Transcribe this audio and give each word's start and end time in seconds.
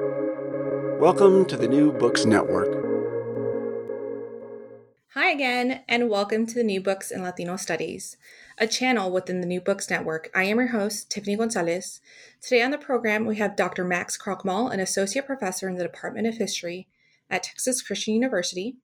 Welcome 0.00 1.44
to 1.44 1.56
the 1.56 1.68
New 1.68 1.92
Books 1.92 2.24
Network. 2.24 2.84
Hi 5.12 5.30
again, 5.30 5.84
and 5.88 6.10
welcome 6.10 6.46
to 6.46 6.54
the 6.54 6.64
New 6.64 6.80
Books 6.80 7.12
in 7.12 7.22
Latino 7.22 7.56
Studies, 7.56 8.16
a 8.58 8.66
channel 8.66 9.12
within 9.12 9.40
the 9.40 9.46
New 9.46 9.60
Books 9.60 9.88
Network. 9.88 10.30
I 10.34 10.44
am 10.44 10.58
your 10.58 10.68
host, 10.68 11.10
Tiffany 11.10 11.36
Gonzalez. 11.36 12.00
Today 12.40 12.62
on 12.62 12.72
the 12.72 12.78
program, 12.78 13.24
we 13.24 13.36
have 13.36 13.54
Dr. 13.54 13.84
Max 13.84 14.18
Krochmal, 14.18 14.72
an 14.72 14.80
associate 14.80 15.26
professor 15.26 15.68
in 15.68 15.76
the 15.76 15.84
Department 15.84 16.26
of 16.26 16.38
History 16.38 16.88
at 17.30 17.44
Texas 17.44 17.80
Christian 17.80 18.14
University, 18.14 18.76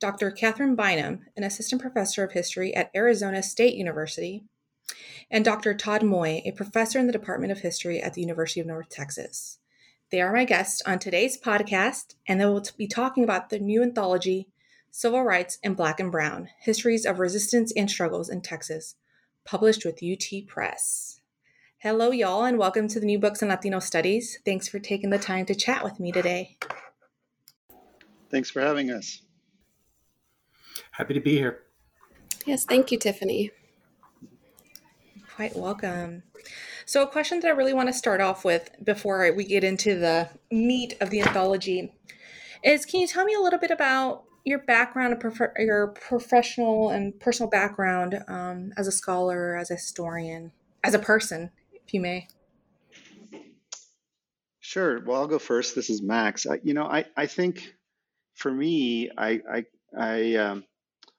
Dr. 0.00 0.32
Katherine 0.32 0.74
Bynum, 0.74 1.26
an 1.36 1.44
assistant 1.44 1.80
professor 1.80 2.24
of 2.24 2.32
history 2.32 2.74
at 2.74 2.90
Arizona 2.96 3.44
State 3.44 3.74
University, 3.74 4.42
and 5.30 5.44
Dr. 5.44 5.74
Todd 5.74 6.02
Moye, 6.02 6.42
a 6.44 6.50
professor 6.50 6.98
in 6.98 7.06
the 7.06 7.12
Department 7.12 7.52
of 7.52 7.60
History 7.60 8.02
at 8.02 8.14
the 8.14 8.22
University 8.22 8.58
of 8.58 8.66
North 8.66 8.88
Texas. 8.88 9.58
They 10.10 10.22
are 10.22 10.32
my 10.32 10.46
guests 10.46 10.80
on 10.86 10.98
today's 10.98 11.38
podcast, 11.38 12.14
and 12.26 12.40
they 12.40 12.46
will 12.46 12.64
be 12.78 12.86
talking 12.86 13.24
about 13.24 13.50
the 13.50 13.58
new 13.58 13.82
anthology, 13.82 14.48
Civil 14.90 15.22
Rights 15.22 15.58
in 15.62 15.74
Black 15.74 16.00
and 16.00 16.10
Brown 16.10 16.48
Histories 16.60 17.04
of 17.04 17.18
Resistance 17.18 17.74
and 17.76 17.90
Struggles 17.90 18.30
in 18.30 18.40
Texas, 18.40 18.94
published 19.44 19.84
with 19.84 20.02
UT 20.02 20.46
Press. 20.46 21.20
Hello, 21.80 22.10
y'all, 22.10 22.44
and 22.44 22.56
welcome 22.56 22.88
to 22.88 22.98
the 22.98 23.04
New 23.04 23.18
Books 23.18 23.42
in 23.42 23.48
Latino 23.48 23.80
Studies. 23.80 24.38
Thanks 24.46 24.66
for 24.66 24.78
taking 24.78 25.10
the 25.10 25.18
time 25.18 25.44
to 25.44 25.54
chat 25.54 25.84
with 25.84 26.00
me 26.00 26.10
today. 26.10 26.56
Thanks 28.30 28.50
for 28.50 28.62
having 28.62 28.90
us. 28.90 29.20
Happy 30.92 31.12
to 31.12 31.20
be 31.20 31.36
here. 31.36 31.64
Yes, 32.46 32.64
thank 32.64 32.90
you, 32.90 32.96
Tiffany. 32.96 33.50
Quite 35.36 35.54
welcome. 35.54 36.22
So, 36.88 37.02
a 37.02 37.06
question 37.06 37.40
that 37.40 37.48
I 37.48 37.50
really 37.50 37.74
want 37.74 37.90
to 37.90 37.92
start 37.92 38.22
off 38.22 38.46
with 38.46 38.70
before 38.82 39.30
we 39.36 39.44
get 39.44 39.62
into 39.62 39.94
the 39.94 40.30
meat 40.50 40.96
of 41.02 41.10
the 41.10 41.20
anthology 41.20 41.92
is 42.64 42.86
can 42.86 43.00
you 43.00 43.06
tell 43.06 43.26
me 43.26 43.34
a 43.34 43.40
little 43.40 43.58
bit 43.58 43.70
about 43.70 44.24
your 44.46 44.60
background, 44.60 45.22
your 45.58 45.88
professional 45.88 46.88
and 46.88 47.20
personal 47.20 47.50
background 47.50 48.24
um, 48.26 48.72
as 48.78 48.86
a 48.86 48.90
scholar, 48.90 49.54
as 49.54 49.70
a 49.70 49.74
historian, 49.74 50.50
as 50.82 50.94
a 50.94 50.98
person, 50.98 51.50
if 51.74 51.92
you 51.92 52.00
may? 52.00 52.26
Sure. 54.60 55.04
Well, 55.04 55.20
I'll 55.20 55.26
go 55.26 55.38
first. 55.38 55.74
This 55.74 55.90
is 55.90 56.00
Max. 56.00 56.46
I, 56.46 56.58
you 56.64 56.72
know, 56.72 56.84
I, 56.84 57.04
I 57.14 57.26
think 57.26 57.70
for 58.34 58.50
me, 58.50 59.10
I, 59.14 59.42
I, 59.52 59.64
I 59.94 60.34
um, 60.36 60.64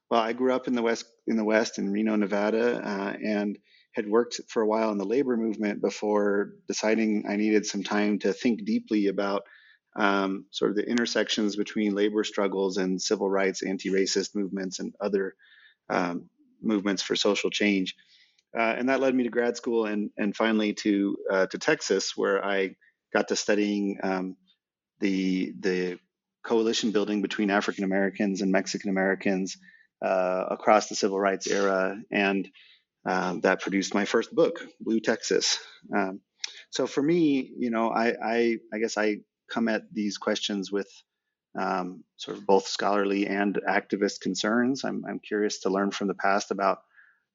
well, 0.09 0.21
I 0.21 0.33
grew 0.33 0.51
up 0.51 0.67
in 0.67 0.73
the 0.73 0.81
West, 0.81 1.05
in 1.27 1.37
the 1.37 1.45
West 1.45 1.77
in 1.77 1.91
Reno, 1.91 2.15
Nevada, 2.15 2.81
uh, 2.83 3.13
and 3.23 3.59
had 3.93 4.07
worked 4.07 4.39
for 4.47 4.61
a 4.61 4.67
while 4.67 4.91
in 4.91 4.97
the 4.97 5.05
labor 5.05 5.35
movement 5.35 5.81
before 5.81 6.51
deciding 6.67 7.25
I 7.27 7.35
needed 7.35 7.65
some 7.65 7.83
time 7.83 8.19
to 8.19 8.33
think 8.33 8.65
deeply 8.65 9.07
about 9.07 9.43
um, 9.95 10.45
sort 10.51 10.71
of 10.71 10.77
the 10.77 10.87
intersections 10.87 11.55
between 11.55 11.95
labor 11.95 12.23
struggles 12.23 12.77
and 12.77 13.01
civil 13.01 13.29
rights, 13.29 13.63
anti-racist 13.63 14.35
movements, 14.35 14.79
and 14.79 14.93
other 15.01 15.35
um, 15.89 16.29
movements 16.61 17.01
for 17.01 17.15
social 17.15 17.49
change. 17.49 17.95
Uh, 18.57 18.75
and 18.77 18.89
that 18.89 18.99
led 18.99 19.13
me 19.13 19.23
to 19.23 19.29
grad 19.29 19.57
school 19.57 19.85
and 19.85 20.09
and 20.17 20.35
finally 20.35 20.73
to 20.73 21.17
uh, 21.31 21.45
to 21.47 21.57
Texas, 21.57 22.13
where 22.15 22.43
I 22.43 22.75
got 23.13 23.27
to 23.29 23.35
studying 23.35 23.97
um, 24.03 24.37
the 24.99 25.53
the 25.59 25.99
coalition 26.43 26.91
building 26.91 27.21
between 27.21 27.51
African 27.51 27.83
Americans 27.83 28.41
and 28.41 28.51
Mexican 28.51 28.89
Americans 28.89 29.57
uh, 30.03 30.45
across 30.49 30.87
the 30.89 30.95
civil 30.95 31.19
rights 31.19 31.47
era, 31.47 31.97
and 32.11 32.47
um, 33.05 33.41
that 33.41 33.61
produced 33.61 33.93
my 33.93 34.05
first 34.05 34.33
book, 34.33 34.61
Blue 34.79 34.99
Texas. 34.99 35.59
Um, 35.95 36.21
so 36.69 36.87
for 36.87 37.01
me, 37.01 37.51
you 37.57 37.71
know, 37.71 37.89
I, 37.89 38.13
I, 38.23 38.57
I 38.73 38.79
guess 38.79 38.97
I 38.97 39.17
come 39.51 39.67
at 39.67 39.83
these 39.91 40.17
questions 40.17 40.71
with 40.71 40.89
um, 41.57 42.03
sort 42.17 42.37
of 42.37 42.45
both 42.45 42.67
scholarly 42.67 43.27
and 43.27 43.59
activist 43.67 44.21
concerns. 44.21 44.83
I'm, 44.83 45.03
I'm 45.07 45.19
curious 45.19 45.61
to 45.61 45.69
learn 45.69 45.91
from 45.91 46.07
the 46.07 46.13
past 46.13 46.51
about 46.51 46.79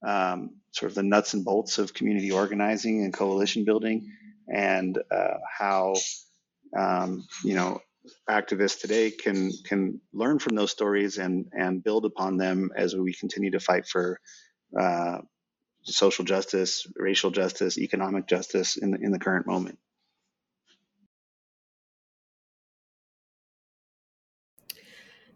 um, 0.06 0.56
sort 0.72 0.92
of 0.92 0.97
the 0.97 1.03
nuts 1.03 1.34
and 1.34 1.44
bolts 1.44 1.78
of 1.78 1.94
community 1.94 2.30
organizing 2.30 3.04
and 3.04 3.12
coalition 3.12 3.64
building, 3.64 4.12
and 4.53 4.98
uh, 5.10 5.38
how 5.58 5.94
um, 6.78 7.24
you 7.42 7.54
know 7.54 7.80
activists 8.28 8.80
today 8.80 9.10
can 9.10 9.50
can 9.64 10.00
learn 10.12 10.38
from 10.38 10.56
those 10.56 10.70
stories 10.70 11.16
and 11.16 11.47
and 11.53 11.82
build 11.82 12.04
upon 12.04 12.36
them 12.36 12.70
as 12.76 12.94
we 12.94 13.14
continue 13.14 13.50
to 13.50 13.60
fight 13.60 13.86
for 13.86 14.20
uh, 14.78 15.19
social 15.84 16.25
justice, 16.25 16.87
racial 16.97 17.31
justice, 17.31 17.78
economic 17.78 18.27
justice 18.27 18.77
in 18.77 18.93
the, 18.93 18.99
in 19.00 19.12
the 19.12 19.19
current 19.19 19.47
moment. 19.47 19.78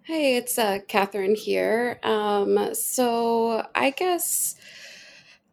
Hey, 0.04 0.36
it's 0.36 0.58
uh, 0.58 0.80
Katherine 0.88 1.36
here. 1.36 2.00
Um, 2.02 2.74
so 2.74 3.66
I 3.74 3.90
guess 3.90 4.56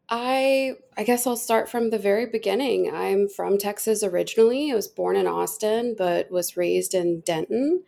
I 0.09 0.75
I 0.97 1.03
guess 1.03 1.27
I'll 1.27 1.37
start 1.37 1.69
from 1.69 1.89
the 1.89 1.99
very 1.99 2.25
beginning. 2.27 2.91
I'm 2.93 3.27
from 3.29 3.57
Texas 3.57 4.03
originally. 4.03 4.71
I 4.71 4.75
was 4.75 4.87
born 4.87 5.17
in 5.17 5.27
Austin, 5.27 5.95
but 5.97 6.31
was 6.31 6.57
raised 6.57 6.93
in 6.93 7.21
Denton. 7.21 7.83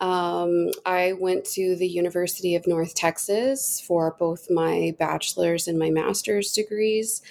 Um, 0.00 0.70
I 0.84 1.12
went 1.12 1.44
to 1.52 1.76
the 1.76 1.88
University 1.88 2.54
of 2.54 2.66
North 2.66 2.94
Texas 2.94 3.80
for 3.80 4.16
both 4.18 4.50
my 4.50 4.94
bachelor's 4.98 5.68
and 5.68 5.78
my 5.78 5.90
master's 5.90 6.52
degrees. 6.52 7.22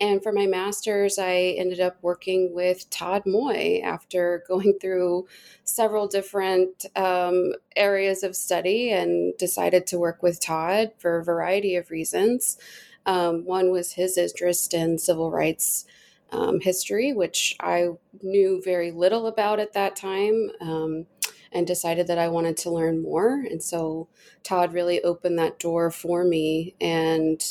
And 0.00 0.22
for 0.22 0.32
my 0.32 0.46
master's, 0.46 1.18
I 1.18 1.54
ended 1.58 1.80
up 1.80 1.96
working 2.02 2.52
with 2.54 2.88
Todd 2.90 3.22
Moye 3.24 3.80
after 3.82 4.44
going 4.46 4.78
through 4.80 5.26
several 5.64 6.06
different 6.06 6.86
um, 6.96 7.52
areas 7.76 8.22
of 8.22 8.36
study 8.36 8.90
and 8.92 9.36
decided 9.38 9.86
to 9.88 9.98
work 9.98 10.22
with 10.22 10.40
Todd 10.40 10.92
for 10.98 11.18
a 11.18 11.24
variety 11.24 11.76
of 11.76 11.90
reasons. 11.90 12.58
Um, 13.06 13.44
one 13.44 13.70
was 13.70 13.92
his 13.92 14.18
interest 14.18 14.74
in 14.74 14.98
civil 14.98 15.30
rights 15.30 15.86
um, 16.32 16.60
history, 16.60 17.12
which 17.12 17.56
I 17.60 17.90
knew 18.22 18.60
very 18.64 18.90
little 18.90 19.26
about 19.26 19.60
at 19.60 19.74
that 19.74 19.96
time 19.96 20.50
um, 20.60 21.06
and 21.52 21.66
decided 21.66 22.06
that 22.06 22.18
I 22.18 22.28
wanted 22.28 22.56
to 22.58 22.70
learn 22.70 23.02
more. 23.02 23.44
And 23.50 23.62
so 23.62 24.08
Todd 24.42 24.72
really 24.72 25.02
opened 25.02 25.38
that 25.38 25.58
door 25.58 25.90
for 25.90 26.24
me. 26.24 26.74
And 26.80 27.42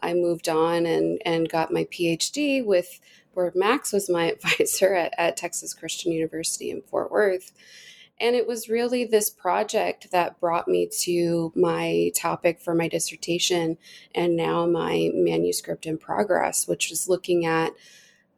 I 0.00 0.14
moved 0.14 0.48
on 0.48 0.86
and, 0.86 1.20
and 1.24 1.48
got 1.48 1.72
my 1.72 1.84
PhD 1.84 2.64
with 2.64 3.00
where 3.32 3.52
Max 3.54 3.92
was 3.92 4.08
my 4.08 4.24
advisor 4.32 4.94
at, 4.94 5.14
at 5.18 5.36
Texas 5.36 5.74
Christian 5.74 6.12
University 6.12 6.70
in 6.70 6.82
Fort 6.82 7.10
Worth. 7.10 7.52
And 8.20 8.36
it 8.36 8.46
was 8.46 8.68
really 8.68 9.04
this 9.04 9.28
project 9.28 10.12
that 10.12 10.38
brought 10.38 10.68
me 10.68 10.88
to 11.00 11.52
my 11.56 12.12
topic 12.14 12.60
for 12.60 12.72
my 12.74 12.86
dissertation 12.86 13.76
and 14.14 14.36
now 14.36 14.66
my 14.66 15.10
manuscript 15.12 15.84
in 15.84 15.98
progress, 15.98 16.68
which 16.68 16.90
was 16.90 17.08
looking 17.08 17.44
at 17.44 17.72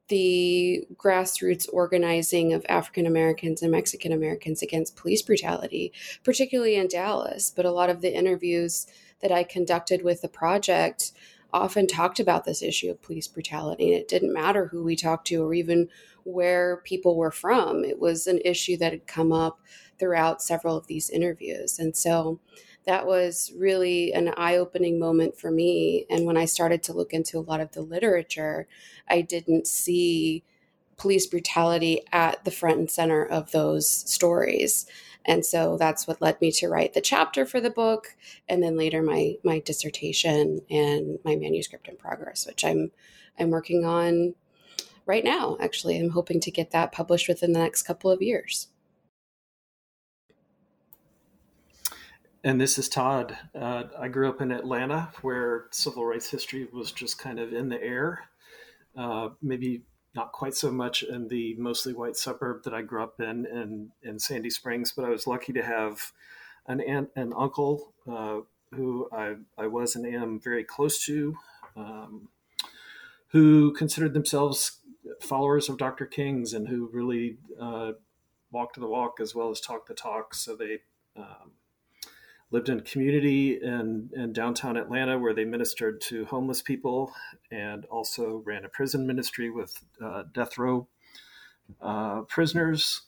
the 0.08 0.86
grassroots 0.94 1.66
organizing 1.72 2.52
of 2.52 2.64
African 2.68 3.06
Americans 3.06 3.62
and 3.62 3.72
Mexican 3.72 4.12
Americans 4.12 4.62
against 4.62 4.96
police 4.96 5.22
brutality, 5.22 5.92
particularly 6.22 6.76
in 6.76 6.88
Dallas. 6.88 7.52
But 7.54 7.64
a 7.64 7.72
lot 7.72 7.90
of 7.90 8.00
the 8.00 8.16
interviews 8.16 8.86
that 9.20 9.32
I 9.32 9.42
conducted 9.42 10.02
with 10.02 10.22
the 10.22 10.28
project 10.28 11.12
often 11.52 11.86
talked 11.86 12.20
about 12.20 12.44
this 12.44 12.62
issue 12.62 12.90
of 12.90 13.02
police 13.02 13.28
brutality. 13.28 13.92
And 13.92 14.00
it 14.00 14.08
didn't 14.08 14.32
matter 14.32 14.66
who 14.66 14.84
we 14.84 14.96
talked 14.96 15.26
to 15.28 15.42
or 15.42 15.54
even 15.54 15.88
where 16.24 16.78
people 16.78 17.16
were 17.16 17.30
from. 17.30 17.84
It 17.84 17.98
was 17.98 18.26
an 18.26 18.40
issue 18.44 18.76
that 18.78 18.92
had 18.92 19.06
come 19.06 19.32
up 19.32 19.60
throughout 19.98 20.42
several 20.42 20.76
of 20.76 20.86
these 20.86 21.08
interviews. 21.08 21.78
And 21.78 21.96
so 21.96 22.40
that 22.86 23.06
was 23.06 23.52
really 23.56 24.12
an 24.12 24.32
eye 24.36 24.56
opening 24.56 24.98
moment 24.98 25.36
for 25.36 25.50
me. 25.50 26.06
And 26.08 26.24
when 26.24 26.36
I 26.36 26.44
started 26.44 26.82
to 26.84 26.92
look 26.92 27.12
into 27.12 27.38
a 27.38 27.40
lot 27.40 27.60
of 27.60 27.72
the 27.72 27.82
literature, 27.82 28.68
I 29.08 29.22
didn't 29.22 29.66
see 29.66 30.44
police 30.96 31.26
brutality 31.26 32.02
at 32.12 32.44
the 32.44 32.50
front 32.50 32.78
and 32.78 32.90
center 32.90 33.24
of 33.24 33.50
those 33.50 33.88
stories. 33.88 34.86
And 35.24 35.44
so 35.44 35.76
that's 35.76 36.06
what 36.06 36.22
led 36.22 36.40
me 36.40 36.52
to 36.52 36.68
write 36.68 36.94
the 36.94 37.00
chapter 37.00 37.44
for 37.44 37.60
the 37.60 37.70
book 37.70 38.16
and 38.48 38.62
then 38.62 38.76
later 38.76 39.02
my 39.02 39.34
my 39.44 39.58
dissertation 39.58 40.60
and 40.70 41.18
my 41.24 41.36
manuscript 41.36 41.88
in 41.88 41.96
progress, 41.96 42.46
which 42.46 42.64
I'm 42.64 42.92
I'm 43.38 43.50
working 43.50 43.84
on 43.84 44.34
right 45.04 45.24
now 45.24 45.56
actually. 45.60 45.98
I'm 45.98 46.10
hoping 46.10 46.40
to 46.40 46.50
get 46.50 46.70
that 46.70 46.92
published 46.92 47.28
within 47.28 47.52
the 47.52 47.58
next 47.58 47.82
couple 47.82 48.10
of 48.10 48.22
years. 48.22 48.68
And 52.46 52.60
this 52.60 52.78
is 52.78 52.88
Todd. 52.88 53.36
Uh, 53.56 53.82
I 53.98 54.06
grew 54.06 54.28
up 54.28 54.40
in 54.40 54.52
Atlanta, 54.52 55.12
where 55.22 55.66
civil 55.72 56.06
rights 56.06 56.30
history 56.30 56.68
was 56.72 56.92
just 56.92 57.18
kind 57.18 57.40
of 57.40 57.52
in 57.52 57.70
the 57.70 57.82
air. 57.82 58.20
Uh, 58.96 59.30
maybe 59.42 59.82
not 60.14 60.30
quite 60.30 60.54
so 60.54 60.70
much 60.70 61.02
in 61.02 61.26
the 61.26 61.56
mostly 61.58 61.92
white 61.92 62.14
suburb 62.14 62.62
that 62.62 62.72
I 62.72 62.82
grew 62.82 63.02
up 63.02 63.18
in 63.18 63.46
in, 63.46 63.90
in 64.00 64.20
Sandy 64.20 64.50
Springs, 64.50 64.92
but 64.94 65.04
I 65.04 65.08
was 65.08 65.26
lucky 65.26 65.52
to 65.54 65.62
have 65.64 66.12
an 66.68 66.80
aunt 66.82 67.08
and 67.16 67.34
uncle 67.36 67.92
uh, 68.08 68.42
who 68.72 69.08
I, 69.10 69.34
I 69.58 69.66
was 69.66 69.96
and 69.96 70.06
am 70.06 70.38
very 70.38 70.62
close 70.62 71.04
to, 71.06 71.36
um, 71.76 72.28
who 73.30 73.72
considered 73.72 74.14
themselves 74.14 74.78
followers 75.20 75.68
of 75.68 75.78
Dr. 75.78 76.06
King's 76.06 76.52
and 76.52 76.68
who 76.68 76.90
really 76.92 77.38
uh, 77.60 77.94
walked 78.52 78.78
the 78.78 78.86
walk 78.86 79.18
as 79.20 79.34
well 79.34 79.50
as 79.50 79.60
talked 79.60 79.88
the 79.88 79.94
talk. 79.94 80.32
So 80.32 80.54
they 80.54 80.82
um, 81.16 81.50
lived 82.50 82.68
in 82.68 82.80
community 82.80 83.60
in, 83.60 84.10
in 84.14 84.32
downtown 84.32 84.76
Atlanta 84.76 85.18
where 85.18 85.34
they 85.34 85.44
ministered 85.44 86.00
to 86.00 86.24
homeless 86.26 86.62
people 86.62 87.12
and 87.50 87.84
also 87.86 88.42
ran 88.44 88.64
a 88.64 88.68
prison 88.68 89.06
ministry 89.06 89.50
with 89.50 89.82
uh, 90.02 90.22
death 90.32 90.56
row 90.56 90.86
uh, 91.80 92.22
prisoners. 92.22 93.02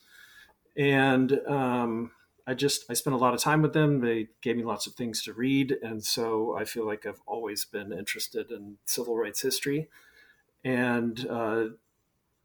And 0.76 1.40
um, 1.46 2.10
I 2.46 2.54
just 2.54 2.84
I 2.88 2.94
spent 2.94 3.14
a 3.14 3.18
lot 3.18 3.34
of 3.34 3.40
time 3.40 3.62
with 3.62 3.72
them. 3.72 4.00
They 4.00 4.28
gave 4.42 4.56
me 4.56 4.64
lots 4.64 4.86
of 4.86 4.94
things 4.94 5.22
to 5.24 5.32
read, 5.32 5.76
and 5.82 6.02
so 6.02 6.56
I 6.56 6.64
feel 6.64 6.86
like 6.86 7.04
I've 7.04 7.20
always 7.26 7.64
been 7.64 7.92
interested 7.92 8.50
in 8.50 8.78
civil 8.86 9.16
rights 9.16 9.42
history. 9.42 9.88
And 10.64 11.26
uh, 11.28 11.64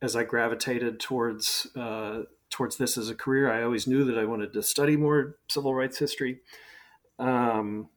as 0.02 0.16
I 0.16 0.24
gravitated 0.24 1.00
towards 1.00 1.68
uh, 1.76 2.24
towards 2.50 2.78
this 2.78 2.98
as 2.98 3.10
a 3.10 3.16
career, 3.16 3.52
I 3.52 3.64
always 3.64 3.88
knew 3.88 4.04
that 4.04 4.18
I 4.18 4.26
wanted 4.26 4.52
to 4.54 4.64
study 4.64 4.98
more 4.98 5.38
civil 5.48 5.74
rights 5.74 6.00
history. 6.00 6.42
Um, 7.24 7.90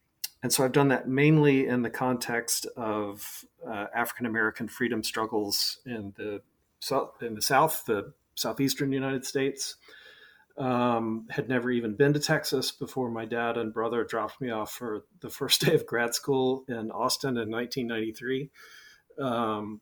and 0.43 0.52
so 0.52 0.64
I've 0.64 0.73
done 0.73 0.88
that 0.88 1.08
mainly 1.08 1.67
in 1.67 1.82
the 1.82 1.90
context 1.90 2.67
of 2.76 3.44
uh, 3.69 3.87
African 3.94 4.26
American 4.26 4.69
freedom 4.69 5.02
struggles 5.02 5.81
in 5.84 6.14
the 6.17 6.43
south, 6.78 7.20
in 7.23 7.34
the 7.34 7.43
South, 7.43 7.84
the 7.87 8.12
southeastern 8.37 8.93
United 8.93 9.25
States. 9.25 9.76
Um, 10.58 11.26
had 11.28 11.50
never 11.50 11.70
even 11.70 11.96
been 11.96 12.14
to 12.14 12.20
Texas 12.20 12.70
before 12.70 13.11
my 13.11 13.26
dad 13.26 13.58
and 13.58 13.75
brother 13.75 14.05
dropped 14.05 14.40
me 14.40 14.50
off 14.50 14.73
for 14.73 15.05
the 15.20 15.28
first 15.28 15.61
day 15.67 15.75
of 15.75 15.87
grad 15.87 16.14
school 16.14 16.64
in 16.69 16.90
Austin 16.90 17.37
in 17.37 17.50
1993. 17.50 18.50
Um, 19.20 19.81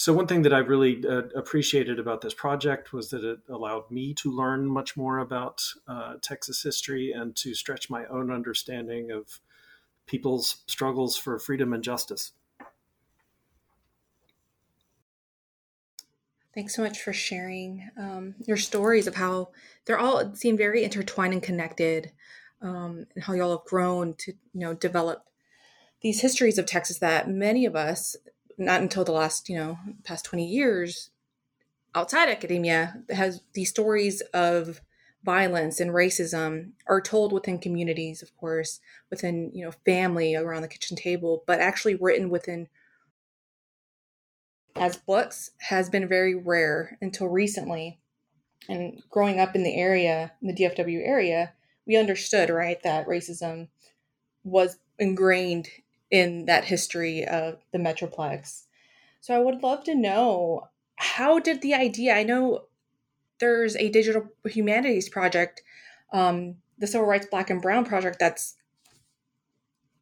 so 0.00 0.14
one 0.14 0.26
thing 0.26 0.40
that 0.42 0.54
I 0.54 0.60
really 0.60 1.04
uh, 1.06 1.24
appreciated 1.36 1.98
about 1.98 2.22
this 2.22 2.32
project 2.32 2.94
was 2.94 3.10
that 3.10 3.22
it 3.22 3.40
allowed 3.50 3.90
me 3.90 4.14
to 4.14 4.32
learn 4.32 4.66
much 4.66 4.96
more 4.96 5.18
about 5.18 5.62
uh, 5.86 6.14
Texas 6.22 6.62
history 6.62 7.12
and 7.12 7.36
to 7.36 7.52
stretch 7.52 7.90
my 7.90 8.06
own 8.06 8.30
understanding 8.30 9.10
of 9.10 9.40
people's 10.06 10.62
struggles 10.66 11.18
for 11.18 11.38
freedom 11.38 11.74
and 11.74 11.84
justice. 11.84 12.32
Thanks 16.54 16.74
so 16.74 16.80
much 16.80 17.02
for 17.02 17.12
sharing 17.12 17.90
um, 17.98 18.36
your 18.46 18.56
stories 18.56 19.06
of 19.06 19.16
how 19.16 19.50
they're 19.84 19.98
all 19.98 20.34
seem 20.34 20.56
very 20.56 20.82
intertwined 20.82 21.34
and 21.34 21.42
connected, 21.42 22.10
um, 22.62 23.06
and 23.14 23.24
how 23.24 23.34
y'all 23.34 23.58
have 23.58 23.66
grown 23.66 24.14
to 24.20 24.32
you 24.32 24.60
know 24.60 24.72
develop 24.72 25.26
these 26.00 26.22
histories 26.22 26.56
of 26.56 26.64
Texas 26.64 27.00
that 27.00 27.28
many 27.28 27.66
of 27.66 27.76
us, 27.76 28.16
not 28.60 28.82
until 28.82 29.04
the 29.04 29.12
last 29.12 29.48
you 29.48 29.56
know 29.56 29.78
past 30.04 30.24
twenty 30.24 30.46
years, 30.46 31.10
outside 31.94 32.28
academia, 32.28 33.02
has 33.10 33.42
these 33.54 33.70
stories 33.70 34.20
of 34.32 34.80
violence 35.24 35.80
and 35.80 35.90
racism 35.90 36.72
are 36.86 37.00
told 37.00 37.32
within 37.32 37.58
communities, 37.58 38.22
of 38.22 38.36
course, 38.36 38.80
within 39.10 39.50
you 39.54 39.64
know 39.64 39.72
family 39.84 40.36
around 40.36 40.62
the 40.62 40.68
kitchen 40.68 40.96
table, 40.96 41.42
but 41.46 41.60
actually 41.60 41.94
written 41.94 42.30
within 42.30 42.68
as 44.76 44.96
books 44.96 45.50
has 45.58 45.90
been 45.90 46.08
very 46.08 46.34
rare 46.34 46.96
until 47.00 47.28
recently. 47.28 47.98
And 48.68 49.02
growing 49.10 49.40
up 49.40 49.56
in 49.56 49.62
the 49.62 49.74
area, 49.74 50.32
in 50.40 50.48
the 50.48 50.54
DFW 50.54 51.00
area, 51.04 51.54
we 51.86 51.96
understood, 51.96 52.50
right, 52.50 52.80
that 52.82 53.06
racism 53.06 53.68
was 54.44 54.78
ingrained 54.98 55.68
in 56.10 56.46
that 56.46 56.64
history 56.64 57.24
of 57.24 57.58
the 57.72 57.78
Metroplex. 57.78 58.64
So 59.20 59.34
I 59.34 59.38
would 59.38 59.62
love 59.62 59.84
to 59.84 59.94
know 59.94 60.68
how 60.96 61.38
did 61.38 61.62
the 61.62 61.74
idea, 61.74 62.14
I 62.14 62.24
know 62.24 62.64
there's 63.38 63.76
a 63.76 63.88
digital 63.88 64.28
humanities 64.44 65.08
project, 65.08 65.62
um, 66.12 66.56
the 66.78 66.86
Civil 66.86 67.06
Rights 67.06 67.26
Black 67.30 67.50
and 67.50 67.62
Brown 67.62 67.84
project 67.84 68.18
that's 68.18 68.56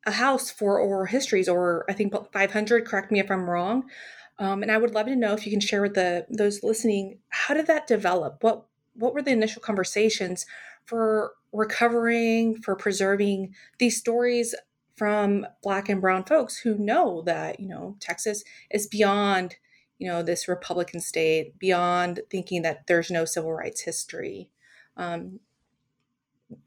a 0.06 0.12
house 0.12 0.50
for 0.50 0.81
oral 0.81 1.06
histories, 1.06 1.49
or 1.49 1.84
I 1.88 1.93
think 1.93 2.14
500, 2.32 2.87
correct 2.87 3.12
me 3.12 3.20
if 3.20 3.31
I'm 3.31 3.49
wrong, 3.49 3.90
um, 4.38 4.62
and 4.62 4.70
I 4.72 4.78
would 4.78 4.94
love 4.94 5.06
to 5.06 5.16
know 5.16 5.34
if 5.34 5.44
you 5.44 5.52
can 5.52 5.61
share 5.61 5.82
with 5.82 5.94
the 5.94 6.26
those 6.31 6.62
listening 6.62 7.19
how 7.28 7.54
did 7.54 7.66
that 7.66 7.87
develop? 7.87 8.43
What 8.43 8.64
what 8.94 9.12
were 9.14 9.22
the 9.22 9.32
initial 9.32 9.61
conversations 9.61 10.46
for 10.84 11.32
recovering, 11.52 12.61
for 12.62 12.75
preserving 12.75 13.54
these 13.78 13.96
stories 13.96 14.54
from 14.98 15.46
Black 15.62 15.88
and 15.88 16.00
Brown 16.00 16.24
folks 16.24 16.58
who 16.58 16.76
know 16.76 17.22
that 17.22 17.60
you 17.60 17.68
know 17.68 17.96
Texas 18.00 18.44
is 18.70 18.86
beyond 18.86 19.56
you 19.98 20.08
know 20.08 20.22
this 20.22 20.48
Republican 20.48 21.00
state, 21.00 21.58
beyond 21.58 22.20
thinking 22.30 22.62
that 22.62 22.86
there's 22.86 23.10
no 23.10 23.24
civil 23.24 23.52
rights 23.52 23.82
history. 23.82 24.50
Um, 24.96 25.40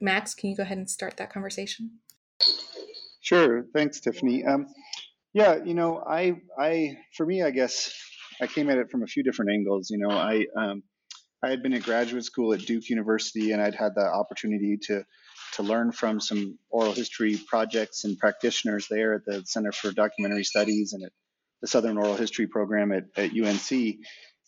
Max, 0.00 0.34
can 0.34 0.50
you 0.50 0.56
go 0.56 0.62
ahead 0.62 0.78
and 0.78 0.88
start 0.88 1.16
that 1.16 1.32
conversation? 1.32 1.98
Sure. 3.20 3.64
Thanks, 3.74 4.00
Tiffany. 4.00 4.44
Um, 4.44 4.66
yeah, 5.32 5.62
you 5.64 5.74
know, 5.74 6.02
I, 6.06 6.40
I, 6.58 6.96
for 7.16 7.24
me, 7.24 7.42
I 7.42 7.50
guess 7.50 7.94
I 8.40 8.46
came 8.46 8.68
at 8.68 8.78
it 8.78 8.90
from 8.90 9.02
a 9.02 9.06
few 9.06 9.22
different 9.22 9.52
angles. 9.52 9.90
You 9.90 9.98
know, 9.98 10.10
I, 10.10 10.46
um, 10.56 10.82
I 11.42 11.50
had 11.50 11.62
been 11.62 11.72
at 11.72 11.82
graduate 11.82 12.24
school 12.24 12.52
at 12.52 12.60
Duke 12.60 12.88
University, 12.88 13.52
and 13.52 13.62
I'd 13.62 13.74
had 13.74 13.94
the 13.94 14.04
opportunity 14.04 14.76
to, 14.82 15.04
to 15.52 15.62
learn 15.62 15.92
from 15.92 16.20
some 16.20 16.58
oral 16.70 16.92
history 16.92 17.38
projects 17.46 18.04
and 18.04 18.18
practitioners 18.18 18.86
there 18.88 19.14
at 19.14 19.24
the 19.24 19.42
Center 19.44 19.72
for 19.72 19.92
Documentary 19.92 20.44
Studies 20.44 20.92
and 20.92 21.04
at 21.04 21.12
the 21.60 21.68
Southern 21.68 21.96
Oral 21.96 22.16
History 22.16 22.46
Program 22.46 22.92
at, 22.92 23.04
at 23.16 23.30
UNC. 23.30 23.96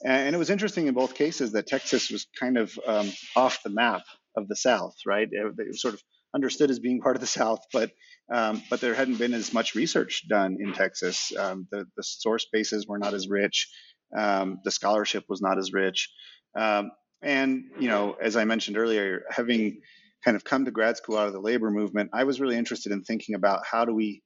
And 0.05 0.35
it 0.35 0.39
was 0.39 0.51
interesting 0.51 0.87
in 0.87 0.95
both 0.95 1.15
cases 1.15 1.53
that 1.53 1.67
Texas 1.67 2.11
was 2.11 2.27
kind 2.39 2.59
of 2.59 2.79
um, 2.87 3.11
off 3.37 3.63
the 3.63 3.71
map 3.71 4.03
of 4.37 4.49
the 4.49 4.57
South, 4.57 4.95
right? 5.07 5.29
It, 5.31 5.55
it 5.59 5.69
was 5.69 5.81
sort 5.81 5.95
of 5.95 6.03
understood 6.35 6.71
as 6.71 6.81
being 6.81 7.01
part 7.01 7.17
of 7.17 7.21
the 7.21 7.27
South, 7.27 7.61
but 7.73 7.91
um, 8.33 8.63
but 8.71 8.81
there 8.81 8.95
hadn't 8.95 9.19
been 9.19 9.35
as 9.35 9.53
much 9.53 9.75
research 9.75 10.27
done 10.29 10.57
in 10.59 10.73
Texas. 10.73 11.31
Um, 11.39 11.69
the, 11.71 11.85
the 11.97 12.03
source 12.03 12.47
bases 12.51 12.87
were 12.87 12.99
not 12.99 13.13
as 13.13 13.29
rich. 13.29 13.69
Um, 14.17 14.61
the 14.65 14.71
scholarship 14.71 15.25
was 15.29 15.43
not 15.43 15.59
as 15.59 15.73
rich. 15.75 16.09
Um, 16.57 16.91
and, 17.23 17.65
you 17.79 17.89
know, 17.89 18.17
as 18.21 18.37
I 18.37 18.45
mentioned 18.45 18.79
earlier, 18.79 19.25
having 19.31 19.81
kind 20.25 20.37
of 20.37 20.45
come 20.45 20.65
to 20.65 20.71
grad 20.71 20.97
school 20.97 21.19
out 21.19 21.27
of 21.27 21.33
the 21.33 21.41
labor 21.41 21.71
movement, 21.71 22.11
I 22.13 22.25
was 22.25 22.41
really 22.41 22.57
interested 22.57 22.93
in 22.93 23.03
thinking 23.03 23.35
about 23.35 23.63
how 23.71 23.85
do 23.85 23.95
we 23.95 24.23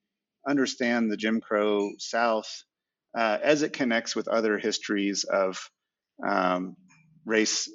understand 0.49 1.11
the 1.11 1.17
Jim 1.17 1.41
Crow 1.41 1.91
South 1.99 2.65
uh, 3.17 3.39
as 3.43 3.63
it 3.63 3.73
connects 3.73 4.15
with 4.15 4.29
other 4.29 4.59
histories 4.59 5.25
of 5.25 5.59
um, 6.27 6.77
race, 7.25 7.71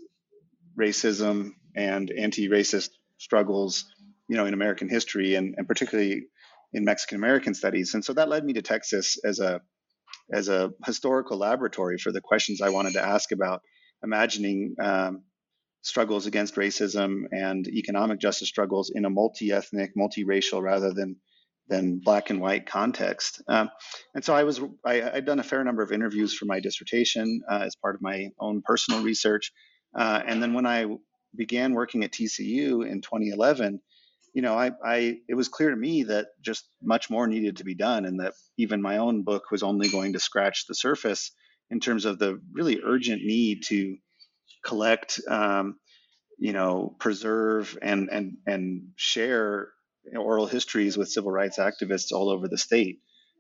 racism, 0.79 1.51
and 1.75 2.11
anti-racist 2.11 2.89
struggles 3.17 3.85
you 4.27 4.37
know, 4.37 4.45
in 4.45 4.53
American 4.53 4.89
history 4.89 5.35
and, 5.35 5.55
and 5.57 5.67
particularly 5.67 6.23
in 6.73 6.85
Mexican 6.85 7.17
American 7.17 7.53
studies. 7.53 7.93
And 7.93 8.03
so 8.03 8.13
that 8.13 8.29
led 8.29 8.43
me 8.43 8.53
to 8.53 8.61
Texas 8.61 9.17
as 9.23 9.39
a 9.39 9.61
as 10.31 10.47
a 10.47 10.71
historical 10.85 11.37
laboratory 11.37 11.97
for 11.97 12.11
the 12.11 12.21
questions 12.21 12.61
I 12.61 12.69
wanted 12.69 12.93
to 12.93 13.01
ask 13.01 13.31
about 13.31 13.61
imagining 14.03 14.75
um, 14.81 15.23
struggles 15.83 16.25
against 16.25 16.55
racism 16.55 17.25
and 17.31 17.67
economic 17.67 18.19
justice 18.19 18.47
struggles 18.47 18.89
in 18.89 19.05
a 19.05 19.09
multi-ethnic, 19.09 19.95
multiracial 19.95 20.61
rather 20.61 20.93
than 20.93 21.17
than 21.69 21.99
black 21.99 22.29
and 22.29 22.41
white 22.41 22.65
context. 22.65 23.41
Um, 23.47 23.69
and 24.13 24.23
so 24.23 24.35
I 24.35 24.43
was 24.43 24.59
I, 24.85 24.95
had 24.95 25.25
done 25.25 25.39
a 25.39 25.43
fair 25.43 25.63
number 25.63 25.81
of 25.81 25.93
interviews 25.93 26.33
for 26.33 26.45
my 26.45 26.59
dissertation 26.59 27.41
uh, 27.49 27.59
as 27.63 27.75
part 27.75 27.95
of 27.95 28.01
my 28.01 28.31
own 28.39 28.61
personal 28.61 29.01
research. 29.01 29.53
Uh, 29.95 30.21
and 30.25 30.43
then 30.43 30.53
when 30.53 30.65
I 30.65 30.87
began 31.35 31.73
working 31.73 32.03
at 32.03 32.11
TCU 32.11 32.85
in 32.85 33.01
2011, 33.01 33.79
you 34.33 34.41
know, 34.41 34.57
I, 34.57 34.71
I, 34.83 35.17
it 35.29 35.35
was 35.35 35.47
clear 35.47 35.69
to 35.69 35.75
me 35.75 36.03
that 36.03 36.27
just 36.41 36.67
much 36.81 37.09
more 37.09 37.27
needed 37.27 37.57
to 37.57 37.63
be 37.63 37.75
done, 37.75 38.05
and 38.05 38.19
that 38.19 38.33
even 38.57 38.81
my 38.81 38.97
own 38.97 39.23
book 39.23 39.51
was 39.51 39.63
only 39.63 39.89
going 39.89 40.13
to 40.13 40.19
scratch 40.19 40.65
the 40.67 40.75
surface 40.75 41.31
in 41.69 41.79
terms 41.79 42.05
of 42.05 42.19
the 42.19 42.41
really 42.51 42.81
urgent 42.83 43.23
need 43.23 43.63
to 43.67 43.97
collect, 44.63 45.19
um, 45.27 45.77
you 46.37 46.53
know, 46.53 46.95
preserve 46.99 47.77
and 47.81 48.09
and 48.09 48.37
and 48.45 48.89
share 48.95 49.69
oral 50.15 50.47
histories 50.47 50.97
with 50.97 51.09
civil 51.09 51.31
rights 51.31 51.57
activists 51.57 52.11
all 52.11 52.29
over 52.29 52.47
the 52.47 52.57
state. 52.57 52.99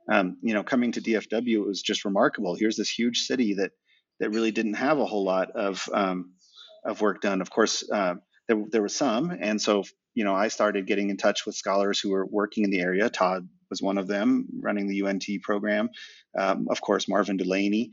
Um, 0.09 0.37
you 0.41 0.53
know, 0.53 0.63
coming 0.63 0.91
to 0.93 1.01
DFW, 1.01 1.55
it 1.55 1.65
was 1.65 1.81
just 1.81 2.05
remarkable. 2.05 2.55
Here's 2.55 2.77
this 2.77 2.89
huge 2.89 3.21
city 3.21 3.55
that 3.55 3.71
that 4.19 4.29
really 4.29 4.51
didn't 4.51 4.75
have 4.75 4.99
a 4.99 5.05
whole 5.05 5.23
lot 5.23 5.51
of 5.51 5.87
um, 5.93 6.33
of 6.85 7.01
work 7.01 7.21
done. 7.21 7.41
Of 7.41 7.49
course, 7.49 7.89
uh, 7.89 8.15
there, 8.47 8.63
there 8.69 8.81
was 8.81 8.95
some, 8.95 9.31
and 9.31 9.61
so 9.61 9.83
you 10.13 10.23
know, 10.23 10.35
I 10.35 10.49
started 10.49 10.85
getting 10.85 11.09
in 11.09 11.17
touch 11.17 11.45
with 11.45 11.55
scholars 11.55 11.99
who 11.99 12.11
were 12.11 12.25
working 12.25 12.63
in 12.63 12.69
the 12.69 12.81
area. 12.81 13.09
Todd 13.09 13.47
was 13.69 13.81
one 13.81 13.97
of 13.97 14.07
them, 14.07 14.47
running 14.61 14.87
the 14.87 15.03
UNT 15.03 15.25
program. 15.41 15.89
Um, 16.37 16.67
of 16.69 16.81
course, 16.81 17.07
Marvin 17.07 17.37
Dulaney 17.37 17.91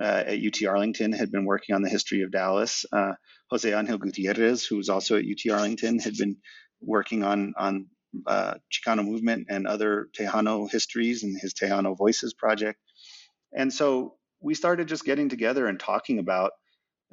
uh, 0.00 0.24
at 0.26 0.38
UT 0.38 0.66
Arlington 0.66 1.12
had 1.12 1.30
been 1.30 1.44
working 1.44 1.74
on 1.74 1.82
the 1.82 1.88
history 1.88 2.22
of 2.22 2.30
Dallas. 2.30 2.84
Uh, 2.92 3.12
Jose 3.50 3.72
Angel 3.72 3.98
Gutierrez, 3.98 4.64
who 4.64 4.76
was 4.76 4.88
also 4.88 5.16
at 5.16 5.24
UT 5.24 5.52
Arlington, 5.52 5.98
had 5.98 6.16
been 6.16 6.36
working 6.80 7.24
on 7.24 7.54
on 7.56 7.86
uh, 8.26 8.54
Chicano 8.72 9.04
movement 9.04 9.46
and 9.50 9.66
other 9.66 10.08
Tejano 10.18 10.70
histories 10.70 11.22
and 11.22 11.38
his 11.38 11.54
Tejano 11.54 11.96
Voices 11.96 12.34
project. 12.34 12.78
And 13.52 13.72
so 13.72 14.14
we 14.40 14.54
started 14.54 14.88
just 14.88 15.04
getting 15.04 15.28
together 15.28 15.66
and 15.66 15.78
talking 15.78 16.18
about 16.18 16.52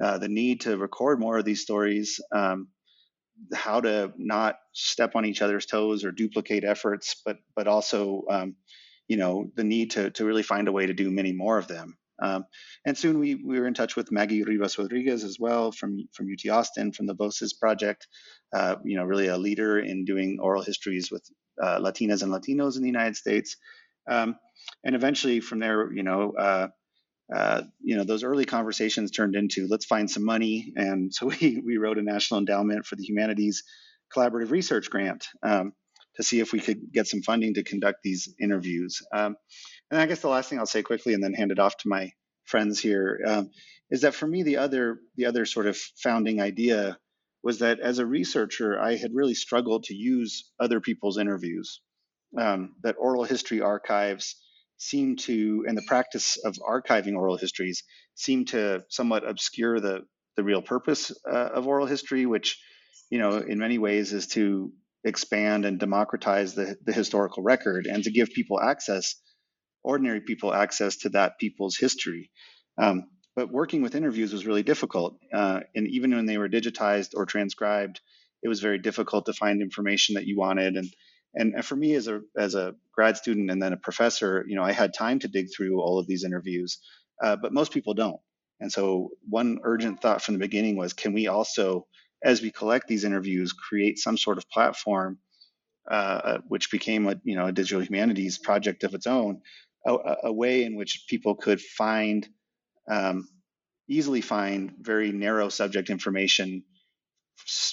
uh, 0.02 0.18
the 0.18 0.28
need 0.28 0.62
to 0.62 0.76
record 0.76 1.18
more 1.18 1.38
of 1.38 1.44
these 1.44 1.62
stories, 1.62 2.20
um, 2.32 2.68
how 3.54 3.80
to 3.80 4.12
not 4.16 4.56
step 4.72 5.16
on 5.16 5.24
each 5.24 5.42
other's 5.42 5.66
toes 5.66 6.04
or 6.04 6.12
duplicate 6.12 6.64
efforts, 6.64 7.20
but 7.24 7.38
but 7.54 7.66
also 7.66 8.24
um, 8.30 8.56
you 9.08 9.16
know 9.16 9.50
the 9.56 9.64
need 9.64 9.92
to 9.92 10.10
to 10.10 10.24
really 10.24 10.42
find 10.42 10.68
a 10.68 10.72
way 10.72 10.86
to 10.86 10.94
do 10.94 11.10
many 11.10 11.32
more 11.32 11.58
of 11.58 11.68
them. 11.68 11.96
Um, 12.22 12.44
and 12.84 12.96
soon 12.96 13.18
we, 13.18 13.34
we 13.34 13.60
were 13.60 13.66
in 13.66 13.74
touch 13.74 13.96
with 13.96 14.12
Maggie 14.12 14.42
Rivas 14.42 14.78
Rodriguez 14.78 15.24
as 15.24 15.38
well 15.38 15.72
from 15.72 15.98
from 16.12 16.28
UT 16.32 16.50
Austin 16.50 16.92
from 16.92 17.06
the 17.06 17.14
Voces 17.14 17.52
Project. 17.52 18.06
Uh, 18.54 18.76
you 18.84 18.96
know, 18.96 19.04
really 19.04 19.28
a 19.28 19.36
leader 19.36 19.78
in 19.78 20.04
doing 20.04 20.38
oral 20.40 20.62
histories 20.62 21.10
with 21.10 21.28
uh, 21.62 21.78
Latinas 21.78 22.22
and 22.22 22.32
Latinos 22.32 22.76
in 22.76 22.82
the 22.82 22.88
United 22.88 23.16
States. 23.16 23.56
Um, 24.08 24.36
and 24.84 24.94
eventually, 24.94 25.40
from 25.40 25.58
there, 25.58 25.92
you 25.92 26.02
know, 26.02 26.32
uh, 26.32 26.68
uh, 27.34 27.62
you 27.82 27.96
know, 27.96 28.04
those 28.04 28.22
early 28.22 28.44
conversations 28.44 29.10
turned 29.10 29.34
into 29.34 29.66
let's 29.68 29.84
find 29.84 30.10
some 30.10 30.24
money, 30.24 30.72
and 30.76 31.12
so 31.12 31.26
we 31.40 31.62
we 31.64 31.76
wrote 31.76 31.98
a 31.98 32.02
national 32.02 32.40
endowment 32.40 32.86
for 32.86 32.96
the 32.96 33.04
humanities 33.04 33.64
collaborative 34.14 34.50
research 34.50 34.88
grant 34.88 35.26
um, 35.42 35.72
to 36.16 36.22
see 36.22 36.40
if 36.40 36.52
we 36.52 36.60
could 36.60 36.92
get 36.92 37.06
some 37.06 37.22
funding 37.22 37.54
to 37.54 37.62
conduct 37.62 38.02
these 38.02 38.34
interviews. 38.40 39.02
Um, 39.12 39.36
and 39.90 40.00
I 40.00 40.06
guess 40.06 40.20
the 40.20 40.28
last 40.28 40.48
thing 40.48 40.58
I'll 40.58 40.66
say 40.66 40.82
quickly, 40.82 41.14
and 41.14 41.22
then 41.22 41.34
hand 41.34 41.52
it 41.52 41.58
off 41.58 41.76
to 41.78 41.88
my 41.88 42.12
friends 42.44 42.80
here, 42.80 43.20
um, 43.26 43.50
is 43.90 44.00
that 44.02 44.14
for 44.14 44.26
me 44.26 44.42
the 44.42 44.56
other 44.56 45.00
the 45.16 45.26
other 45.26 45.44
sort 45.44 45.66
of 45.66 45.76
founding 45.76 46.40
idea 46.40 46.98
was 47.42 47.60
that 47.60 47.78
as 47.78 47.98
a 47.98 48.06
researcher, 48.06 48.80
I 48.80 48.96
had 48.96 49.14
really 49.14 49.34
struggled 49.34 49.84
to 49.84 49.94
use 49.94 50.50
other 50.58 50.80
people's 50.80 51.18
interviews. 51.18 51.80
Um, 52.36 52.74
that 52.82 52.96
oral 52.98 53.22
history 53.24 53.60
archives 53.60 54.34
seem 54.78 55.16
to, 55.16 55.64
and 55.66 55.78
the 55.78 55.84
practice 55.86 56.36
of 56.44 56.56
archiving 56.56 57.14
oral 57.14 57.36
histories 57.36 57.84
seem 58.14 58.44
to 58.46 58.84
somewhat 58.88 59.28
obscure 59.28 59.80
the 59.80 60.00
the 60.36 60.44
real 60.44 60.60
purpose 60.60 61.12
uh, 61.26 61.50
of 61.54 61.66
oral 61.66 61.86
history, 61.86 62.26
which, 62.26 62.60
you 63.10 63.18
know, 63.18 63.38
in 63.38 63.58
many 63.58 63.78
ways 63.78 64.12
is 64.12 64.26
to 64.26 64.72
expand 65.06 65.64
and 65.64 65.78
democratize 65.78 66.54
the, 66.54 66.76
the 66.84 66.92
historical 66.92 67.42
record 67.42 67.86
and 67.86 68.04
to 68.04 68.10
give 68.10 68.30
people 68.30 68.60
access, 68.60 69.14
ordinary 69.82 70.20
people 70.20 70.52
access 70.52 70.96
to 70.98 71.10
that 71.10 71.38
people's 71.38 71.76
history. 71.76 72.30
Um, 72.78 73.08
but 73.34 73.52
working 73.52 73.82
with 73.82 73.94
interviews 73.94 74.32
was 74.32 74.46
really 74.46 74.62
difficult. 74.62 75.18
Uh, 75.32 75.60
and 75.74 75.86
even 75.88 76.14
when 76.14 76.26
they 76.26 76.38
were 76.38 76.48
digitized 76.48 77.10
or 77.14 77.26
transcribed, 77.26 78.00
it 78.42 78.48
was 78.48 78.60
very 78.60 78.78
difficult 78.78 79.26
to 79.26 79.32
find 79.32 79.62
information 79.62 80.14
that 80.14 80.26
you 80.26 80.36
wanted. 80.38 80.76
And 80.76 80.88
and 81.36 81.64
for 81.64 81.76
me 81.76 81.94
as 81.94 82.08
a 82.08 82.22
as 82.36 82.54
a 82.54 82.74
grad 82.92 83.16
student 83.16 83.50
and 83.50 83.62
then 83.62 83.72
a 83.72 83.76
professor 83.76 84.44
you 84.48 84.56
know 84.56 84.64
i 84.64 84.72
had 84.72 84.92
time 84.94 85.18
to 85.18 85.28
dig 85.28 85.48
through 85.54 85.80
all 85.80 85.98
of 85.98 86.06
these 86.06 86.24
interviews 86.24 86.78
uh, 87.22 87.36
but 87.36 87.52
most 87.52 87.72
people 87.72 87.94
don't 87.94 88.20
and 88.58 88.72
so 88.72 89.10
one 89.28 89.58
urgent 89.62 90.00
thought 90.00 90.22
from 90.22 90.34
the 90.34 90.40
beginning 90.40 90.76
was 90.76 90.92
can 90.92 91.12
we 91.12 91.28
also 91.28 91.86
as 92.24 92.42
we 92.42 92.50
collect 92.50 92.88
these 92.88 93.04
interviews 93.04 93.52
create 93.52 93.98
some 93.98 94.16
sort 94.16 94.38
of 94.38 94.48
platform 94.50 95.18
uh, 95.90 95.94
uh 96.24 96.38
which 96.48 96.70
became 96.70 97.06
a 97.08 97.16
you 97.24 97.36
know 97.36 97.46
a 97.46 97.52
digital 97.52 97.82
humanities 97.82 98.38
project 98.38 98.84
of 98.84 98.94
its 98.94 99.06
own 99.06 99.40
a, 99.86 99.96
a 100.24 100.32
way 100.32 100.64
in 100.64 100.74
which 100.76 101.04
people 101.08 101.34
could 101.34 101.60
find 101.60 102.28
um, 102.90 103.28
easily 103.88 104.20
find 104.20 104.72
very 104.80 105.12
narrow 105.12 105.48
subject 105.48 105.90
information 105.90 106.64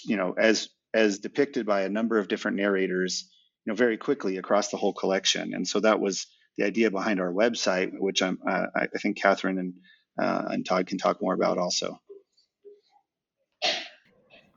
you 0.03 0.17
know 0.17 0.33
as 0.37 0.69
as 0.93 1.19
depicted 1.19 1.65
by 1.65 1.81
a 1.81 1.89
number 1.89 2.19
of 2.19 2.27
different 2.27 2.57
narrators 2.57 3.29
you 3.65 3.71
know 3.71 3.75
very 3.75 3.97
quickly 3.97 4.37
across 4.37 4.69
the 4.69 4.77
whole 4.77 4.93
collection. 4.93 5.53
And 5.53 5.67
so 5.67 5.79
that 5.79 5.99
was 5.99 6.27
the 6.57 6.65
idea 6.65 6.91
behind 6.91 7.19
our 7.19 7.31
website, 7.31 7.91
which 7.97 8.21
I'm, 8.21 8.39
uh, 8.47 8.67
I 8.75 8.87
think 9.01 9.17
Katherine 9.17 9.57
and 9.57 9.73
uh, 10.21 10.43
and 10.51 10.63
Todd 10.63 10.85
can 10.85 10.99
talk 10.99 11.21
more 11.21 11.33
about 11.33 11.57
also. 11.57 11.99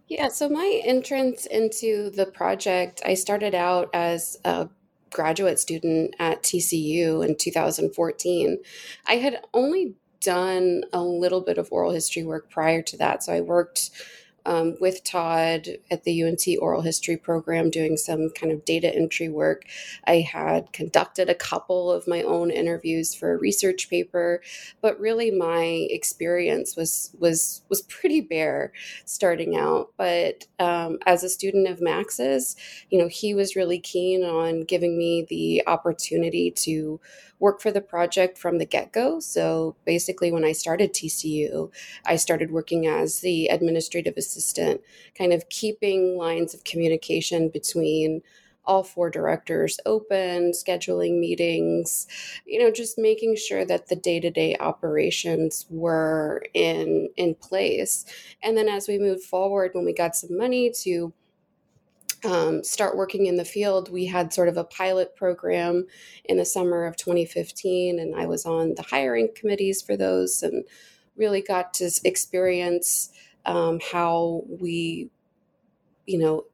Yeah, 0.09 0.29
so 0.29 0.49
my 0.49 0.81
entrance 0.85 1.47
into 1.47 2.11
the 2.11 2.27
project, 2.27 3.03
I 3.05 3.15
started 3.15 3.55
out 3.55 3.91
as 3.93 4.39
a 4.45 4.69
graduate 5.11 5.59
student 5.59 6.15
at 6.19 6.43
TCU 6.43 7.27
in 7.27 7.37
2014. 7.37 8.59
I 9.07 9.15
had 9.17 9.41
only 9.53 9.95
done 10.21 10.85
a 10.93 11.03
little 11.03 11.41
bit 11.41 11.59
of 11.59 11.69
oral 11.73 11.91
history 11.93 12.25
work 12.25 12.51
prior 12.51 12.83
to 12.83 12.97
that. 12.99 13.25
So 13.25 13.33
I 13.33 13.41
worked 13.41 13.91
um, 14.47 14.76
with 14.81 15.05
Todd 15.05 15.69
at 15.91 16.05
the 16.05 16.23
UNT 16.23 16.47
oral 16.61 16.81
history 16.81 17.17
program 17.17 17.69
doing 17.69 17.97
some 17.97 18.31
kind 18.31 18.53
of 18.53 18.65
data 18.65 18.95
entry 18.95 19.29
work. 19.29 19.65
I 20.07 20.21
had 20.21 20.73
conducted 20.73 21.29
a 21.29 21.35
couple 21.35 21.91
of 21.91 22.07
my 22.07 22.23
own 22.23 22.50
interviews 22.50 23.15
for 23.15 23.33
a 23.33 23.37
research 23.37 23.91
paper, 23.91 24.41
but 24.81 24.99
really 25.00 25.31
my 25.31 25.87
experience 25.91 26.76
was 26.76 27.15
was 27.19 27.62
was 27.69 27.83
pretty 27.83 28.21
bare 28.21 28.73
starting 29.05 29.57
out. 29.57 29.91
But 29.97 30.47
um, 30.59 30.99
as 31.07 31.25
a 31.25 31.29
student 31.29 31.69
of 31.69 31.81
Max's, 31.81 32.57
you 32.88 32.99
know, 32.99 33.09
he 33.09 33.35
was 33.35 33.57
really 33.57 33.81
keen 33.81 34.23
on 34.23 34.62
giving 34.62 34.97
me 34.97 35.26
the 35.29 35.62
opportunity 35.67 36.53
to 36.53 37.00
work 37.38 37.61
for 37.61 37.71
the 37.71 37.81
project 37.81 38.38
from 38.38 38.59
the 38.59 38.66
get 38.66 38.93
go. 38.93 39.21
So 39.21 39.76
basically, 39.85 40.33
when 40.33 40.45
I 40.45 40.52
started 40.52 40.93
TCU, 40.93 41.71
I 42.05 42.16
started 42.16 42.50
working 42.50 42.87
as 42.87 43.21
the 43.21 43.49
administrative 43.49 44.16
assistant, 44.16 44.81
kind 45.16 45.33
of 45.33 45.49
keeping 45.49 46.16
lines 46.16 46.55
of 46.55 46.64
communication 46.64 47.49
between 47.49 48.23
all 48.66 48.83
four 48.83 49.11
directors 49.11 49.78
open, 49.87 50.50
scheduling 50.50 51.21
meetings, 51.21 52.07
you 52.45 52.59
know, 52.59 52.71
just 52.71 52.99
making 52.99 53.37
sure 53.37 53.64
that 53.64 53.88
the 53.88 53.97
day-to-day 53.97 54.57
operations 54.59 55.66
were 55.71 56.43
in 56.52 57.09
in 57.16 57.35
place. 57.37 58.05
And 58.43 58.57
then 58.57 58.69
as 58.69 58.88
we 58.88 58.99
moved 58.99 59.23
forward, 59.23 59.71
when 59.73 59.85
we 59.85 59.93
got 59.93 60.16
some 60.16 60.37
money 60.37 60.71
to 60.83 61.12
um, 62.26 62.64
start 62.64 62.97
working 62.97 63.26
in 63.26 63.37
the 63.37 63.45
field, 63.45 63.90
we 63.90 64.06
had 64.06 64.33
sort 64.33 64.49
of 64.49 64.56
a 64.56 64.64
pilot 64.64 65.14
program 65.14 65.87
in 66.25 66.37
the 66.37 66.45
summer 66.45 66.85
of 66.85 66.97
2015, 66.97 67.99
and 67.99 68.14
I 68.14 68.26
was 68.26 68.45
on 68.45 68.75
the 68.75 68.83
hiring 68.83 69.28
committees 69.35 69.80
for 69.80 69.97
those 69.97 70.42
and 70.42 70.64
really 71.16 71.40
got 71.40 71.73
to 71.75 71.90
experience 72.04 73.11
um, 73.45 73.80
how 73.92 74.42
we, 74.49 75.09
you 76.06 76.18
know, 76.18 76.45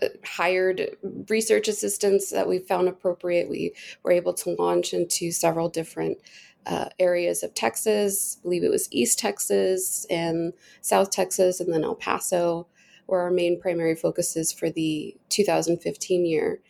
uh, 0.00 0.08
hired 0.24 0.96
research 1.28 1.66
assistants 1.66 2.30
that 2.30 2.48
we 2.48 2.60
found 2.60 2.88
appropriate. 2.88 3.50
We 3.50 3.74
were 4.04 4.12
able 4.12 4.34
to 4.34 4.54
launch 4.56 4.94
into 4.94 5.32
several 5.32 5.68
different 5.68 6.18
uh, 6.64 6.90
areas 7.00 7.42
of 7.42 7.54
Texas. 7.54 8.38
I 8.38 8.42
believe 8.42 8.62
it 8.62 8.70
was 8.70 8.88
East 8.92 9.18
Texas 9.18 10.06
and 10.08 10.52
South 10.80 11.10
Texas, 11.10 11.58
and 11.60 11.72
then 11.72 11.82
El 11.82 11.96
Paso 11.96 12.68
were 13.08 13.20
our 13.22 13.30
main 13.30 13.60
primary 13.60 13.96
focuses 13.96 14.52
for 14.52 14.70
the 14.70 15.16
2015 15.30 16.24
year. 16.24 16.60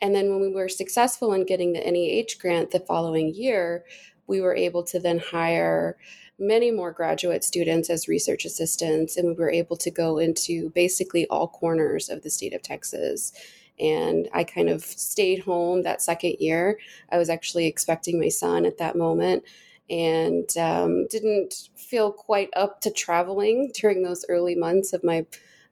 And 0.00 0.14
then 0.14 0.28
when 0.28 0.40
we 0.40 0.52
were 0.52 0.68
successful 0.68 1.32
in 1.32 1.46
getting 1.46 1.72
the 1.72 1.80
NEH 1.80 2.38
grant 2.40 2.70
the 2.70 2.80
following 2.80 3.34
year, 3.34 3.84
we 4.26 4.40
were 4.40 4.54
able 4.54 4.82
to 4.84 5.00
then 5.00 5.18
hire 5.18 5.96
many 6.38 6.70
more 6.70 6.92
graduate 6.92 7.42
students 7.42 7.88
as 7.88 8.08
research 8.08 8.44
assistants, 8.44 9.16
and 9.16 9.28
we 9.28 9.34
were 9.34 9.50
able 9.50 9.76
to 9.78 9.90
go 9.90 10.18
into 10.18 10.70
basically 10.70 11.26
all 11.28 11.48
corners 11.48 12.10
of 12.10 12.22
the 12.22 12.30
state 12.30 12.52
of 12.52 12.62
Texas. 12.62 13.32
And 13.80 14.28
I 14.34 14.44
kind 14.44 14.68
of 14.68 14.84
stayed 14.84 15.40
home 15.40 15.82
that 15.82 16.02
second 16.02 16.36
year. 16.40 16.78
I 17.10 17.18
was 17.18 17.30
actually 17.30 17.66
expecting 17.66 18.20
my 18.20 18.28
son 18.28 18.66
at 18.66 18.78
that 18.78 18.96
moment 18.96 19.44
and 19.88 20.48
um, 20.58 21.06
didn't 21.08 21.68
feel 21.76 22.10
quite 22.10 22.50
up 22.54 22.80
to 22.82 22.90
traveling 22.90 23.70
during 23.74 24.02
those 24.02 24.24
early 24.28 24.54
months 24.54 24.92
of 24.92 25.04
my 25.04 25.24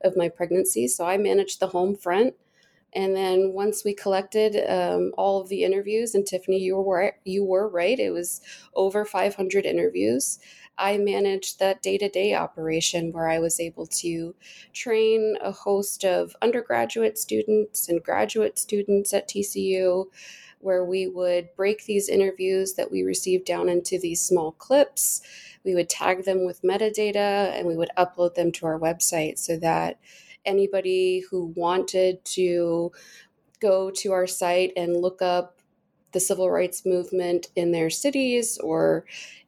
of 0.05 0.17
my 0.17 0.29
pregnancy. 0.29 0.87
So 0.87 1.07
I 1.07 1.17
managed 1.17 1.61
the 1.61 1.69
home 1.69 1.97
front. 1.97 2.35
And 2.93 3.17
then 3.17 3.53
once 3.53 3.85
we 3.85 3.93
collected 3.93 4.55
um, 4.71 5.13
all 5.19 5.41
of 5.41 5.49
the 5.49 5.65
interviews, 5.65 6.15
and 6.15 6.25
Tiffany, 6.25 6.61
you 6.61 6.77
were 6.77 7.17
you 7.25 7.45
were 7.45 7.69
right. 7.69 7.99
It 7.99 8.11
was 8.11 8.41
over 8.75 9.05
500 9.05 9.67
interviews. 9.67 10.39
I 10.79 10.99
managed 10.99 11.59
that 11.59 11.83
day 11.83 11.99
to 11.99 12.09
day 12.09 12.35
operation 12.35 13.13
where 13.13 13.29
I 13.29 13.39
was 13.41 13.59
able 13.61 13.87
to 13.87 14.35
train 14.73 15.37
a 15.43 15.53
host 15.53 16.05
of 16.05 16.37
undergraduate 16.43 17.19
students 17.19 17.89
and 17.89 18.03
graduate 18.03 18.59
students 18.59 19.13
at 19.13 19.29
TCU, 19.29 20.07
where 20.61 20.85
we 20.85 21.07
would 21.07 21.49
break 21.57 21.85
these 21.85 22.09
interviews 22.09 22.75
that 22.75 22.91
we 22.91 23.03
received 23.03 23.45
down 23.45 23.69
into 23.69 23.99
these 23.99 24.21
small 24.21 24.53
clips 24.53 25.21
we 25.65 25.75
would 25.75 25.89
tag 25.89 26.25
them 26.25 26.45
with 26.45 26.63
metadata 26.63 27.53
and 27.53 27.67
we 27.67 27.77
would 27.77 27.91
upload 27.97 28.35
them 28.35 28.53
to 28.53 28.67
our 28.67 28.79
website 28.79 29.39
so 29.39 29.57
that 29.59 29.99
anybody 30.45 31.21
who 31.31 31.47
wanted 31.57 32.25
to 32.25 32.93
go 33.61 33.91
to 33.91 34.13
our 34.13 34.27
site 34.27 34.73
and 34.77 34.97
look 34.97 35.23
up 35.23 35.59
the 36.13 36.21
civil 36.21 36.51
rights 36.51 36.85
movement 36.85 37.49
in 37.57 37.73
their 37.73 37.91
cities 37.91 38.59
or 38.59 39.05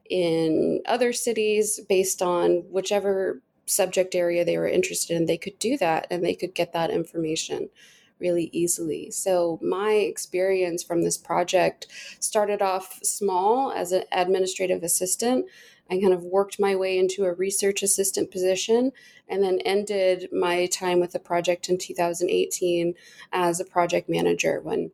in 0.09 0.81
other 0.85 1.13
cities 1.13 1.79
based 1.87 2.21
on 2.21 2.63
whichever 2.69 3.41
subject 3.65 4.15
area 4.15 4.43
they 4.43 4.57
were 4.57 4.67
interested 4.67 5.15
in, 5.15 5.25
they 5.25 5.37
could 5.37 5.57
do 5.59 5.77
that 5.77 6.07
and 6.09 6.23
they 6.23 6.33
could 6.33 6.55
get 6.55 6.73
that 6.73 6.89
information 6.89 7.69
really 8.19 8.49
easily. 8.51 9.11
So, 9.11 9.59
my 9.61 9.91
experience 9.91 10.81
from 10.83 11.03
this 11.03 11.17
project 11.17 11.87
started 12.19 12.61
off 12.61 12.99
small 13.03 13.71
as 13.71 13.91
an 13.91 14.03
administrative 14.11 14.83
assistant. 14.83 15.45
I 15.89 15.99
kind 15.99 16.13
of 16.13 16.23
worked 16.23 16.59
my 16.59 16.75
way 16.75 16.97
into 16.97 17.25
a 17.25 17.33
research 17.33 17.83
assistant 17.83 18.31
position 18.31 18.91
and 19.27 19.43
then 19.43 19.59
ended 19.65 20.29
my 20.31 20.65
time 20.67 20.99
with 20.99 21.11
the 21.11 21.19
project 21.19 21.69
in 21.69 21.77
2018 21.77 22.93
as 23.31 23.59
a 23.59 23.65
project 23.65 24.09
manager 24.09 24.61
when 24.61 24.91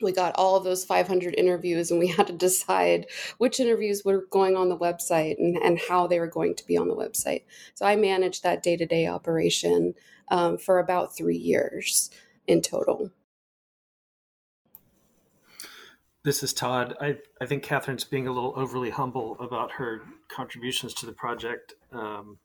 we 0.00 0.12
got 0.12 0.34
all 0.36 0.56
of 0.56 0.64
those 0.64 0.84
500 0.84 1.34
interviews 1.36 1.90
and 1.90 1.98
we 1.98 2.06
had 2.16 2.28
to 2.28 2.32
decide 2.32 3.06
which 3.38 3.60
interviews 3.60 4.04
were 4.04 4.26
going 4.30 4.56
on 4.56 4.68
the 4.68 4.78
website 4.78 5.38
and, 5.38 5.56
and 5.56 5.80
how 5.88 6.06
they 6.06 6.20
were 6.20 6.26
going 6.26 6.54
to 6.54 6.66
be 6.66 6.76
on 6.76 6.88
the 6.88 6.96
website. 6.96 7.42
So 7.74 7.86
i 7.86 7.96
managed 7.96 8.42
that 8.42 8.62
day-to-day 8.62 9.06
operation 9.06 9.94
um, 10.28 10.58
for 10.58 10.78
about 10.78 11.16
three 11.16 11.36
years 11.36 12.10
in 12.46 12.62
total 12.62 13.10
this 16.28 16.42
is 16.42 16.52
todd 16.52 16.94
I, 17.00 17.16
I 17.40 17.46
think 17.46 17.62
katherine's 17.62 18.04
being 18.04 18.28
a 18.28 18.32
little 18.32 18.52
overly 18.56 18.90
humble 18.90 19.36
about 19.40 19.72
her 19.72 20.02
contributions 20.28 20.94
to 20.94 21.06
the 21.06 21.12
project 21.12 21.74
um, 21.92 22.38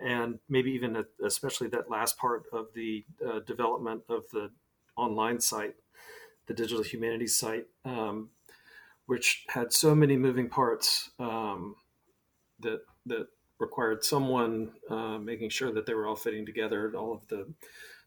and 0.00 0.38
maybe 0.48 0.70
even 0.72 1.04
especially 1.24 1.68
that 1.68 1.90
last 1.90 2.18
part 2.18 2.44
of 2.52 2.66
the 2.74 3.04
uh, 3.26 3.40
development 3.40 4.02
of 4.08 4.24
the 4.32 4.50
online 4.96 5.40
site 5.40 5.74
the 6.48 6.54
digital 6.54 6.82
humanities 6.82 7.38
site, 7.38 7.66
um, 7.84 8.30
which 9.06 9.44
had 9.48 9.72
so 9.72 9.94
many 9.94 10.16
moving 10.16 10.48
parts 10.48 11.10
um, 11.20 11.76
that 12.58 12.80
that 13.06 13.28
required 13.60 14.04
someone 14.04 14.72
uh, 14.90 15.18
making 15.18 15.50
sure 15.50 15.72
that 15.72 15.86
they 15.86 15.94
were 15.94 16.06
all 16.06 16.16
fitting 16.16 16.44
together. 16.44 16.92
All 16.96 17.12
of 17.12 17.28
the 17.28 17.46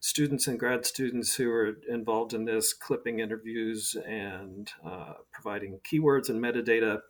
students 0.02 0.48
and 0.48 0.58
grad 0.58 0.84
students 0.84 1.36
who 1.36 1.48
were 1.48 1.76
involved 1.88 2.34
in 2.34 2.44
this, 2.44 2.74
clipping 2.74 3.20
interviews 3.20 3.96
and 4.04 4.70
uh, 4.84 5.14
providing 5.30 5.78
keywords 5.90 6.28
and 6.28 6.42
metadata 6.42 7.00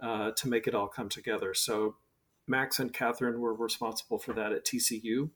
uh, 0.00 0.30
to 0.30 0.48
make 0.48 0.66
it 0.66 0.74
all 0.74 0.86
come 0.86 1.08
together. 1.08 1.52
So 1.52 1.96
Max 2.46 2.78
and 2.78 2.92
Katherine 2.92 3.40
were 3.40 3.52
responsible 3.52 4.18
for 4.18 4.32
that 4.32 4.52
at 4.52 4.64
TCU 4.64 5.30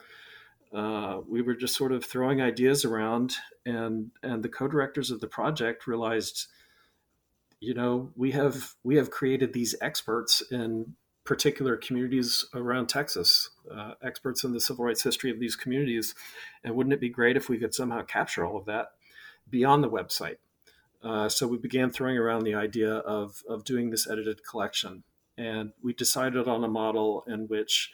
Uh, 0.73 1.21
we 1.27 1.41
were 1.41 1.55
just 1.55 1.75
sort 1.75 1.91
of 1.91 2.05
throwing 2.05 2.41
ideas 2.41 2.85
around, 2.85 3.33
and 3.65 4.11
and 4.21 4.43
the 4.43 4.49
co-directors 4.49 5.11
of 5.11 5.19
the 5.19 5.27
project 5.27 5.87
realized, 5.87 6.47
you 7.59 7.73
know, 7.73 8.11
we 8.15 8.31
have 8.31 8.75
we 8.83 8.95
have 8.97 9.09
created 9.09 9.53
these 9.53 9.75
experts 9.81 10.43
in 10.51 10.95
particular 11.23 11.77
communities 11.77 12.45
around 12.53 12.87
Texas, 12.87 13.49
uh, 13.71 13.93
experts 14.03 14.43
in 14.43 14.51
the 14.51 14.59
civil 14.59 14.85
rights 14.85 15.03
history 15.03 15.29
of 15.29 15.39
these 15.39 15.55
communities, 15.55 16.15
and 16.63 16.75
wouldn't 16.75 16.93
it 16.93 17.01
be 17.01 17.09
great 17.09 17.37
if 17.37 17.49
we 17.49 17.57
could 17.57 17.73
somehow 17.73 18.01
capture 18.03 18.45
all 18.45 18.57
of 18.57 18.65
that 18.65 18.93
beyond 19.49 19.83
the 19.83 19.89
website. 19.89 20.37
Uh, 21.03 21.29
so 21.29 21.47
we 21.47 21.57
began 21.57 21.89
throwing 21.89 22.17
around 22.17 22.43
the 22.43 22.55
idea 22.55 22.93
of, 22.93 23.41
of 23.47 23.63
doing 23.63 23.89
this 23.89 24.09
edited 24.09 24.43
collection. 24.43 25.03
And 25.37 25.71
we 25.81 25.93
decided 25.93 26.47
on 26.47 26.63
a 26.63 26.67
model 26.67 27.23
in 27.27 27.47
which 27.47 27.91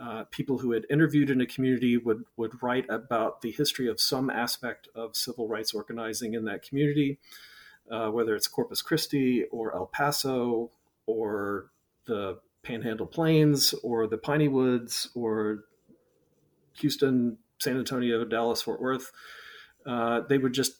uh, 0.00 0.24
people 0.30 0.58
who 0.58 0.72
had 0.72 0.86
interviewed 0.90 1.30
in 1.30 1.40
a 1.40 1.46
community 1.46 1.96
would, 1.96 2.24
would 2.36 2.62
write 2.62 2.86
about 2.88 3.40
the 3.40 3.50
history 3.50 3.88
of 3.88 4.00
some 4.00 4.30
aspect 4.30 4.88
of 4.94 5.16
civil 5.16 5.48
rights 5.48 5.74
organizing 5.74 6.34
in 6.34 6.44
that 6.44 6.62
community, 6.62 7.18
uh, 7.90 8.08
whether 8.08 8.34
it's 8.34 8.48
Corpus 8.48 8.82
Christi 8.82 9.44
or 9.50 9.74
El 9.74 9.86
Paso 9.86 10.70
or 11.06 11.70
the 12.06 12.38
Panhandle 12.62 13.06
Plains 13.06 13.74
or 13.82 14.06
the 14.06 14.18
Piney 14.18 14.48
Woods 14.48 15.10
or 15.14 15.64
Houston, 16.78 17.38
San 17.58 17.78
Antonio, 17.78 18.24
Dallas, 18.24 18.62
Fort 18.62 18.80
Worth. 18.80 19.12
Uh, 19.84 20.20
they 20.28 20.38
would 20.38 20.52
just 20.52 20.78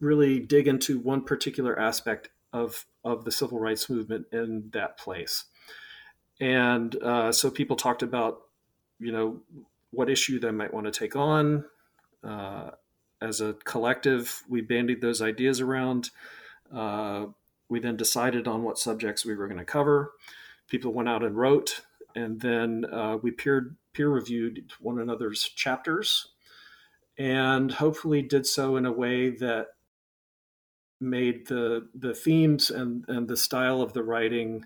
really 0.00 0.38
dig 0.40 0.68
into 0.68 0.98
one 0.98 1.22
particular 1.22 1.78
aspect 1.78 2.28
of 2.52 2.86
of 3.04 3.24
the 3.24 3.32
civil 3.32 3.58
rights 3.58 3.90
movement 3.90 4.26
in 4.32 4.70
that 4.72 4.96
place. 4.96 5.44
And 6.40 6.94
uh, 7.02 7.32
so 7.32 7.50
people 7.50 7.76
talked 7.76 8.02
about, 8.02 8.40
you 8.98 9.12
know, 9.12 9.40
what 9.90 10.10
issue 10.10 10.40
they 10.40 10.50
might 10.50 10.74
want 10.74 10.86
to 10.86 10.92
take 10.92 11.16
on. 11.16 11.64
Uh, 12.22 12.70
as 13.20 13.40
a 13.40 13.54
collective, 13.64 14.42
we 14.48 14.60
bandied 14.60 15.00
those 15.00 15.22
ideas 15.22 15.60
around. 15.60 16.10
Uh, 16.74 17.26
we 17.68 17.80
then 17.80 17.96
decided 17.96 18.46
on 18.46 18.62
what 18.62 18.78
subjects 18.78 19.24
we 19.24 19.34
were 19.34 19.46
going 19.46 19.58
to 19.58 19.64
cover. 19.64 20.12
People 20.68 20.92
went 20.92 21.08
out 21.08 21.22
and 21.22 21.36
wrote, 21.36 21.80
and 22.14 22.40
then 22.40 22.84
uh, 22.92 23.18
we 23.22 23.30
peer 23.30 23.76
peer 23.92 24.08
reviewed 24.08 24.72
one 24.80 24.98
another's 24.98 25.42
chapters, 25.42 26.28
and 27.16 27.72
hopefully 27.72 28.22
did 28.22 28.46
so 28.46 28.76
in 28.76 28.84
a 28.86 28.92
way 28.92 29.30
that 29.30 29.68
made 31.00 31.46
the 31.46 31.88
the 31.94 32.14
themes 32.14 32.70
and 32.70 33.04
and 33.08 33.28
the 33.28 33.36
style 33.36 33.80
of 33.80 33.92
the 33.92 34.02
writing 34.02 34.64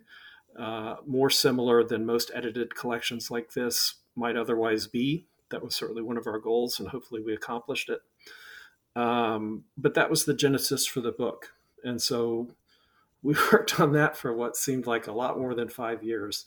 uh, 0.59 0.97
more 1.07 1.31
similar 1.31 1.85
than 1.85 2.07
most 2.07 2.31
edited 2.35 2.75
collections 2.75 3.31
like 3.31 3.53
this 3.53 3.97
might 4.17 4.37
otherwise 4.37 4.87
be. 4.87 5.27
That 5.51 5.63
was 5.63 5.75
certainly 5.75 6.03
one 6.03 6.17
of 6.17 6.27
our 6.27 6.39
goals, 6.39 6.79
and 6.79 6.89
hopefully 6.89 7.23
we 7.23 7.33
accomplished 7.33 7.89
it. 7.89 8.01
Um, 9.01 9.65
but 9.77 9.95
that 9.95 10.11
was 10.11 10.25
the 10.25 10.35
genesis 10.35 10.87
for 10.87 11.01
the 11.01 11.13
book, 11.13 11.55
and 11.85 12.03
so 12.03 12.49
we 13.23 13.35
worked 13.53 13.81
on 13.81 13.93
that 13.93 14.17
for 14.17 14.35
what 14.35 14.57
seemed 14.57 14.87
like 14.87 15.07
a 15.07 15.13
lot 15.13 15.39
more 15.39 15.55
than 15.55 15.69
five 15.69 16.03
years. 16.03 16.45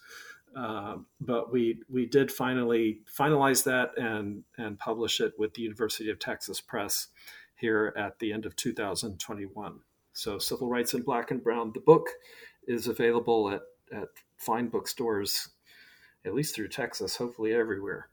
Uh, 0.56 0.98
but 1.22 1.52
we 1.52 1.82
we 1.90 2.06
did 2.06 2.30
finally 2.30 3.00
finalize 3.18 3.64
that 3.64 3.98
and 3.98 4.44
and 4.58 4.78
publish 4.78 5.22
it 5.22 5.34
with 5.38 5.54
the 5.54 5.62
University 5.62 6.10
of 6.10 6.20
Texas 6.20 6.60
Press 6.60 7.08
here 7.56 7.94
at 7.96 8.20
the 8.20 8.34
end 8.34 8.46
of 8.46 8.56
2021. 8.58 9.80
So, 10.14 10.40
Civil 10.40 10.68
Rights 10.68 10.94
in 10.94 11.04
Black 11.04 11.32
and 11.32 11.42
Brown, 11.42 11.72
the 11.74 11.80
book 11.80 12.10
is 12.68 12.88
available 12.88 13.50
at, 13.52 13.62
at 13.92 14.10
fine 14.38 14.68
bookstores, 14.68 15.50
at 16.26 16.34
least 16.34 16.56
through 16.56 16.70
Texas, 16.70 17.18
hopefully 17.18 17.54
everywhere. 17.54 18.08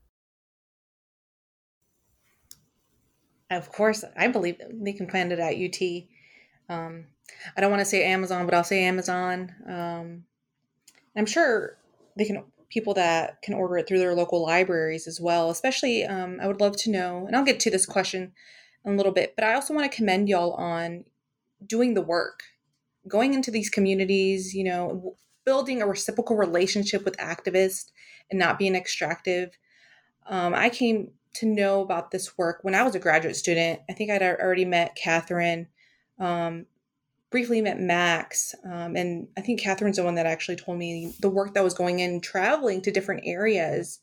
Of 3.51 3.73
course, 3.73 4.05
I 4.17 4.29
believe 4.29 4.61
they 4.71 4.93
can 4.93 5.09
find 5.09 5.33
it 5.33 5.39
at 5.39 5.55
UT. 5.55 6.05
Um, 6.69 7.07
I 7.57 7.61
don't 7.61 7.71
want 7.71 7.81
to 7.81 7.87
say 7.87 8.05
Amazon, 8.05 8.45
but 8.45 8.55
I'll 8.55 8.65
say 8.65 8.85
Amazon. 8.85 9.55
Um, 9.67 10.25
I'm 11.17 11.27
sure 11.27 11.79
they 12.17 12.25
can 12.25 12.45
people 12.69 12.93
that 12.93 13.41
can 13.41 13.55
order 13.55 13.79
it 13.79 13.89
through 13.89 13.99
their 13.99 14.15
local 14.15 14.45
libraries 14.45 15.07
as 15.07 15.21
well. 15.21 15.49
Especially, 15.51 16.05
um, 16.05 16.39
I 16.43 16.47
would 16.47 16.61
love 16.61 16.77
to 16.79 16.91
know, 16.91 17.27
and 17.27 17.35
I'll 17.35 17.45
get 17.45 17.61
to 17.61 17.71
this 17.71 17.87
question 17.87 18.33
in 18.85 18.93
a 18.93 18.97
little 18.97 19.13
bit, 19.13 19.35
but 19.35 19.45
I 19.45 19.55
also 19.55 19.75
want 19.75 19.91
to 19.91 19.97
commend 19.97 20.29
y'all 20.29 20.53
on 20.53 21.05
doing 21.67 21.95
the 21.95 22.03
work, 22.03 22.43
going 23.07 23.33
into 23.33 23.51
these 23.51 23.71
communities. 23.71 24.55
You 24.55 24.65
know, 24.65 25.17
building 25.49 25.81
a 25.81 25.87
reciprocal 25.87 26.37
relationship 26.37 27.07
with 27.07 27.17
activists 27.17 27.87
and 28.31 28.39
not 28.39 28.59
being 28.59 28.75
extractive. 28.75 29.57
Um, 30.27 30.53
I 30.53 30.69
came 30.69 31.13
to 31.37 31.47
know 31.47 31.81
about 31.81 32.11
this 32.11 32.37
work 32.37 32.59
when 32.61 32.75
I 32.75 32.83
was 32.83 32.95
a 32.95 32.99
graduate 32.99 33.35
student. 33.35 33.81
I 33.89 33.95
think 33.95 34.11
I'd 34.11 34.21
already 34.21 34.67
met 34.67 34.95
Katherine, 34.95 35.69
um, 36.19 36.67
briefly 37.31 37.63
met 37.63 37.81
Max, 37.81 38.55
um, 38.63 38.95
and 38.95 39.29
I 39.39 39.41
think 39.41 39.63
Katherine's 39.63 39.97
the 39.97 40.05
one 40.05 40.17
that 40.17 40.27
actually 40.27 40.57
told 40.57 40.77
me 40.77 41.15
the 41.21 41.31
work 41.31 41.55
that 41.55 41.65
was 41.65 41.73
going 41.73 42.01
in, 42.01 42.21
traveling 42.21 42.83
to 42.83 42.91
different 42.91 43.23
areas 43.25 44.01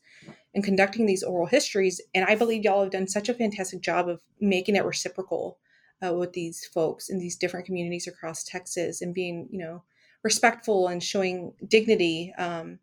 and 0.52 0.64
conducting 0.64 1.06
these 1.06 1.22
oral 1.22 1.46
histories. 1.46 2.00
And 2.12 2.24
I 2.24 2.34
believe 2.34 2.64
y'all 2.64 2.82
have 2.82 2.90
done 2.90 3.06
such 3.06 3.28
a 3.28 3.34
fantastic 3.34 3.82
job 3.82 4.08
of 4.08 4.20
making 4.40 4.74
it 4.74 4.84
reciprocal 4.84 5.58
uh, 6.04 6.12
with 6.12 6.32
these 6.32 6.66
folks 6.66 7.08
in 7.08 7.20
these 7.20 7.36
different 7.36 7.66
communities 7.66 8.08
across 8.08 8.42
Texas 8.42 9.00
and 9.00 9.14
being, 9.14 9.46
you 9.52 9.60
know, 9.60 9.84
respectful 10.26 10.88
and 10.88 11.02
showing 11.02 11.54
dignity 11.66 12.34
um, 12.36 12.78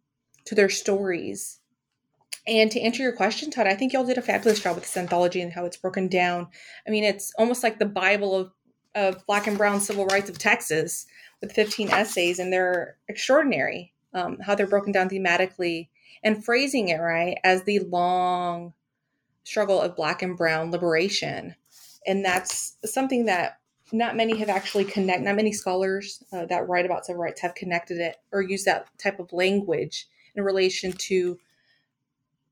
to 0.46 0.56
their 0.56 0.70
stories 0.70 1.60
and 2.46 2.70
to 2.72 2.82
answer 2.82 3.02
your 3.02 3.14
question, 3.14 3.52
Todd, 3.52 3.68
I 3.68 3.76
think 3.76 3.94
y'all 3.94 4.06
did 4.06 4.18
a 4.18 4.22
fabulous 4.22 4.60
job 4.60 4.76
with 4.76 4.84
this 4.84 4.98
anthology 4.98 5.42
and 5.42 5.54
how 5.54 5.66
it's 5.66 5.78
broken 5.78 6.10
down. 6.10 6.48
I 6.86 6.92
mean, 6.92 7.06
it's 7.06 7.32
almost 7.38 7.64
like 7.64 7.80
the 7.80 7.86
Bible 7.86 8.36
of, 8.36 8.52
of 8.96 9.26
Black 9.26 9.48
and 9.48 9.58
Brown 9.58 9.80
civil 9.80 10.06
rights 10.08 10.30
of 10.30 10.38
Texas 10.38 11.06
with 11.42 11.54
15 11.54 11.90
essays, 11.92 12.40
and 12.40 12.52
they're 12.52 12.98
extraordinary 13.08 13.94
um, 14.14 14.38
how 14.40 14.56
they're 14.56 14.68
broken 14.68 14.92
down 14.92 15.10
thematically 15.10 15.88
and 16.24 16.44
phrasing 16.44 16.90
it 16.90 17.00
right 17.00 17.38
as 17.44 17.64
the 17.64 17.80
long 17.80 18.74
struggle 19.44 19.82
of 19.82 19.96
Black 19.96 20.22
and 20.22 20.38
Brown 20.38 20.70
liberation. 20.70 21.56
And 22.06 22.26
that's 22.26 22.78
something 22.86 23.26
that 23.26 23.60
not 23.94 24.16
many 24.16 24.36
have 24.38 24.50
actually 24.50 24.86
connect. 24.86 25.22
Not 25.22 25.36
many 25.36 25.54
scholars 25.54 26.24
uh, 26.34 26.46
that 26.48 26.68
write 26.68 26.86
about 26.86 27.06
civil 27.06 27.22
rights 27.22 27.42
have 27.42 27.54
connected 27.54 28.00
it 28.00 28.18
or 28.32 28.42
used 28.42 28.66
that 28.66 28.88
type 28.98 29.20
of 29.20 29.32
language 29.32 30.08
in 30.36 30.44
relation 30.44 30.92
to 30.94 31.38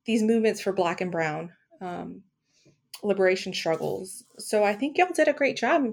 these 0.06 0.22
movements 0.22 0.62
for 0.62 0.72
black 0.72 1.02
and 1.02 1.12
brown 1.12 1.52
um, 1.82 2.22
liberation 3.04 3.54
struggles. 3.54 4.24
So 4.38 4.64
I 4.64 4.74
think 4.74 4.98
y'all 4.98 5.10
did 5.14 5.28
a 5.28 5.34
great 5.34 5.58
job, 5.58 5.88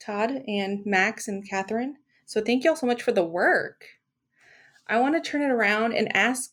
Todd 0.00 0.30
and 0.48 0.84
Max 0.86 1.28
and 1.28 1.46
Katherine. 1.48 1.96
So 2.24 2.40
thank 2.40 2.64
y'all 2.64 2.74
so 2.74 2.86
much 2.86 3.02
for 3.02 3.12
the 3.12 3.24
work. 3.24 3.84
I 4.88 4.98
want 4.98 5.22
to 5.22 5.30
turn 5.30 5.42
it 5.42 5.50
around 5.50 5.92
and 5.92 6.14
ask 6.16 6.52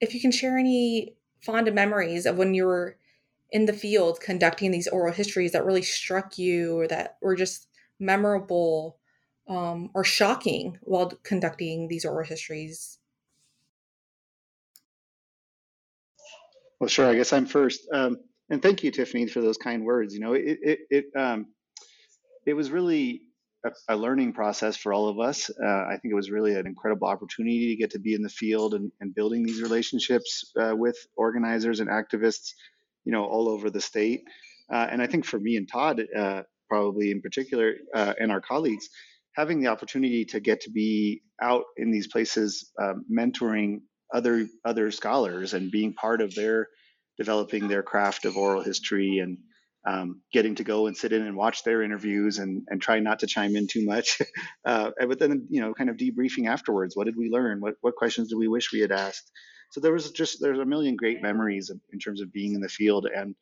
if 0.00 0.14
you 0.14 0.22
can 0.22 0.32
share 0.32 0.56
any 0.56 1.16
fond 1.42 1.72
memories 1.74 2.24
of 2.24 2.38
when 2.38 2.54
you 2.54 2.64
were 2.64 2.96
in 3.50 3.66
the 3.66 3.72
field 3.74 4.20
conducting 4.20 4.70
these 4.70 4.88
oral 4.88 5.12
histories 5.12 5.52
that 5.52 5.66
really 5.66 5.82
struck 5.82 6.38
you 6.38 6.78
or 6.78 6.88
that 6.88 7.18
were 7.20 7.36
just 7.36 7.68
memorable 8.00 8.98
um, 9.48 9.90
or 9.94 10.04
shocking 10.04 10.78
while 10.82 11.12
conducting 11.22 11.88
these 11.88 12.04
oral 12.04 12.26
histories 12.26 12.98
Well, 16.84 16.88
sure. 16.88 17.06
I 17.06 17.14
guess 17.14 17.32
I'm 17.32 17.46
first. 17.46 17.88
Um, 17.94 18.18
and 18.50 18.60
thank 18.60 18.82
you, 18.84 18.90
Tiffany, 18.90 19.26
for 19.26 19.40
those 19.40 19.56
kind 19.56 19.84
words. 19.84 20.12
You 20.12 20.20
know, 20.20 20.34
it 20.34 20.58
it 20.62 20.78
it, 20.90 21.04
um, 21.16 21.46
it 22.46 22.52
was 22.52 22.70
really 22.70 23.22
a, 23.64 23.70
a, 23.88 23.96
learning 23.96 24.34
process 24.34 24.76
for 24.76 24.92
all 24.92 25.08
of 25.08 25.18
us. 25.18 25.50
Uh, 25.50 25.66
I 25.66 25.96
think 25.96 26.12
it 26.12 26.14
was 26.14 26.30
really 26.30 26.54
an 26.54 26.66
incredible 26.66 27.08
opportunity 27.08 27.70
to 27.70 27.76
get 27.76 27.90
to 27.92 27.98
be 27.98 28.12
in 28.12 28.20
the 28.20 28.28
field 28.28 28.74
and, 28.74 28.92
and 29.00 29.14
building 29.14 29.46
these 29.46 29.62
relationships 29.62 30.52
uh, 30.60 30.74
with 30.76 30.98
organizers 31.16 31.80
and 31.80 31.88
activists, 31.88 32.52
you 33.04 33.12
know, 33.12 33.24
all 33.24 33.48
over 33.48 33.70
the 33.70 33.80
state. 33.80 34.24
Uh, 34.70 34.86
and 34.90 35.00
I 35.00 35.06
think 35.06 35.24
for 35.24 35.40
me 35.40 35.56
and 35.56 35.66
Todd, 35.66 36.02
uh, 36.14 36.42
probably 36.68 37.10
in 37.10 37.20
particular, 37.20 37.74
uh, 37.94 38.14
and 38.18 38.30
our 38.32 38.40
colleagues, 38.40 38.88
having 39.34 39.60
the 39.60 39.68
opportunity 39.68 40.24
to 40.26 40.40
get 40.40 40.62
to 40.62 40.70
be 40.70 41.22
out 41.40 41.64
in 41.76 41.90
these 41.90 42.06
places, 42.06 42.70
um, 42.80 43.04
mentoring 43.10 43.80
other 44.12 44.46
other 44.64 44.90
scholars 44.90 45.54
and 45.54 45.70
being 45.70 45.92
part 45.92 46.20
of 46.20 46.34
their 46.34 46.68
developing 47.18 47.68
their 47.68 47.82
craft 47.82 48.24
of 48.24 48.36
oral 48.36 48.62
history 48.62 49.18
and 49.18 49.38
um, 49.86 50.20
getting 50.32 50.54
to 50.54 50.64
go 50.64 50.86
and 50.86 50.96
sit 50.96 51.12
in 51.12 51.22
and 51.22 51.36
watch 51.36 51.62
their 51.62 51.82
interviews 51.82 52.38
and, 52.38 52.62
and 52.68 52.80
try 52.80 53.00
not 53.00 53.20
to 53.20 53.26
chime 53.26 53.54
in 53.56 53.66
too 53.66 53.84
much. 53.84 54.20
Uh, 54.66 54.90
but 55.06 55.18
then, 55.18 55.46
you 55.50 55.60
know, 55.60 55.74
kind 55.74 55.90
of 55.90 55.98
debriefing 55.98 56.48
afterwards. 56.48 56.96
What 56.96 57.04
did 57.04 57.16
we 57.18 57.28
learn? 57.28 57.60
What, 57.60 57.74
what 57.82 57.96
questions 57.96 58.30
do 58.30 58.38
we 58.38 58.48
wish 58.48 58.72
we 58.72 58.80
had 58.80 58.92
asked? 58.92 59.30
So 59.72 59.80
there 59.80 59.92
was 59.92 60.10
just, 60.10 60.38
there's 60.40 60.58
a 60.58 60.64
million 60.64 60.96
great 60.96 61.20
memories 61.20 61.70
in 61.92 61.98
terms 61.98 62.22
of 62.22 62.32
being 62.32 62.54
in 62.54 62.62
the 62.62 62.68
field. 62.68 63.06
And, 63.14 63.34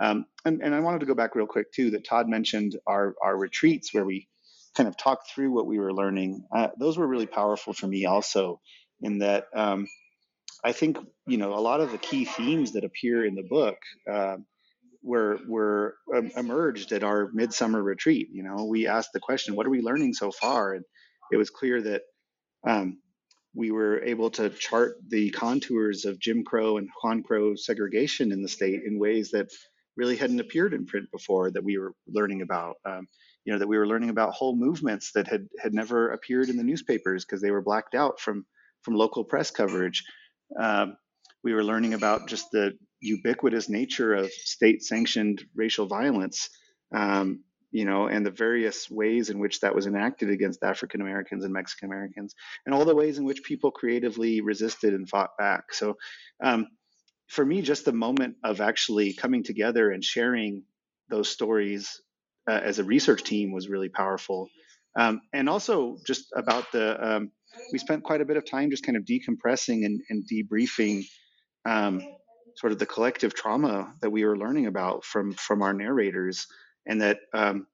um, 0.00 0.26
and, 0.44 0.62
and 0.62 0.74
I 0.74 0.80
wanted 0.80 1.00
to 1.00 1.06
go 1.06 1.14
back 1.14 1.34
real 1.34 1.46
quick 1.46 1.72
too, 1.72 1.92
that 1.92 2.06
Todd 2.06 2.28
mentioned 2.28 2.76
our, 2.86 3.14
our 3.22 3.36
retreats 3.36 3.94
where 3.94 4.04
we 4.04 4.28
kind 4.76 4.88
of 4.88 4.96
talked 4.96 5.30
through 5.30 5.52
what 5.52 5.66
we 5.66 5.78
were 5.78 5.92
learning. 5.92 6.44
Uh, 6.54 6.68
those 6.78 6.98
were 6.98 7.06
really 7.06 7.26
powerful 7.26 7.72
for 7.74 7.86
me 7.86 8.06
also 8.06 8.60
in 9.02 9.18
that, 9.18 9.46
um, 9.54 9.86
I 10.64 10.72
think 10.72 10.98
you 11.26 11.38
know 11.38 11.54
a 11.54 11.60
lot 11.60 11.80
of 11.80 11.92
the 11.92 11.98
key 11.98 12.24
themes 12.24 12.72
that 12.72 12.84
appear 12.84 13.24
in 13.24 13.34
the 13.34 13.42
book 13.48 13.78
uh, 14.10 14.36
were 15.02 15.38
were 15.48 15.96
um, 16.14 16.30
emerged 16.36 16.92
at 16.92 17.04
our 17.04 17.30
midsummer 17.32 17.82
retreat. 17.82 18.28
You 18.32 18.42
know, 18.44 18.66
we 18.66 18.86
asked 18.86 19.12
the 19.12 19.20
question, 19.20 19.56
"What 19.56 19.66
are 19.66 19.70
we 19.70 19.82
learning 19.82 20.14
so 20.14 20.30
far?" 20.30 20.74
And 20.74 20.84
it 21.32 21.36
was 21.36 21.50
clear 21.50 21.82
that 21.82 22.02
um, 22.66 23.00
we 23.54 23.70
were 23.70 24.02
able 24.02 24.30
to 24.32 24.50
chart 24.50 24.96
the 25.08 25.30
contours 25.30 26.04
of 26.04 26.20
Jim 26.20 26.44
Crow 26.44 26.78
and 26.78 26.88
Juan 27.02 27.22
Crow 27.22 27.54
segregation 27.56 28.32
in 28.32 28.42
the 28.42 28.48
state 28.48 28.82
in 28.86 28.98
ways 28.98 29.32
that 29.32 29.50
really 30.00 30.16
hadn't 30.16 30.40
appeared 30.40 30.74
in 30.74 30.86
print 30.86 31.10
before. 31.12 31.50
That 31.50 31.64
we 31.64 31.78
were 31.78 31.92
learning 32.08 32.42
about. 32.42 32.76
Um, 32.84 33.06
you 33.44 33.52
know, 33.52 33.58
that 33.58 33.68
we 33.68 33.78
were 33.78 33.86
learning 33.86 34.10
about 34.10 34.32
whole 34.32 34.54
movements 34.54 35.12
that 35.12 35.26
had 35.26 35.48
had 35.62 35.72
never 35.72 36.10
appeared 36.10 36.48
in 36.48 36.56
the 36.56 36.64
newspapers 36.70 37.24
because 37.24 37.40
they 37.40 37.50
were 37.50 37.62
blacked 37.62 37.94
out 37.94 38.20
from 38.20 38.44
from 38.82 38.94
local 38.94 39.24
press 39.24 39.50
coverage 39.50 40.04
um, 40.58 40.96
we 41.42 41.54
were 41.54 41.64
learning 41.64 41.94
about 41.94 42.28
just 42.28 42.50
the 42.50 42.76
ubiquitous 43.00 43.68
nature 43.68 44.14
of 44.14 44.30
state-sanctioned 44.30 45.44
racial 45.54 45.86
violence, 45.86 46.50
um, 46.94 47.42
you 47.70 47.84
know, 47.84 48.08
and 48.08 48.26
the 48.26 48.30
various 48.30 48.90
ways 48.90 49.30
in 49.30 49.38
which 49.38 49.60
that 49.60 49.74
was 49.74 49.86
enacted 49.86 50.28
against 50.30 50.62
African 50.62 51.00
Americans 51.00 51.44
and 51.44 51.52
Mexican 51.52 51.88
Americans, 51.88 52.34
and 52.66 52.74
all 52.74 52.84
the 52.84 52.94
ways 52.94 53.18
in 53.18 53.24
which 53.24 53.42
people 53.42 53.70
creatively 53.70 54.40
resisted 54.40 54.92
and 54.92 55.08
fought 55.08 55.30
back. 55.38 55.72
So, 55.72 55.96
um, 56.42 56.66
for 57.30 57.46
me, 57.46 57.62
just 57.62 57.84
the 57.84 57.92
moment 57.92 58.36
of 58.42 58.60
actually 58.60 59.12
coming 59.12 59.44
together 59.44 59.92
and 59.92 60.04
sharing 60.04 60.64
those 61.08 61.28
stories 61.28 62.00
uh, 62.48 62.60
as 62.62 62.80
a 62.80 62.84
research 62.84 63.22
team 63.22 63.52
was 63.52 63.68
really 63.68 63.88
powerful. 63.88 64.48
Um, 64.98 65.20
and 65.32 65.48
also 65.48 65.98
just 66.04 66.26
about 66.34 66.72
the 66.72 67.14
um, 67.14 67.30
we 67.72 67.78
spent 67.78 68.02
quite 68.02 68.20
a 68.20 68.24
bit 68.24 68.36
of 68.36 68.44
time 68.44 68.70
just 68.70 68.84
kind 68.84 68.96
of 68.96 69.04
decompressing 69.04 69.84
and, 69.84 70.00
and 70.10 70.24
debriefing 70.28 71.04
um, 71.64 72.02
sort 72.56 72.72
of 72.72 72.80
the 72.80 72.86
collective 72.86 73.32
trauma 73.32 73.94
that 74.00 74.10
we 74.10 74.24
were 74.24 74.36
learning 74.36 74.66
about 74.66 75.04
from 75.04 75.32
from 75.34 75.62
our 75.62 75.72
narrators, 75.72 76.48
and 76.84 77.00
that 77.00 77.20
um, 77.32 77.68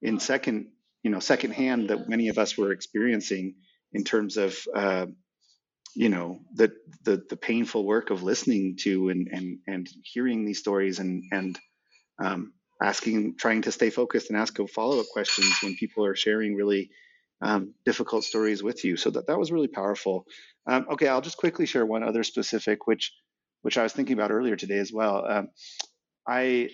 in 0.00 0.18
second 0.18 0.68
you 1.02 1.10
know 1.10 1.20
secondhand 1.20 1.90
that 1.90 2.08
many 2.08 2.28
of 2.28 2.38
us 2.38 2.56
were 2.56 2.72
experiencing 2.72 3.56
in 3.92 4.02
terms 4.02 4.38
of 4.38 4.58
uh, 4.74 5.06
you 5.94 6.08
know 6.08 6.40
the, 6.54 6.72
the 7.04 7.22
the 7.30 7.36
painful 7.36 7.84
work 7.84 8.10
of 8.10 8.22
listening 8.22 8.76
to 8.80 9.08
and 9.10 9.28
and 9.30 9.58
and 9.66 9.88
hearing 10.02 10.44
these 10.44 10.58
stories 10.58 10.98
and 10.98 11.24
and 11.32 11.58
um, 12.22 12.52
asking 12.82 13.36
trying 13.36 13.62
to 13.62 13.72
stay 13.72 13.90
focused 13.90 14.30
and 14.30 14.38
ask 14.38 14.56
follow-up 14.74 15.06
questions 15.12 15.52
when 15.62 15.76
people 15.76 16.04
are 16.04 16.16
sharing 16.16 16.54
really 16.54 16.90
um, 17.42 17.74
difficult 17.84 18.24
stories 18.24 18.62
with 18.62 18.84
you. 18.84 18.96
So 18.96 19.10
that 19.10 19.26
that 19.28 19.38
was 19.38 19.52
really 19.52 19.68
powerful. 19.68 20.26
Um, 20.66 20.86
okay, 20.92 21.08
I'll 21.08 21.20
just 21.20 21.36
quickly 21.36 21.66
share 21.66 21.86
one 21.86 22.02
other 22.02 22.24
specific, 22.24 22.86
which 22.86 23.12
which 23.62 23.78
I 23.78 23.82
was 23.82 23.92
thinking 23.92 24.14
about 24.14 24.30
earlier 24.30 24.56
today 24.56 24.78
as 24.78 24.92
well. 24.92 25.24
Um, 25.28 25.48
I 26.26 26.70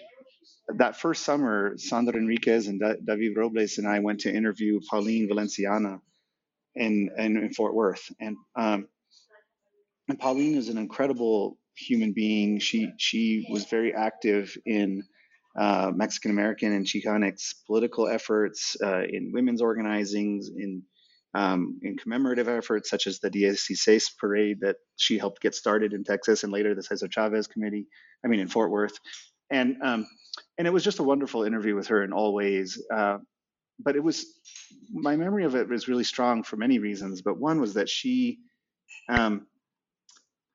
that 0.77 0.97
first 0.97 1.25
summer, 1.25 1.75
Sandra 1.77 2.17
Enriquez 2.17 2.69
and 2.69 2.81
da- 2.81 3.01
David 3.05 3.37
Robles 3.37 3.79
and 3.79 3.89
I 3.89 3.99
went 4.01 4.21
to 4.21 4.35
interview 4.35 4.81
Pauline 4.89 5.29
Valenciano 5.29 6.01
in 6.75 7.11
in, 7.19 7.37
in 7.37 7.53
Fort 7.53 7.75
Worth, 7.75 8.11
and 8.21 8.37
um, 8.57 8.89
and 10.11 10.19
Pauline 10.19 10.57
is 10.57 10.69
an 10.69 10.79
incredible 10.79 11.59
human 11.75 12.13
being. 12.13 12.59
She 12.59 12.93
she 12.99 13.47
was 13.51 13.65
very 13.65 13.95
active 13.95 14.57
in 14.67 15.03
uh, 15.59 15.91
Mexican 15.95 16.31
American 16.31 16.73
and 16.73 16.87
Chicanx 16.87 17.55
political 17.67 18.09
efforts, 18.09 18.77
uh, 18.83 19.03
in 19.03 19.33
women's 19.33 19.63
organizing, 19.63 20.43
in 20.57 20.83
um, 21.33 21.79
in 21.83 21.97
commemorative 21.97 22.49
efforts 22.49 22.91
such 22.91 23.07
as 23.07 23.21
the 23.21 23.31
Dieciséis 23.31 24.17
parade 24.19 24.59
that 24.61 24.77
she 24.97 25.17
helped 25.17 25.41
get 25.41 25.55
started 25.55 25.93
in 25.93 26.03
Texas 26.05 26.43
and 26.43 26.53
later 26.53 26.75
the 26.75 26.83
Cesar 26.83 27.09
Chavez 27.09 27.47
committee, 27.47 27.87
I 28.25 28.29
mean 28.29 28.41
in 28.41 28.49
Fort 28.49 28.71
Worth. 28.71 28.99
And 29.51 29.77
um, 29.83 30.07
and 30.59 30.67
it 30.67 30.73
was 30.73 30.85
just 30.85 30.99
a 30.99 31.05
wonderful 31.05 31.45
interview 31.45 31.75
with 31.75 31.89
her 31.89 32.03
in 32.03 32.13
all 32.13 32.35
ways. 32.35 32.81
Uh, 32.93 33.19
but 33.79 33.97
it 33.97 34.03
was 34.03 34.27
my 34.93 35.17
memory 35.17 35.45
of 35.45 35.55
it 35.55 35.69
was 35.69 35.89
really 35.89 36.05
strong 36.05 36.43
for 36.43 36.57
many 36.57 36.79
reasons. 36.79 37.23
But 37.23 37.39
one 37.39 37.61
was 37.61 37.75
that 37.75 37.89
she 37.89 38.39
um, 39.09 39.47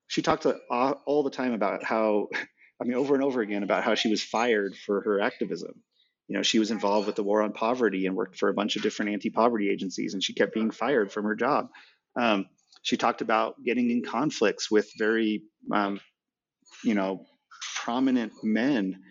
she 0.08 0.22
talked 0.22 0.46
all 0.46 1.24
the 1.24 1.32
time 1.32 1.54
about 1.54 1.84
how 1.84 2.28
I 2.82 2.84
mean 2.86 2.96
over 2.96 3.16
and 3.16 3.24
over 3.24 3.42
again 3.42 3.64
about 3.64 3.84
how 3.84 3.96
she 3.96 4.10
was 4.10 4.24
fired 4.24 4.76
for 4.76 5.02
her 5.02 5.22
activism. 5.22 5.74
You 6.28 6.38
know, 6.38 6.44
she 6.44 6.60
was 6.60 6.72
involved 6.72 7.06
with 7.08 7.16
the 7.16 7.24
war 7.24 7.44
on 7.44 7.54
poverty 7.54 8.08
and 8.08 8.16
worked 8.16 8.38
for 8.38 8.50
a 8.50 8.54
bunch 8.54 8.76
of 8.76 8.82
different 8.82 9.12
anti-poverty 9.12 9.70
agencies, 9.70 10.14
and 10.14 10.24
she 10.24 10.34
kept 10.34 10.54
being 10.54 10.72
fired 10.72 11.12
from 11.12 11.26
her 11.26 11.36
job. 11.36 11.70
Um, 12.20 12.48
she 12.82 12.98
talked 12.98 13.22
about 13.22 13.56
getting 13.64 13.92
in 13.92 14.04
conflicts 14.04 14.72
with 14.72 14.90
very, 14.98 15.44
um, 15.72 16.00
you 16.84 16.96
know, 16.96 17.26
prominent 17.76 18.34
men 18.44 19.02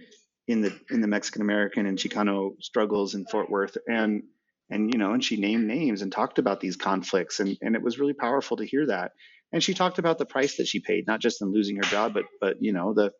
in 0.47 0.61
the 0.61 0.79
in 0.91 1.01
the 1.01 1.09
Mexican 1.09 1.43
American 1.43 1.87
and 1.87 1.99
Chicano 1.99 2.53
struggles 2.61 3.15
in 3.15 3.27
Fort 3.27 3.51
Worth, 3.51 3.77
and 3.89 4.25
and 4.71 4.93
you 4.93 4.99
know, 4.99 5.13
and 5.13 5.25
she 5.25 5.37
named 5.37 5.67
names 5.67 6.03
and 6.03 6.11
talked 6.11 6.39
about 6.39 6.61
these 6.61 6.77
conflicts, 6.77 7.41
and 7.41 7.57
and 7.63 7.77
it 7.77 7.83
was 7.83 7.99
really 7.99 8.15
powerful 8.15 8.57
to 8.57 8.67
hear 8.67 8.87
that. 8.87 9.13
And 9.55 9.63
she 9.63 9.73
talked 9.73 10.01
about 10.01 10.19
the 10.19 10.27
price 10.27 10.57
that 10.57 10.67
she 10.67 10.81
paid, 10.81 11.07
not 11.07 11.21
just 11.21 11.41
in 11.41 11.53
losing 11.53 11.77
her 11.77 11.83
job, 11.83 12.13
but 12.13 12.25
but 12.41 12.57
you 12.61 12.73
know 12.73 12.93
the 12.93 13.13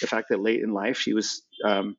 the 0.00 0.06
fact 0.06 0.28
that 0.30 0.40
late 0.40 0.62
in 0.62 0.72
life 0.72 0.96
she 0.96 1.14
was, 1.14 1.42
um, 1.64 1.96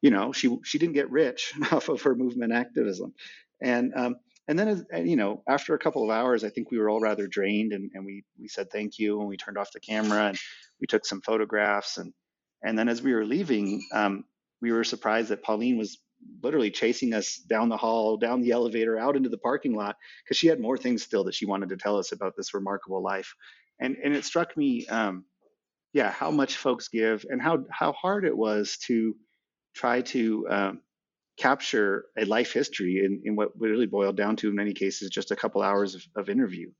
you 0.00 0.10
know, 0.10 0.32
she 0.32 0.56
she 0.64 0.78
didn't 0.78 0.94
get 0.94 1.10
rich 1.10 1.52
off 1.70 1.90
of 1.90 2.00
her 2.02 2.14
movement 2.14 2.54
activism, 2.54 3.12
and 3.62 3.92
um, 3.94 4.16
and 4.48 4.58
then 4.58 4.86
you 5.04 5.16
know 5.16 5.42
after 5.46 5.74
a 5.74 5.78
couple 5.78 6.02
of 6.02 6.08
hours, 6.08 6.44
I 6.44 6.48
think 6.48 6.70
we 6.70 6.78
were 6.78 6.88
all 6.88 6.98
rather 6.98 7.26
drained, 7.26 7.74
and, 7.74 7.90
and 7.92 8.06
we 8.06 8.24
we 8.40 8.48
said 8.48 8.70
thank 8.70 8.98
you, 8.98 9.20
and 9.20 9.28
we 9.28 9.36
turned 9.36 9.58
off 9.58 9.70
the 9.70 9.80
camera, 9.80 10.28
and 10.28 10.38
we 10.80 10.86
took 10.86 11.04
some 11.04 11.20
photographs, 11.20 11.98
and 11.98 12.14
and 12.64 12.78
then 12.78 12.88
as 12.88 13.02
we 13.02 13.12
were 13.12 13.26
leaving, 13.26 13.84
um, 13.92 14.24
we 14.62 14.72
were 14.72 14.82
surprised 14.82 15.28
that 15.28 15.42
Pauline 15.42 15.76
was 15.76 15.98
literally 16.42 16.70
chasing 16.70 17.14
us 17.14 17.36
down 17.36 17.68
the 17.68 17.76
hall, 17.76 18.16
down 18.16 18.40
the 18.40 18.52
elevator, 18.52 18.98
out 18.98 19.16
into 19.16 19.28
the 19.28 19.38
parking 19.38 19.74
lot, 19.74 19.96
because 20.24 20.36
she 20.36 20.46
had 20.46 20.60
more 20.60 20.76
things 20.76 21.02
still 21.02 21.24
that 21.24 21.34
she 21.34 21.46
wanted 21.46 21.68
to 21.70 21.76
tell 21.76 21.98
us 21.98 22.12
about 22.12 22.34
this 22.36 22.54
remarkable 22.54 23.02
life. 23.02 23.34
And 23.80 23.96
and 24.02 24.14
it 24.14 24.24
struck 24.24 24.56
me, 24.56 24.86
um, 24.86 25.24
yeah, 25.92 26.10
how 26.10 26.30
much 26.30 26.56
folks 26.56 26.88
give 26.88 27.26
and 27.28 27.40
how 27.40 27.64
how 27.70 27.92
hard 27.92 28.24
it 28.24 28.36
was 28.36 28.78
to 28.86 29.14
try 29.74 30.00
to 30.00 30.46
um, 30.48 30.80
capture 31.38 32.06
a 32.16 32.24
life 32.24 32.52
history 32.52 33.02
in, 33.04 33.22
in 33.24 33.36
what 33.36 33.50
really 33.58 33.86
boiled 33.86 34.16
down 34.16 34.36
to, 34.36 34.48
in 34.48 34.54
many 34.54 34.72
cases, 34.72 35.10
just 35.10 35.30
a 35.30 35.36
couple 35.36 35.62
hours 35.62 35.94
of, 35.94 36.02
of 36.16 36.28
interview. 36.30 36.70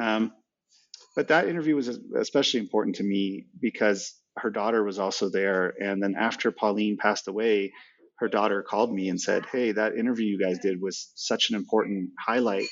Um, 0.00 0.32
but 1.14 1.28
that 1.28 1.48
interview 1.48 1.76
was 1.76 2.00
especially 2.16 2.60
important 2.60 2.96
to 2.96 3.04
me 3.04 3.46
because 3.60 4.14
her 4.38 4.50
daughter 4.50 4.82
was 4.82 4.98
also 4.98 5.28
there. 5.28 5.74
And 5.80 6.02
then 6.02 6.14
after 6.18 6.50
Pauline 6.50 6.96
passed 6.96 7.28
away, 7.28 7.72
her 8.22 8.28
daughter 8.28 8.62
called 8.62 8.94
me 8.94 9.08
and 9.08 9.20
said, 9.20 9.44
Hey, 9.50 9.72
that 9.72 9.96
interview 9.96 10.26
you 10.26 10.38
guys 10.38 10.60
did 10.60 10.80
was 10.80 11.10
such 11.16 11.50
an 11.50 11.56
important 11.56 12.10
highlight 12.18 12.68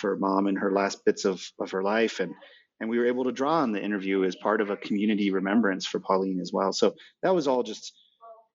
for 0.00 0.16
mom 0.16 0.46
in 0.46 0.56
her 0.56 0.72
last 0.72 1.04
bits 1.04 1.24
of, 1.24 1.42
of 1.60 1.72
her 1.72 1.82
life. 1.82 2.20
And 2.20 2.32
and 2.80 2.90
we 2.90 2.98
were 2.98 3.06
able 3.06 3.24
to 3.24 3.32
draw 3.32 3.54
on 3.62 3.72
the 3.72 3.82
interview 3.82 4.24
as 4.24 4.36
part 4.36 4.60
of 4.60 4.70
a 4.70 4.76
community 4.76 5.30
remembrance 5.30 5.86
for 5.86 6.00
Pauline 6.00 6.40
as 6.40 6.52
well. 6.52 6.72
So 6.72 6.94
that 7.22 7.34
was 7.34 7.46
all 7.46 7.62
just, 7.62 7.92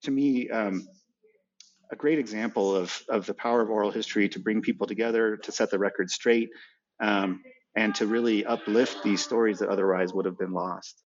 to 0.04 0.12
me, 0.12 0.50
um, 0.50 0.88
a 1.92 1.96
great 1.96 2.20
example 2.20 2.76
of, 2.76 3.02
of 3.10 3.26
the 3.26 3.34
power 3.34 3.62
of 3.62 3.70
oral 3.70 3.92
history 3.92 4.30
to 4.30 4.40
bring 4.40 4.62
people 4.62 4.88
together, 4.88 5.38
to 5.38 5.52
set 5.52 5.72
the 5.72 5.80
record 5.80 6.10
straight, 6.10 6.50
um, 7.02 7.42
and 7.76 7.96
to 7.96 8.08
really 8.08 8.46
uplift 8.46 9.04
these 9.04 9.24
stories 9.24 9.60
that 9.60 9.70
otherwise 9.70 10.14
would 10.14 10.26
have 10.26 10.38
been 10.38 10.54
lost. 10.54 11.02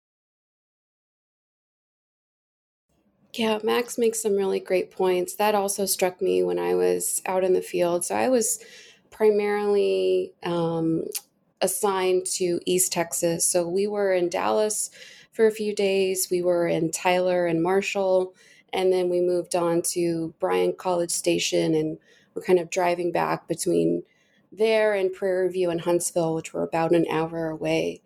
Yeah, 3.34 3.60
Max 3.64 3.98
makes 3.98 4.22
some 4.22 4.36
really 4.36 4.60
great 4.60 4.92
points. 4.92 5.36
That 5.36 5.56
also 5.56 5.86
struck 5.86 6.22
me 6.22 6.44
when 6.44 6.60
I 6.60 6.76
was 6.76 7.22
out 7.26 7.44
in 7.44 7.54
the 7.54 7.62
field. 7.62 8.06
So 8.06 8.16
I 8.16 8.30
was 8.30 8.60
primarily 9.10 10.34
um, 10.44 11.06
assigned 11.62 12.26
to 12.36 12.60
East 12.66 12.92
Texas. 12.94 13.46
So 13.46 13.68
we 13.68 13.88
were 13.88 14.14
in 14.14 14.30
Dallas 14.30 14.92
for 15.32 15.48
a 15.48 15.52
few 15.52 15.74
days, 15.74 16.28
we 16.30 16.44
were 16.44 16.68
in 16.68 16.92
Tyler 16.92 17.48
and 17.48 17.64
Marshall, 17.64 18.36
and 18.72 18.94
then 18.94 19.10
we 19.10 19.20
moved 19.20 19.56
on 19.56 19.82
to 19.82 20.32
Bryan 20.40 20.74
College 20.78 21.10
Station 21.10 21.74
and 21.74 21.98
we're 22.36 22.44
kind 22.44 22.60
of 22.60 22.70
driving 22.70 23.12
back 23.12 23.48
between 23.48 24.04
there 24.52 24.94
and 24.94 25.12
Prairie 25.12 25.50
View 25.50 25.72
and 25.72 25.82
Huntsville, 25.82 26.36
which 26.36 26.54
were 26.54 26.62
about 26.62 26.92
an 26.94 27.08
hour 27.10 27.50
away. 27.50 28.02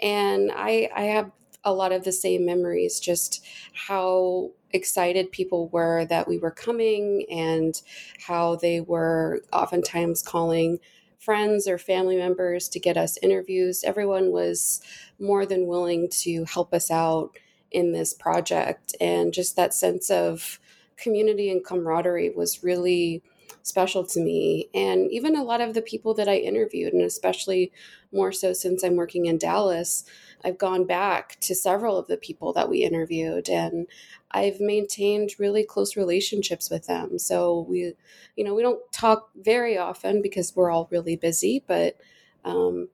And 0.00 0.50
I, 0.54 0.90
I 0.94 1.02
have 1.04 1.30
a 1.64 1.72
lot 1.72 1.92
of 1.92 2.04
the 2.04 2.12
same 2.12 2.44
memories, 2.44 2.98
just 2.98 3.44
how 3.74 4.50
excited 4.72 5.32
people 5.32 5.68
were 5.68 6.04
that 6.06 6.28
we 6.28 6.38
were 6.38 6.50
coming 6.50 7.26
and 7.30 7.80
how 8.26 8.56
they 8.56 8.80
were 8.80 9.42
oftentimes 9.52 10.22
calling 10.22 10.78
friends 11.18 11.68
or 11.68 11.78
family 11.78 12.16
members 12.16 12.68
to 12.68 12.80
get 12.80 12.96
us 12.96 13.16
interviews. 13.22 13.84
Everyone 13.84 14.32
was 14.32 14.80
more 15.20 15.46
than 15.46 15.66
willing 15.66 16.08
to 16.10 16.44
help 16.44 16.74
us 16.74 16.90
out 16.90 17.30
in 17.70 17.92
this 17.92 18.12
project. 18.12 18.94
And 19.00 19.32
just 19.32 19.56
that 19.56 19.72
sense 19.72 20.10
of 20.10 20.58
community 20.96 21.50
and 21.50 21.64
camaraderie 21.64 22.30
was 22.30 22.62
really 22.64 23.22
special 23.62 24.04
to 24.06 24.20
me. 24.20 24.68
And 24.74 25.10
even 25.10 25.36
a 25.36 25.44
lot 25.44 25.60
of 25.60 25.74
the 25.74 25.82
people 25.82 26.14
that 26.14 26.28
I 26.28 26.36
interviewed, 26.36 26.92
and 26.92 27.02
especially 27.02 27.72
more 28.12 28.32
so 28.32 28.52
since 28.52 28.82
I'm 28.82 28.96
working 28.96 29.26
in 29.26 29.38
Dallas, 29.38 30.04
I've 30.44 30.58
gone 30.58 30.86
back 30.86 31.38
to 31.40 31.54
several 31.54 31.96
of 31.96 32.08
the 32.08 32.16
people 32.16 32.52
that 32.54 32.68
we 32.68 32.82
interviewed 32.82 33.48
and 33.48 33.86
I've 34.32 34.60
maintained 34.60 35.34
really 35.38 35.64
close 35.64 35.96
relationships 35.96 36.70
with 36.70 36.86
them. 36.86 37.18
So 37.18 37.66
we, 37.68 37.94
you 38.36 38.44
know, 38.44 38.54
we 38.54 38.62
don't 38.62 38.80
talk 38.90 39.30
very 39.36 39.76
often 39.76 40.22
because 40.22 40.56
we're 40.56 40.70
all 40.70 40.88
really 40.90 41.16
busy, 41.16 41.62
but 41.66 41.96
um, 42.44 42.88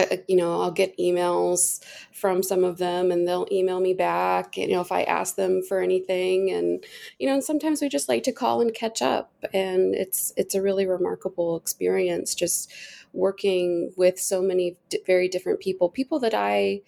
I, 0.00 0.22
you 0.28 0.36
know, 0.36 0.60
I'll 0.60 0.70
get 0.70 0.96
emails 0.98 1.82
from 2.12 2.42
some 2.42 2.64
of 2.64 2.78
them 2.78 3.10
and 3.10 3.26
they'll 3.26 3.48
email 3.52 3.80
me 3.80 3.94
back, 3.94 4.56
you 4.56 4.68
know, 4.68 4.80
if 4.80 4.92
I 4.92 5.02
ask 5.04 5.36
them 5.36 5.62
for 5.62 5.80
anything. 5.80 6.50
And, 6.50 6.84
you 7.18 7.26
know, 7.26 7.34
and 7.34 7.44
sometimes 7.44 7.80
we 7.82 7.88
just 7.88 8.08
like 8.08 8.22
to 8.24 8.32
call 8.32 8.60
and 8.60 8.74
catch 8.74 9.02
up. 9.02 9.32
And 9.52 9.94
it's, 9.94 10.32
it's 10.36 10.54
a 10.54 10.62
really 10.62 10.86
remarkable 10.86 11.56
experience 11.56 12.34
just 12.34 12.72
working 13.12 13.92
with 13.96 14.18
so 14.20 14.42
many 14.42 14.76
d- 14.88 15.02
very 15.06 15.28
different 15.28 15.60
people, 15.60 15.88
people 15.88 16.18
that 16.20 16.34
I 16.34 16.82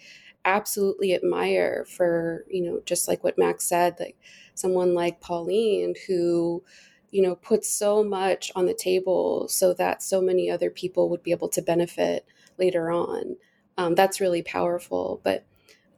absolutely 0.44 1.14
admire 1.14 1.84
for, 1.84 2.44
you 2.48 2.62
know, 2.62 2.80
just 2.84 3.08
like 3.08 3.22
what 3.24 3.38
Max 3.38 3.64
said, 3.64 3.96
like 4.00 4.16
someone 4.54 4.94
like 4.94 5.20
Pauline 5.20 5.94
who, 6.06 6.62
you 7.10 7.22
know, 7.22 7.34
put 7.36 7.64
so 7.64 8.02
much 8.02 8.50
on 8.56 8.66
the 8.66 8.74
table 8.74 9.46
so 9.48 9.74
that 9.74 10.02
so 10.02 10.20
many 10.20 10.50
other 10.50 10.70
people 10.70 11.08
would 11.10 11.22
be 11.22 11.30
able 11.30 11.48
to 11.50 11.62
benefit 11.62 12.26
later 12.62 12.92
on. 12.92 13.36
Um, 13.76 13.94
that's 13.96 14.20
really 14.20 14.42
powerful. 14.42 15.20
But 15.24 15.44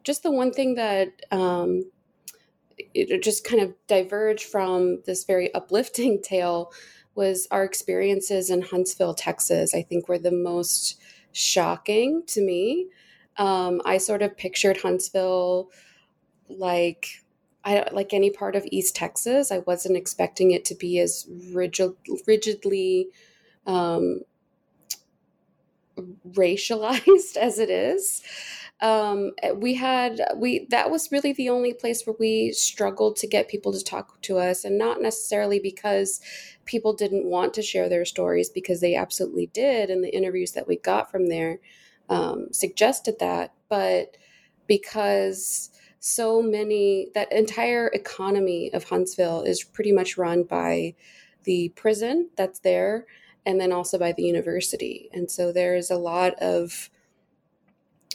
just 0.03 0.22
the 0.22 0.31
one 0.31 0.50
thing 0.50 0.77
that 0.77 1.09
um, 1.31 1.90
it 2.94 3.22
just 3.22 3.44
kind 3.44 3.61
of 3.61 3.74
diverged 3.87 4.44
from 4.44 5.03
this 5.05 5.24
very 5.24 5.53
uplifting 5.55 6.22
tale 6.33 6.72
was 7.14 7.46
our 7.50 7.64
experiences 7.64 8.50
in 8.50 8.62
Huntsville, 8.62 9.14
Texas. 9.14 9.74
I 9.74 9.83
think 9.83 10.09
were 10.09 10.18
the 10.18 10.33
most 10.33 10.98
shocking 11.33 12.22
to 12.29 12.40
me. 12.40 12.88
Um, 13.37 13.83
I 13.85 13.98
sort 13.98 14.22
of 14.22 14.37
pictured 14.37 14.79
Huntsville 14.79 15.70
like 16.48 17.24
I 17.64 17.87
like 17.92 18.12
any 18.12 18.31
part 18.31 18.57
of 18.57 18.66
East 18.70 18.96
Texas. 18.96 19.50
I 19.50 19.59
wasn't 19.59 19.96
expecting 19.96 20.50
it 20.50 20.64
to 20.66 20.74
be 20.74 20.98
as 20.98 21.27
rigid, 21.55 21.92
rigidly 22.27 23.09
um, 23.66 24.20
racialized 26.33 27.37
as 27.40 27.59
it 27.59 27.70
is. 27.70 28.22
Um, 28.80 29.33
we 29.54 29.74
had 29.74 30.20
we 30.37 30.66
that 30.70 30.90
was 30.90 31.12
really 31.12 31.33
the 31.33 31.48
only 31.48 31.72
place 31.72 32.04
where 32.04 32.16
we 32.18 32.52
struggled 32.52 33.16
to 33.16 33.26
get 33.26 33.48
people 33.48 33.72
to 33.72 33.83
talk 33.83 34.20
to 34.22 34.38
us, 34.38 34.64
and 34.64 34.76
not 34.78 35.00
necessarily 35.00 35.61
because 35.61 36.20
people 36.64 36.92
didn't 36.92 37.24
want 37.24 37.54
to 37.54 37.62
share 37.62 37.88
their 37.88 38.04
stories, 38.04 38.50
because 38.50 38.80
they 38.80 38.94
absolutely 38.96 39.46
did, 39.46 39.90
and 39.90 40.02
the 40.02 40.14
interviews 40.14 40.52
that 40.52 40.66
we 40.66 40.76
got 40.76 41.11
from 41.11 41.28
there 41.28 41.61
um, 42.09 42.48
suggested 42.52 43.16
that, 43.20 43.54
but 43.68 44.16
because 44.66 45.70
so 46.00 46.42
many 46.42 47.09
that 47.14 47.33
entire 47.33 47.88
economy 47.88 48.70
of 48.74 48.85
Huntsville 48.85 49.42
is 49.42 49.64
pretty 49.64 49.92
much 49.92 50.18
run 50.18 50.42
by 50.42 50.94
the 51.44 51.70
prison 51.70 52.28
that's 52.37 52.61
there 52.61 53.07
and 53.46 53.61
then 53.61 53.72
also 53.72 53.98
by 53.98 54.12
the 54.12 54.22
university. 54.22 55.09
And 55.12 55.30
so 55.30 55.52
there's 55.52 55.90
a 55.90 55.96
lot 55.96 56.35
of 56.35 56.90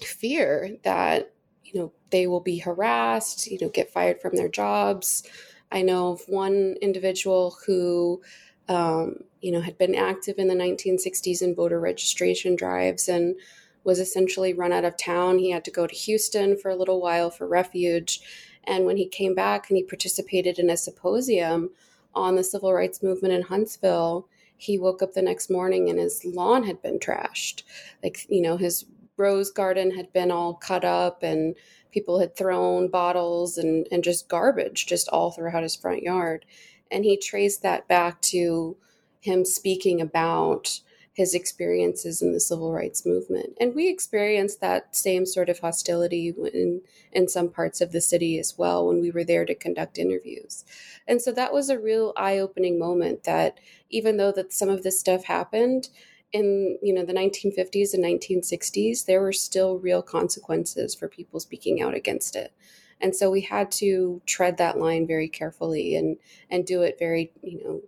fear 0.02 0.78
that, 0.84 1.32
you 1.63 1.80
know, 1.80 1.92
they 2.10 2.28
will 2.28 2.39
be 2.39 2.58
harassed, 2.58 3.48
you 3.48 3.58
know, 3.62 3.70
get 3.70 3.92
fired 3.92 4.22
from 4.22 4.36
their 4.36 4.50
jobs. 4.50 5.24
I 5.72 5.82
know 5.82 6.13
of 6.13 6.22
one 6.28 6.76
individual 6.82 7.58
who, 7.65 8.22
um, 8.68 9.18
you 9.42 9.52
know, 9.52 9.62
had 9.62 9.78
been 9.78 9.96
active 9.96 10.39
in 10.39 10.48
the 10.48 10.56
1960s 10.56 11.42
in 11.42 11.56
voter 11.56 11.80
registration 11.80 12.56
drives 12.56 13.08
and 13.08 13.36
was 13.84 14.00
essentially 14.00 14.54
run 14.54 14.74
out 14.74 14.86
of 14.86 14.98
town. 14.98 15.39
He 15.39 15.52
had 15.52 15.65
to 15.65 15.72
go 15.72 15.88
to 15.88 15.96
Houston 15.96 16.58
for 16.58 16.70
a 16.70 16.76
little 16.76 17.02
while 17.02 17.30
for 17.30 17.48
refuge. 17.48 18.22
And 18.63 18.86
when 18.86 18.98
he 18.98 19.08
came 19.08 19.36
back 19.36 19.70
and 19.70 19.78
he 19.78 19.84
participated 19.84 20.60
in 20.60 20.70
a 20.70 20.78
symposium 20.78 21.72
on 22.13 22.36
the 22.36 22.44
civil 22.44 22.74
rights 22.74 23.02
movement 23.02 23.34
in 23.34 23.44
Huntsville, 23.44 24.28
he 24.60 24.78
woke 24.78 25.02
up 25.02 25.13
the 25.13 25.22
next 25.22 25.50
morning 25.50 25.89
and 25.89 25.98
his 25.98 26.24
lawn 26.26 26.65
had 26.65 26.82
been 26.82 27.00
trashed. 27.00 27.63
Like, 28.04 28.30
you 28.30 28.41
know, 28.41 28.58
his 28.58 28.86
rose 29.15 29.52
garden 29.52 29.91
had 29.91 30.12
been 30.12 30.32
all 30.32 30.54
cut 30.54 30.84
up 30.84 31.24
and 31.24 31.56
people 31.91 32.19
had 32.19 32.36
thrown 32.36 32.89
bottles 32.89 33.58
and, 33.58 33.88
and 33.89 34.04
just 34.04 34.28
garbage 34.28 34.86
just 34.86 35.08
all 35.10 35.32
throughout 35.32 35.63
his 35.63 35.78
front 35.78 36.04
yard. 36.04 36.45
And 36.91 37.06
he 37.06 37.15
traced 37.15 37.63
that 37.63 37.88
back 37.88 38.22
to 38.24 38.76
him 39.22 39.45
speaking 39.45 40.02
about 40.02 40.82
his 41.20 41.34
experiences 41.34 42.22
in 42.22 42.32
the 42.32 42.40
civil 42.40 42.72
rights 42.72 43.06
movement. 43.06 43.50
And 43.60 43.76
we 43.76 43.90
experienced 43.90 44.62
that 44.62 44.96
same 44.96 45.26
sort 45.26 45.50
of 45.50 45.60
hostility 45.60 46.34
in, 46.54 46.82
in 47.12 47.28
some 47.28 47.50
parts 47.50 47.82
of 47.82 47.92
the 47.92 48.00
city 48.00 48.40
as 48.40 48.58
well 48.58 48.88
when 48.88 49.02
we 49.02 49.12
were 49.12 49.26
there 49.26 49.44
to 49.44 49.54
conduct 49.54 49.98
interviews. 49.98 50.64
And 51.10 51.22
so 51.22 51.34
that 51.34 51.52
was 51.52 51.70
a 51.70 51.78
real 51.78 52.14
eye-opening 52.16 52.80
moment 52.80 53.26
that 53.26 53.60
even 53.90 54.16
though 54.16 54.32
that 54.32 54.54
some 54.54 54.70
of 54.70 54.84
this 54.84 54.98
stuff 54.98 55.26
happened 55.26 55.90
in 56.32 56.78
you 56.82 56.94
know 56.94 57.04
the 57.04 57.12
1950s 57.12 57.94
and 57.94 58.06
1960s, 58.06 59.06
there 59.06 59.20
were 59.20 59.34
still 59.34 59.78
real 59.78 60.02
consequences 60.02 60.96
for 60.96 61.10
people 61.10 61.42
speaking 61.42 61.82
out 61.82 61.96
against 61.96 62.38
it. 62.38 62.54
And 63.02 63.14
so 63.14 63.30
we 63.30 63.42
had 63.42 63.72
to 63.72 64.22
tread 64.26 64.56
that 64.56 64.78
line 64.78 65.06
very 65.06 65.28
carefully 65.28 65.98
and 65.98 66.16
and 66.50 66.66
do 66.66 66.82
it 66.82 66.98
very, 66.98 67.34
you 67.44 67.62
know, 67.62 67.82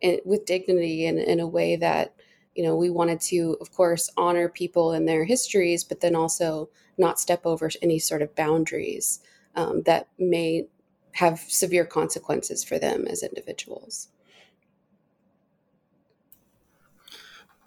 in, 0.00 0.20
with 0.24 0.46
dignity 0.46 1.04
and 1.04 1.18
in 1.18 1.38
a 1.38 1.46
way 1.46 1.76
that 1.76 2.14
you 2.58 2.64
know, 2.64 2.74
we 2.74 2.90
wanted 2.90 3.20
to, 3.20 3.56
of 3.60 3.70
course, 3.70 4.10
honor 4.16 4.48
people 4.48 4.90
and 4.90 5.06
their 5.06 5.24
histories, 5.24 5.84
but 5.84 6.00
then 6.00 6.16
also 6.16 6.68
not 6.98 7.20
step 7.20 7.46
over 7.46 7.70
any 7.80 8.00
sort 8.00 8.20
of 8.20 8.34
boundaries 8.34 9.20
um, 9.54 9.82
that 9.84 10.08
may 10.18 10.66
have 11.12 11.38
severe 11.38 11.84
consequences 11.84 12.64
for 12.64 12.76
them 12.76 13.06
as 13.06 13.22
individuals. 13.22 14.08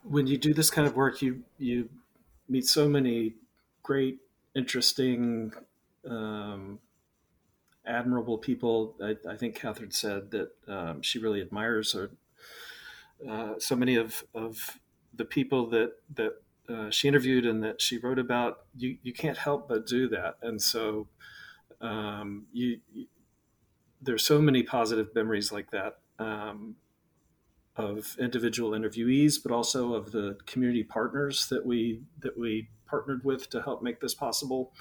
When 0.03 0.27
you 0.27 0.37
do 0.37 0.53
this 0.53 0.69
kind 0.69 0.85
of 0.85 0.97
work, 0.97 1.21
you 1.21 1.43
you 1.57 1.87
meet 2.49 2.65
so 2.65 2.89
many 2.89 3.35
great, 3.83 4.17
interesting, 4.55 5.53
um, 6.05 6.79
admirable 7.85 8.37
people. 8.37 8.95
I, 9.01 9.15
I, 9.29 9.37
think 9.37 9.55
Katherine 9.55 9.91
said 9.91 10.31
that 10.31 10.49
um, 10.67 11.01
she 11.01 11.17
really 11.17 11.39
admires 11.39 11.93
her, 11.93 12.11
uh, 13.29 13.53
so 13.57 13.75
many 13.75 13.95
of, 13.95 14.25
of 14.33 14.80
the 15.13 15.25
people 15.25 15.69
that 15.69 15.93
that 16.15 16.33
uh, 16.69 16.89
she 16.89 17.07
interviewed 17.07 17.45
and 17.45 17.63
that 17.63 17.81
she 17.81 17.97
wrote 17.97 18.19
about, 18.19 18.65
you 18.75 18.97
you 19.03 19.13
can't 19.13 19.37
help 19.37 19.67
but 19.67 19.85
do 19.85 20.07
that. 20.09 20.35
And 20.41 20.61
so, 20.61 21.07
um, 21.81 22.45
you, 22.53 22.79
you, 22.93 23.07
there's 24.01 24.25
so 24.25 24.41
many 24.41 24.63
positive 24.63 25.13
memories 25.13 25.51
like 25.51 25.71
that 25.71 25.97
um, 26.19 26.75
of 27.75 28.15
individual 28.19 28.71
interviewees, 28.71 29.35
but 29.41 29.51
also 29.51 29.93
of 29.93 30.11
the 30.11 30.37
community 30.45 30.83
partners 30.83 31.47
that 31.49 31.65
we 31.65 32.01
that 32.19 32.37
we 32.37 32.69
partnered 32.85 33.23
with 33.23 33.49
to 33.49 33.61
help 33.61 33.81
make 33.81 33.99
this 33.99 34.13
possible. 34.13 34.73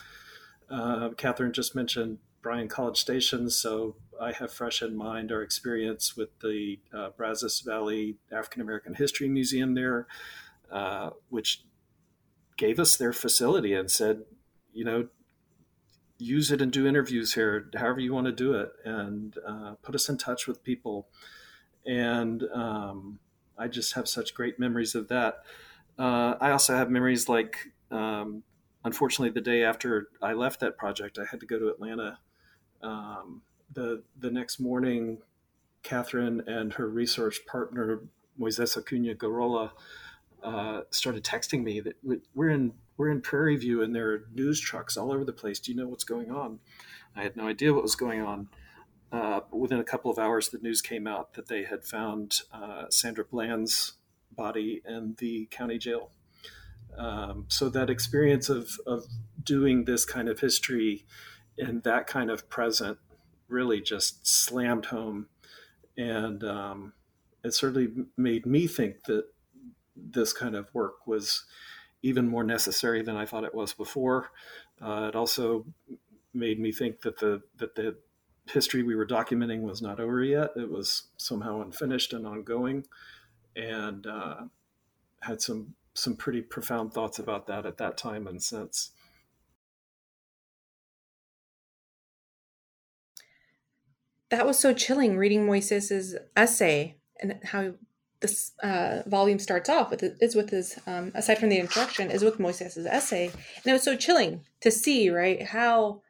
Uh, 0.70 1.10
Katherine 1.16 1.52
just 1.52 1.74
mentioned 1.74 2.18
Bryan 2.42 2.68
College 2.68 2.98
Station, 2.98 3.50
so 3.50 3.96
I 4.20 4.32
have 4.32 4.52
fresh 4.52 4.82
in 4.82 4.96
mind 4.96 5.32
our 5.32 5.42
experience 5.42 6.16
with 6.16 6.38
the 6.40 6.78
uh, 6.92 7.10
Brazos 7.16 7.60
Valley 7.60 8.16
African 8.30 8.60
American 8.60 8.94
History 8.94 9.28
Museum 9.28 9.74
there, 9.74 10.06
uh, 10.70 11.10
which 11.30 11.64
gave 12.56 12.78
us 12.78 12.96
their 12.96 13.12
facility 13.12 13.72
and 13.72 13.90
said, 13.90 14.22
you 14.72 14.84
know, 14.84 15.08
use 16.18 16.50
it 16.52 16.60
and 16.60 16.70
do 16.70 16.86
interviews 16.86 17.32
here, 17.32 17.70
however 17.74 18.00
you 18.00 18.12
want 18.12 18.26
to 18.26 18.32
do 18.32 18.52
it, 18.52 18.70
and 18.84 19.38
uh, 19.48 19.74
put 19.82 19.94
us 19.94 20.08
in 20.08 20.18
touch 20.18 20.46
with 20.46 20.62
people. 20.62 21.08
And 21.86 22.44
um, 22.52 23.18
I 23.56 23.68
just 23.68 23.94
have 23.94 24.06
such 24.06 24.34
great 24.34 24.58
memories 24.58 24.94
of 24.94 25.08
that. 25.08 25.38
Uh, 25.98 26.34
I 26.40 26.50
also 26.50 26.76
have 26.76 26.90
memories 26.90 27.28
like, 27.28 27.72
um, 27.90 28.42
unfortunately, 28.84 29.30
the 29.30 29.40
day 29.40 29.64
after 29.64 30.08
I 30.20 30.34
left 30.34 30.60
that 30.60 30.76
project, 30.76 31.18
I 31.18 31.24
had 31.30 31.40
to 31.40 31.46
go 31.46 31.58
to 31.58 31.68
Atlanta 31.68 32.18
um, 32.82 33.42
the 33.72 34.02
the 34.18 34.30
next 34.30 34.60
morning, 34.60 35.18
Katherine 35.82 36.42
and 36.46 36.74
her 36.74 36.88
research 36.88 37.40
partner 37.46 38.00
Moises 38.38 38.76
Acuna 38.76 39.14
Gurrola 39.14 39.70
uh, 40.42 40.82
started 40.90 41.24
texting 41.24 41.62
me 41.62 41.80
that 41.80 41.96
we're 42.34 42.50
in 42.50 42.72
we're 42.96 43.10
in 43.10 43.20
Prairie 43.20 43.56
View 43.56 43.82
and 43.82 43.94
there 43.94 44.10
are 44.12 44.24
news 44.34 44.60
trucks 44.60 44.96
all 44.96 45.12
over 45.12 45.24
the 45.24 45.32
place. 45.32 45.58
Do 45.58 45.72
you 45.72 45.78
know 45.78 45.88
what's 45.88 46.04
going 46.04 46.30
on? 46.30 46.58
I 47.16 47.22
had 47.22 47.36
no 47.36 47.46
idea 47.46 47.72
what 47.72 47.82
was 47.82 47.96
going 47.96 48.20
on. 48.20 48.48
Uh, 49.12 49.40
but 49.50 49.58
within 49.58 49.80
a 49.80 49.84
couple 49.84 50.10
of 50.10 50.18
hours, 50.18 50.50
the 50.50 50.58
news 50.58 50.80
came 50.80 51.06
out 51.06 51.34
that 51.34 51.48
they 51.48 51.64
had 51.64 51.84
found 51.84 52.42
uh, 52.52 52.84
Sandra 52.90 53.24
Bland's 53.24 53.94
body 54.30 54.82
in 54.86 55.16
the 55.18 55.48
county 55.50 55.78
jail. 55.78 56.10
Um, 56.96 57.46
so 57.48 57.68
that 57.70 57.90
experience 57.90 58.48
of, 58.48 58.70
of 58.86 59.04
doing 59.42 59.84
this 59.84 60.04
kind 60.04 60.28
of 60.28 60.40
history 60.40 61.06
and 61.58 61.82
that 61.82 62.06
kind 62.06 62.30
of 62.30 62.48
present 62.48 62.98
really 63.50 63.80
just 63.80 64.26
slammed 64.26 64.86
home 64.86 65.26
and 65.96 66.42
um, 66.44 66.92
it 67.44 67.54
certainly 67.54 67.88
made 68.16 68.46
me 68.46 68.66
think 68.66 69.04
that 69.04 69.24
this 69.96 70.32
kind 70.32 70.54
of 70.54 70.72
work 70.72 71.06
was 71.06 71.44
even 72.02 72.28
more 72.28 72.44
necessary 72.44 73.02
than 73.02 73.16
I 73.16 73.26
thought 73.26 73.44
it 73.44 73.54
was 73.54 73.72
before. 73.72 74.30
Uh, 74.80 75.06
it 75.08 75.16
also 75.16 75.66
made 76.32 76.58
me 76.58 76.72
think 76.72 77.02
that 77.02 77.18
the 77.18 77.42
that 77.58 77.74
the 77.74 77.96
history 78.46 78.82
we 78.82 78.94
were 78.94 79.06
documenting 79.06 79.60
was 79.60 79.82
not 79.82 80.00
over 80.00 80.22
yet. 80.24 80.50
It 80.56 80.70
was 80.70 81.04
somehow 81.16 81.60
unfinished 81.60 82.12
and 82.12 82.26
ongoing, 82.26 82.86
and 83.54 84.06
uh, 84.06 84.42
had 85.20 85.42
some 85.42 85.74
some 85.92 86.16
pretty 86.16 86.40
profound 86.40 86.94
thoughts 86.94 87.18
about 87.18 87.46
that 87.48 87.66
at 87.66 87.78
that 87.78 87.98
time 87.98 88.26
and 88.26 88.42
since. 88.42 88.92
That 94.30 94.46
was 94.46 94.58
so 94.58 94.72
chilling 94.72 95.16
reading 95.16 95.44
Moises's 95.44 96.16
essay 96.36 96.96
and 97.20 97.38
how 97.44 97.74
this 98.20 98.52
uh, 98.62 99.02
volume 99.06 99.38
starts 99.38 99.68
off 99.68 99.90
with 99.90 100.02
is 100.20 100.34
with 100.34 100.50
his 100.50 100.78
um, 100.86 101.10
aside 101.14 101.38
from 101.38 101.48
the 101.48 101.58
introduction 101.58 102.10
is 102.10 102.22
with 102.22 102.38
Moises's 102.38 102.86
essay. 102.86 103.26
And 103.26 103.66
it 103.66 103.72
was 103.72 103.82
so 103.82 103.96
chilling 103.96 104.44
to 104.60 104.70
see 104.70 105.10
right 105.10 105.42
how 105.42 106.02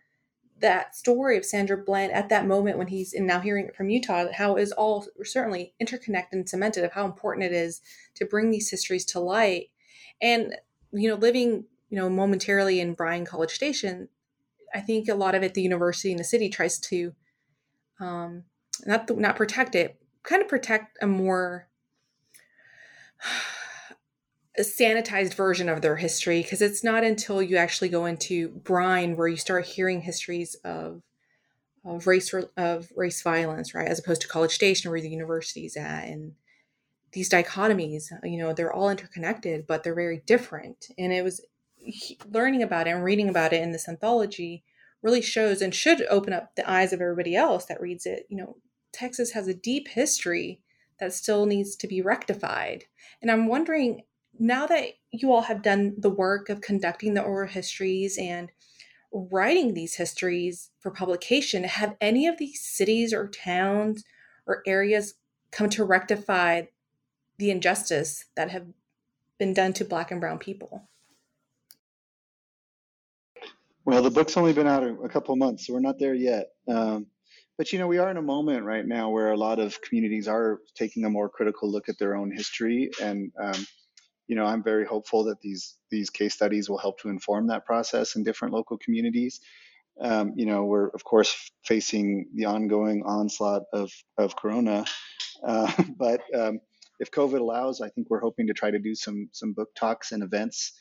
that 0.58 0.94
story 0.94 1.38
of 1.38 1.44
Sandra 1.44 1.78
Bland 1.78 2.12
at 2.12 2.28
that 2.28 2.46
moment 2.46 2.76
when 2.76 2.88
he's 2.88 3.14
and 3.14 3.26
now 3.26 3.40
hearing 3.40 3.66
it 3.66 3.76
from 3.76 3.88
Utah 3.88 4.26
how 4.34 4.56
is 4.56 4.72
all 4.72 5.06
certainly 5.22 5.72
interconnected 5.80 6.36
and 6.36 6.48
cemented 6.48 6.84
of 6.84 6.92
how 6.92 7.06
important 7.06 7.46
it 7.46 7.52
is 7.52 7.80
to 8.14 8.26
bring 8.26 8.50
these 8.50 8.70
histories 8.70 9.04
to 9.06 9.20
light. 9.20 9.70
And 10.20 10.56
you 10.92 11.08
know 11.08 11.14
living 11.14 11.64
you 11.88 11.96
know 11.96 12.10
momentarily 12.10 12.80
in 12.80 12.94
Bryan 12.94 13.24
College 13.24 13.52
Station 13.52 14.08
I 14.74 14.80
think 14.80 15.08
a 15.08 15.14
lot 15.14 15.34
of 15.34 15.42
it 15.42 15.54
the 15.54 15.62
university 15.62 16.10
and 16.10 16.18
the 16.18 16.24
city 16.24 16.48
tries 16.48 16.78
to 16.80 17.14
um, 18.00 18.44
not 18.86 19.06
the, 19.06 19.14
not 19.14 19.36
protect 19.36 19.74
it, 19.74 20.00
kind 20.22 20.42
of 20.42 20.48
protect 20.48 20.98
a 21.02 21.06
more 21.06 21.68
a 24.58 24.60
sanitized 24.62 25.34
version 25.34 25.68
of 25.68 25.82
their 25.82 25.96
history 25.96 26.42
because 26.42 26.62
it's 26.62 26.82
not 26.82 27.04
until 27.04 27.42
you 27.42 27.56
actually 27.56 27.88
go 27.88 28.06
into 28.06 28.48
Bryan 28.48 29.16
where 29.16 29.28
you 29.28 29.36
start 29.36 29.66
hearing 29.66 30.02
histories 30.02 30.54
of 30.64 31.02
of 31.84 32.06
race 32.06 32.34
of 32.56 32.92
race 32.96 33.22
violence, 33.22 33.74
right, 33.74 33.88
as 33.88 33.98
opposed 33.98 34.22
to 34.22 34.28
College 34.28 34.52
Station 34.52 34.90
where 34.90 35.00
the 35.00 35.08
university's 35.08 35.76
at, 35.76 36.08
and 36.08 36.32
these 37.12 37.30
dichotomies, 37.30 38.10
you 38.22 38.38
know, 38.38 38.52
they're 38.52 38.72
all 38.72 38.90
interconnected, 38.90 39.66
but 39.66 39.82
they're 39.82 39.94
very 39.94 40.22
different. 40.26 40.88
And 40.96 41.12
it 41.12 41.24
was 41.24 41.40
learning 42.30 42.62
about 42.62 42.86
it 42.86 42.90
and 42.90 43.02
reading 43.02 43.28
about 43.28 43.52
it 43.52 43.62
in 43.62 43.72
this 43.72 43.88
anthology 43.88 44.62
really 45.02 45.22
shows 45.22 45.62
and 45.62 45.74
should 45.74 46.02
open 46.10 46.32
up 46.32 46.54
the 46.56 46.70
eyes 46.70 46.92
of 46.92 47.00
everybody 47.00 47.34
else 47.34 47.64
that 47.66 47.80
reads 47.80 48.06
it. 48.06 48.26
You 48.28 48.36
know, 48.36 48.56
Texas 48.92 49.32
has 49.32 49.48
a 49.48 49.54
deep 49.54 49.88
history 49.88 50.62
that 50.98 51.14
still 51.14 51.46
needs 51.46 51.76
to 51.76 51.86
be 51.86 52.02
rectified. 52.02 52.84
And 53.22 53.30
I'm 53.30 53.46
wondering 53.46 54.02
now 54.38 54.66
that 54.66 54.90
you 55.10 55.32
all 55.32 55.42
have 55.42 55.62
done 55.62 55.94
the 55.98 56.10
work 56.10 56.48
of 56.48 56.60
conducting 56.60 57.14
the 57.14 57.22
oral 57.22 57.48
histories 57.48 58.18
and 58.18 58.50
writing 59.12 59.74
these 59.74 59.96
histories 59.96 60.70
for 60.78 60.90
publication, 60.90 61.64
have 61.64 61.96
any 62.00 62.26
of 62.26 62.38
these 62.38 62.60
cities 62.64 63.12
or 63.12 63.28
towns 63.28 64.04
or 64.46 64.62
areas 64.66 65.14
come 65.50 65.68
to 65.70 65.84
rectify 65.84 66.62
the 67.38 67.50
injustice 67.50 68.26
that 68.36 68.50
have 68.50 68.66
been 69.38 69.52
done 69.52 69.72
to 69.72 69.84
black 69.84 70.10
and 70.10 70.20
brown 70.20 70.38
people? 70.38 70.89
Well, 73.90 74.04
the 74.04 74.10
book's 74.10 74.36
only 74.36 74.52
been 74.52 74.68
out 74.68 74.84
a, 74.84 75.08
couple 75.08 75.34
months, 75.34 75.66
so 75.66 75.72
we're 75.72 75.80
not 75.80 75.98
there 75.98 76.14
yet. 76.14 76.50
Um, 76.68 77.08
but 77.58 77.72
you 77.72 77.80
know, 77.80 77.88
we 77.88 77.98
are 77.98 78.08
in 78.08 78.18
a 78.18 78.22
moment 78.22 78.64
right 78.64 78.86
now 78.86 79.10
where 79.10 79.32
a 79.32 79.36
lot 79.36 79.58
of 79.58 79.82
communities 79.82 80.28
are 80.28 80.60
taking 80.76 81.04
a 81.04 81.10
more 81.10 81.28
critical 81.28 81.68
look 81.68 81.88
at 81.88 81.98
their 81.98 82.14
own 82.14 82.30
history, 82.30 82.90
and 83.02 83.32
um, 83.42 83.66
you 84.28 84.36
know, 84.36 84.44
I'm 84.44 84.62
very 84.62 84.86
hopeful 84.86 85.24
that 85.24 85.40
these 85.40 85.74
these 85.90 86.08
case 86.08 86.34
studies 86.34 86.70
will 86.70 86.78
help 86.78 87.00
to 87.00 87.08
inform 87.08 87.48
that 87.48 87.66
process 87.66 88.14
in 88.14 88.22
different 88.22 88.54
local 88.54 88.78
communities. 88.78 89.40
Um, 90.00 90.34
you 90.36 90.46
know, 90.46 90.66
we're 90.66 90.90
of 90.90 91.02
course 91.02 91.50
facing 91.64 92.28
the 92.36 92.44
ongoing 92.44 93.02
onslaught 93.04 93.62
of 93.72 93.90
of 94.16 94.36
Corona, 94.36 94.84
uh, 95.44 95.72
but 95.98 96.20
um, 96.32 96.60
if 97.00 97.10
COVID 97.10 97.40
allows, 97.40 97.80
I 97.80 97.88
think 97.88 98.06
we're 98.08 98.20
hoping 98.20 98.46
to 98.46 98.54
try 98.54 98.70
to 98.70 98.78
do 98.78 98.94
some 98.94 99.30
some 99.32 99.52
book 99.52 99.70
talks 99.74 100.12
and 100.12 100.22
events 100.22 100.74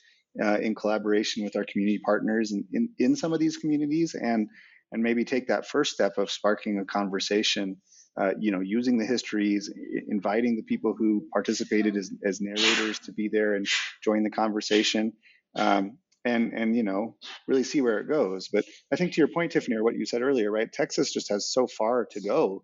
uh, 0.44 0.60
in 0.60 0.76
collaboration 0.76 1.44
with 1.44 1.56
our 1.56 1.66
community 1.66 2.00
partners 2.06 2.52
in, 2.52 2.66
in, 2.74 2.90
in 3.00 3.16
some 3.16 3.34
of 3.34 3.40
these 3.40 3.58
communities, 3.58 4.16
and 4.16 4.50
and 4.92 5.04
maybe 5.04 5.26
take 5.26 5.48
that 5.50 5.68
first 5.68 5.94
step 5.94 6.18
of 6.18 6.32
sparking 6.32 6.80
a 6.80 6.86
conversation. 6.86 7.78
Uh, 8.20 8.32
you 8.40 8.52
know, 8.52 8.60
using 8.62 8.98
the 8.98 9.06
histories, 9.06 9.72
inviting 10.10 10.56
the 10.58 10.64
people 10.64 10.96
who 10.98 11.24
participated 11.34 11.98
as, 11.98 12.12
as 12.26 12.42
narrators 12.42 13.00
to 13.00 13.14
be 13.14 13.30
there 13.32 13.56
and 13.56 13.66
join 14.04 14.24
the 14.24 14.30
conversation. 14.32 15.14
Um, 15.56 15.98
and 16.26 16.54
and 16.54 16.76
you 16.76 16.84
know 16.84 17.16
really 17.48 17.64
see 17.64 17.82
where 17.82 18.00
it 18.00 18.08
goes. 18.10 18.50
But 18.52 18.66
I 18.92 18.96
think 18.98 19.14
to 19.14 19.22
your 19.22 19.30
point, 19.30 19.52
Tiffany, 19.52 19.78
or 19.78 19.84
what 19.84 19.96
you 19.96 20.06
said 20.06 20.22
earlier, 20.22 20.52
right? 20.52 20.72
Texas 20.72 21.14
just 21.14 21.30
has 21.30 21.52
so 21.52 21.68
far 21.68 22.08
to 22.12 22.22
go. 22.22 22.64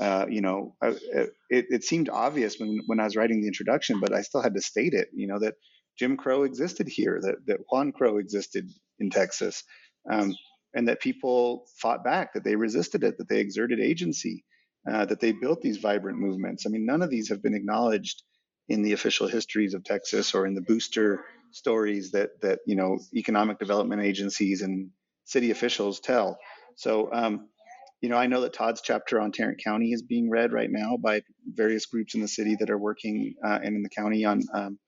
Uh, 0.00 0.26
you 0.28 0.42
know, 0.42 0.76
it, 0.82 1.66
it 1.70 1.84
seemed 1.84 2.08
obvious 2.10 2.58
when 2.58 2.80
when 2.86 3.00
I 3.00 3.04
was 3.04 3.16
writing 3.16 3.40
the 3.40 3.46
introduction, 3.48 4.00
but 4.00 4.12
I 4.14 4.22
still 4.22 4.42
had 4.42 4.54
to 4.54 4.60
state 4.60 4.94
it. 4.94 5.08
You 5.14 5.28
know 5.28 5.38
that 5.40 5.54
Jim 5.98 6.16
Crow 6.16 6.42
existed 6.42 6.88
here, 6.88 7.20
that 7.22 7.36
that 7.46 7.60
Juan 7.70 7.92
Crow 7.92 8.18
existed 8.18 8.70
in 8.98 9.10
Texas, 9.10 9.64
um, 10.10 10.34
and 10.74 10.88
that 10.88 11.00
people 11.00 11.66
fought 11.80 12.04
back, 12.04 12.34
that 12.34 12.44
they 12.44 12.56
resisted 12.56 13.04
it, 13.04 13.18
that 13.18 13.28
they 13.28 13.40
exerted 13.40 13.80
agency, 13.80 14.44
uh, 14.90 15.04
that 15.06 15.20
they 15.20 15.32
built 15.32 15.60
these 15.60 15.78
vibrant 15.78 16.18
movements. 16.18 16.64
I 16.66 16.70
mean, 16.70 16.86
none 16.86 17.02
of 17.02 17.10
these 17.10 17.28
have 17.30 17.42
been 17.42 17.54
acknowledged 17.54 18.22
in 18.68 18.82
the 18.82 18.92
official 18.92 19.28
histories 19.28 19.74
of 19.74 19.84
Texas 19.84 20.34
or 20.34 20.46
in 20.46 20.54
the 20.54 20.60
booster 20.62 21.24
stories 21.52 22.10
that 22.10 22.40
that 22.42 22.60
you 22.66 22.76
know 22.76 22.98
economic 23.14 23.58
development 23.58 24.02
agencies 24.02 24.62
and 24.62 24.90
city 25.24 25.50
officials 25.50 26.00
tell. 26.00 26.38
So 26.76 27.10
um, 27.12 27.48
you 28.00 28.10
know, 28.10 28.16
I 28.16 28.26
know 28.26 28.42
that 28.42 28.52
Todd's 28.52 28.82
chapter 28.82 29.20
on 29.20 29.32
Tarrant 29.32 29.62
County 29.64 29.92
is 29.92 30.02
being 30.02 30.28
read 30.28 30.52
right 30.52 30.70
now 30.70 30.96
by 30.96 31.22
various 31.46 31.86
groups 31.86 32.14
in 32.14 32.20
the 32.20 32.28
city 32.28 32.56
that 32.60 32.70
are 32.70 32.78
working 32.78 33.34
uh, 33.44 33.58
and 33.62 33.74
in 33.74 33.82
the 33.82 33.88
county 33.88 34.24
on 34.24 34.42
um, 34.54 34.78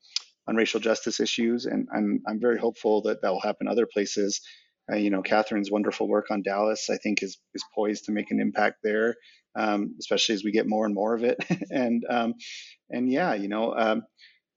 on 0.49 0.57
racial 0.57 0.81
justice 0.81 1.21
issues, 1.21 1.67
and 1.67 1.89
I'm 1.95 2.23
I'm 2.27 2.41
very 2.41 2.59
hopeful 2.59 3.03
that 3.03 3.23
that 3.23 3.31
will 3.31 3.41
happen 3.41 3.69
other 3.69 3.87
places. 3.87 4.41
Uh, 4.91 4.97
you 4.97 5.11
know, 5.11 5.23
Katherine's 5.23 5.71
wonderful 5.71 6.09
work 6.09 6.31
on 6.31 6.43
Dallas, 6.43 6.89
I 6.91 6.97
think, 6.97 7.23
is 7.23 7.39
is 7.55 7.65
poised 7.75 8.07
to 8.07 8.13
make 8.13 8.31
an 8.31 8.41
impact 8.41 8.79
there, 8.83 9.17
um, 9.55 9.95
especially 10.01 10.35
as 10.35 10.45
we 10.45 10.51
get 10.51 10.67
more 10.67 10.87
and 10.87 10.95
more 10.95 11.15
of 11.15 11.25
it. 11.25 11.45
and 11.71 12.05
um, 12.09 12.35
and 12.89 13.13
yeah, 13.13 13.35
you 13.35 13.49
know, 13.49 13.75
um, 13.75 14.03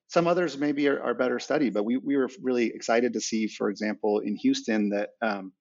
some 0.07 0.27
others 0.27 0.57
maybe 0.57 0.87
are, 0.87 1.01
are, 1.01 1.13
better 1.13 1.39
studied, 1.39 1.73
but 1.73 1.85
we, 1.85 1.95
we 1.95 2.17
were 2.17 2.29
really 2.41 2.65
excited 2.67 3.13
to 3.13 3.21
see, 3.21 3.47
for 3.47 3.69
example, 3.69 4.19
in 4.19 4.35
Houston, 4.35 4.89
that 4.89 5.11
um, 5.21 5.53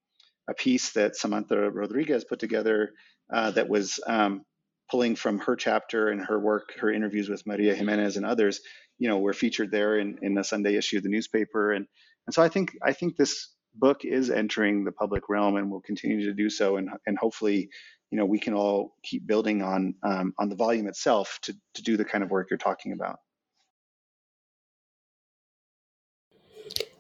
a 0.49 0.55
piece 0.55 0.93
that 0.93 1.15
Samantha 1.15 1.71
Rodriguez 1.71 2.25
put 2.25 2.41
together 2.41 2.91
uh, 3.33 3.53
that 3.53 3.69
was 3.69 4.01
um, 4.09 4.45
pulling 4.91 5.15
from 5.15 5.39
her 5.39 5.55
chapter 5.55 6.09
and 6.09 6.21
her 6.27 6.39
work, 6.39 6.73
her 6.81 6.93
interviews 6.93 7.29
with 7.29 7.47
Maria 7.47 7.77
Jimenez 7.77 8.17
and 8.17 8.27
others, 8.27 8.61
you 9.01 9.09
know, 9.09 9.19
were 9.19 9.33
featured 9.33 9.73
there 9.73 9.99
in, 9.99 10.19
in 10.23 10.35
the 10.35 10.45
Sunday 10.45 10.77
issue 10.77 10.99
of 10.99 11.03
the 11.03 11.09
newspaper. 11.09 11.73
And, 11.73 11.87
and 12.27 12.35
so 12.35 12.43
I 12.43 12.49
think 12.49 12.77
I 12.85 12.93
think 12.93 13.17
this 13.17 13.49
book 13.75 14.05
is 14.05 14.31
entering 14.31 14.85
the 14.85 14.93
public 14.93 15.29
realm 15.29 15.57
and 15.57 15.71
will 15.71 15.81
continue 15.81 16.27
to 16.27 16.35
do 16.35 16.51
so. 16.51 16.77
And, 16.77 16.91
and 17.07 17.19
hopefully, 17.19 17.71
you 18.11 18.19
know, 18.19 18.27
we 18.27 18.39
can 18.39 18.53
all 18.53 18.95
keep 19.03 19.27
building 19.27 19.63
on 19.63 19.95
um, 20.05 20.35
on 20.39 20.51
the 20.51 20.55
volume 20.55 20.87
itself 20.87 21.39
to, 21.43 21.55
to 21.75 21.83
do 21.83 21.97
the 21.97 22.05
kind 22.05 22.23
of 22.23 22.31
work 22.31 22.49
you're 22.51 22.59
talking 22.59 22.93
about. 22.93 23.19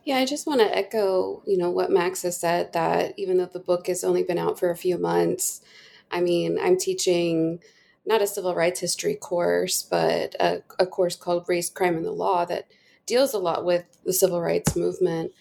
Yeah, 0.05 0.16
I 0.16 0.24
just 0.24 0.46
want 0.46 0.61
to 0.61 0.76
echo, 0.76 1.42
you 1.46 1.59
know, 1.59 1.70
what 1.70 1.90
Max 1.90 2.22
has 2.22 2.40
said 2.40 2.72
that 2.72 3.12
even 3.18 3.36
though 3.36 3.51
the 3.53 3.61
book 3.61 3.88
has 3.88 4.03
only 4.03 4.22
been 4.22 4.38
out 4.38 4.59
for 4.59 4.70
a 4.70 4.76
few 4.76 4.96
months, 4.96 5.61
I 6.11 6.22
mean, 6.22 6.59
I'm 6.59 6.78
teaching 6.78 7.61
not 8.11 8.20
a 8.20 8.26
civil 8.26 8.56
rights 8.56 8.80
history 8.80 9.14
course, 9.14 9.82
but 9.82 10.34
a, 10.40 10.62
a 10.80 10.86
course 10.86 11.14
called 11.14 11.48
Race, 11.48 11.70
Crime, 11.70 11.96
and 11.96 12.04
the 12.04 12.11
Law 12.11 12.44
that 12.44 12.66
deals 13.06 13.32
a 13.32 13.38
lot 13.38 13.64
with 13.64 13.84
the 14.04 14.12
civil 14.12 14.42
rights 14.42 14.74
movement. 14.74 15.32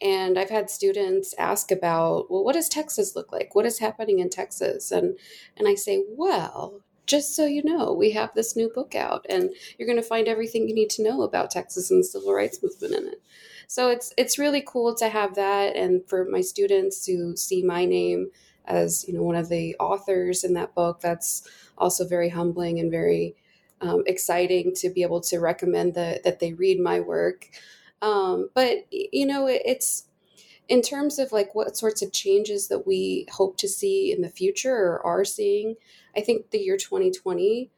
And 0.00 0.38
I've 0.38 0.50
had 0.50 0.70
students 0.70 1.34
ask 1.38 1.70
about, 1.70 2.30
well, 2.30 2.42
what 2.42 2.54
does 2.54 2.70
Texas 2.70 3.14
look 3.14 3.30
like? 3.30 3.54
What 3.54 3.66
is 3.66 3.78
happening 3.78 4.20
in 4.20 4.30
Texas? 4.30 4.90
And 4.90 5.18
and 5.56 5.68
I 5.68 5.74
say, 5.74 6.02
well, 6.08 6.80
just 7.06 7.36
so 7.36 7.44
you 7.44 7.62
know, 7.62 7.92
we 7.92 8.12
have 8.12 8.32
this 8.34 8.56
new 8.56 8.70
book 8.74 8.94
out, 8.94 9.26
and 9.28 9.50
you're 9.76 9.86
going 9.86 10.00
to 10.00 10.02
find 10.02 10.26
everything 10.26 10.66
you 10.66 10.74
need 10.74 10.90
to 10.90 11.04
know 11.04 11.22
about 11.22 11.50
Texas 11.50 11.90
and 11.90 12.00
the 12.00 12.04
civil 12.04 12.32
rights 12.32 12.62
movement 12.62 12.94
in 12.94 13.06
it. 13.06 13.22
So 13.68 13.90
it's 13.90 14.14
it's 14.16 14.38
really 14.38 14.62
cool 14.66 14.94
to 14.96 15.10
have 15.10 15.34
that, 15.34 15.76
and 15.76 16.00
for 16.08 16.24
my 16.24 16.40
students 16.40 17.04
to 17.04 17.36
see 17.36 17.62
my 17.62 17.84
name 17.84 18.30
as 18.66 19.04
you 19.06 19.14
know 19.14 19.22
one 19.22 19.36
of 19.36 19.48
the 19.48 19.76
authors 19.80 20.44
in 20.44 20.54
that 20.54 20.74
book. 20.74 21.00
That's 21.00 21.48
also 21.76 22.06
very 22.06 22.28
humbling 22.28 22.80
and 22.80 22.90
very 22.90 23.36
um, 23.80 24.02
exciting 24.06 24.74
to 24.76 24.90
be 24.90 25.02
able 25.02 25.20
to 25.22 25.38
recommend 25.38 25.94
the, 25.94 26.20
that 26.24 26.40
they 26.40 26.52
read 26.52 26.80
my 26.80 27.00
work. 27.00 27.48
Um, 28.02 28.50
but 28.54 28.86
you 28.90 29.26
know, 29.26 29.46
it, 29.46 29.62
it's 29.64 30.06
in 30.68 30.80
terms 30.80 31.18
of 31.18 31.32
like 31.32 31.54
what 31.54 31.76
sorts 31.76 32.02
of 32.02 32.12
changes 32.12 32.68
that 32.68 32.86
we 32.86 33.26
hope 33.30 33.56
to 33.58 33.68
see 33.68 34.12
in 34.12 34.22
the 34.22 34.28
future 34.28 34.74
or 34.74 35.04
are 35.04 35.24
seeing. 35.24 35.74
I 36.16 36.20
think 36.20 36.50
the 36.50 36.58
year 36.58 36.76
2020 36.76 37.70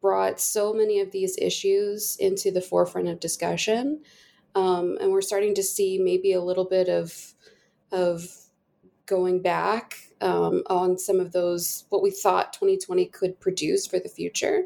brought 0.00 0.40
so 0.40 0.72
many 0.72 1.00
of 1.00 1.10
these 1.10 1.36
issues 1.38 2.16
into 2.20 2.50
the 2.50 2.60
forefront 2.60 3.08
of 3.08 3.18
discussion 3.18 4.00
um, 4.54 4.98
and 5.00 5.12
we're 5.12 5.20
starting 5.20 5.54
to 5.54 5.62
see 5.62 5.98
maybe 5.98 6.32
a 6.32 6.40
little 6.40 6.64
bit 6.64 6.88
of 6.88 7.34
of 7.92 8.28
going 9.06 9.40
back 9.40 10.07
um, 10.20 10.62
on 10.68 10.98
some 10.98 11.20
of 11.20 11.32
those 11.32 11.84
what 11.90 12.02
we 12.02 12.10
thought 12.10 12.52
2020 12.52 13.06
could 13.06 13.40
produce 13.40 13.86
for 13.86 13.98
the 13.98 14.08
future. 14.08 14.64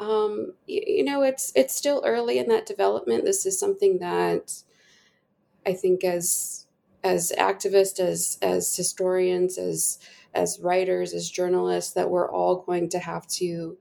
Um, 0.00 0.54
you, 0.66 0.82
you, 0.86 1.04
know, 1.04 1.22
it's 1.22 1.52
it's 1.54 1.74
still 1.74 2.02
early 2.04 2.38
in 2.38 2.48
that 2.48 2.66
development. 2.66 3.24
This 3.24 3.46
is 3.46 3.58
something 3.58 3.98
that 3.98 4.62
I 5.64 5.74
think 5.74 6.04
as 6.04 6.66
as 7.04 7.32
activists, 7.38 8.00
as 8.00 8.38
as 8.42 8.74
historians, 8.74 9.58
as 9.58 9.98
as 10.34 10.58
writers, 10.60 11.12
as 11.12 11.30
journalists, 11.30 11.92
that 11.94 12.10
we're 12.10 12.30
all 12.30 12.56
going 12.62 12.88
to 12.90 12.98
have 12.98 13.26
to 13.26 13.76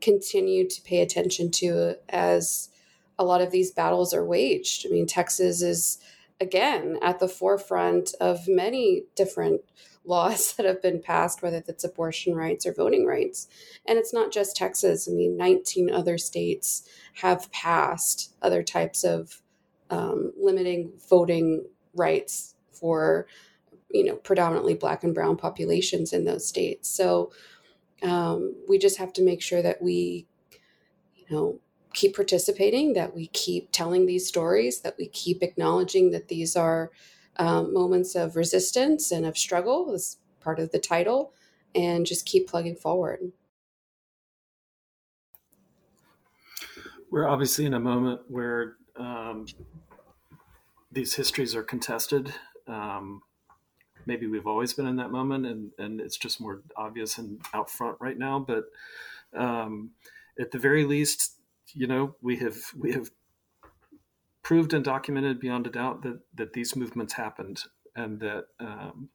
continue 0.00 0.68
to 0.68 0.82
pay 0.82 1.00
attention 1.00 1.50
to 1.50 1.96
as 2.08 2.68
a 3.18 3.24
lot 3.24 3.40
of 3.40 3.50
these 3.50 3.70
battles 3.70 4.12
are 4.12 4.24
waged. 4.24 4.86
I 4.86 4.90
mean, 4.90 5.06
Texas 5.06 5.62
is 5.62 5.98
again 6.40 6.98
at 7.02 7.20
the 7.20 7.28
forefront 7.28 8.14
of 8.20 8.46
many 8.48 9.04
different 9.14 9.62
laws 10.04 10.52
that 10.56 10.66
have 10.66 10.82
been 10.82 11.00
passed, 11.00 11.42
whether 11.42 11.62
it's 11.66 11.84
abortion 11.84 12.34
rights 12.34 12.66
or 12.66 12.72
voting 12.72 13.06
rights. 13.06 13.48
And 13.86 13.98
it's 13.98 14.12
not 14.12 14.32
just 14.32 14.56
Texas. 14.56 15.08
I 15.08 15.12
mean, 15.12 15.36
19 15.36 15.90
other 15.90 16.18
states 16.18 16.88
have 17.14 17.50
passed 17.52 18.34
other 18.42 18.62
types 18.62 19.04
of 19.04 19.40
um, 19.90 20.32
limiting 20.36 20.92
voting 21.08 21.64
rights 21.94 22.54
for, 22.72 23.26
you 23.90 24.04
know, 24.04 24.16
predominantly 24.16 24.74
black 24.74 25.04
and 25.04 25.14
brown 25.14 25.36
populations 25.36 26.12
in 26.12 26.24
those 26.24 26.46
states. 26.46 26.88
So 26.90 27.32
um, 28.02 28.54
we 28.68 28.78
just 28.78 28.98
have 28.98 29.12
to 29.14 29.22
make 29.22 29.40
sure 29.40 29.62
that 29.62 29.80
we, 29.80 30.26
you 31.14 31.26
know, 31.30 31.60
keep 31.92 32.14
participating, 32.16 32.92
that 32.94 33.14
we 33.14 33.28
keep 33.28 33.70
telling 33.70 34.04
these 34.04 34.26
stories, 34.26 34.80
that 34.80 34.96
we 34.98 35.06
keep 35.06 35.42
acknowledging 35.42 36.10
that 36.10 36.28
these 36.28 36.56
are 36.56 36.90
um, 37.36 37.72
moments 37.72 38.14
of 38.14 38.36
resistance 38.36 39.10
and 39.10 39.26
of 39.26 39.36
struggle 39.36 39.92
is 39.92 40.18
part 40.40 40.58
of 40.58 40.70
the 40.72 40.78
title, 40.78 41.32
and 41.74 42.06
just 42.06 42.26
keep 42.26 42.48
plugging 42.48 42.76
forward. 42.76 43.32
We're 47.10 47.28
obviously 47.28 47.64
in 47.64 47.74
a 47.74 47.80
moment 47.80 48.22
where 48.28 48.76
um, 48.96 49.46
these 50.90 51.14
histories 51.14 51.54
are 51.54 51.62
contested. 51.62 52.34
Um, 52.66 53.22
maybe 54.06 54.26
we've 54.26 54.46
always 54.46 54.72
been 54.74 54.86
in 54.86 54.96
that 54.96 55.10
moment, 55.10 55.46
and, 55.46 55.72
and 55.78 56.00
it's 56.00 56.16
just 56.16 56.40
more 56.40 56.62
obvious 56.76 57.18
and 57.18 57.40
out 57.52 57.70
front 57.70 57.98
right 58.00 58.18
now. 58.18 58.38
But 58.38 58.64
um, 59.32 59.92
at 60.38 60.50
the 60.50 60.58
very 60.58 60.84
least, 60.84 61.40
you 61.72 61.86
know, 61.86 62.16
we 62.20 62.36
have 62.36 62.56
we 62.76 62.92
have 62.92 63.10
proved 64.44 64.72
and 64.72 64.84
documented 64.84 65.40
beyond 65.40 65.66
a 65.66 65.70
doubt 65.70 66.02
that 66.02 66.20
that 66.34 66.52
these 66.52 66.76
movements 66.76 67.14
happened 67.14 67.62
and 67.96 68.20
that 68.20 68.44
um, 68.60 69.08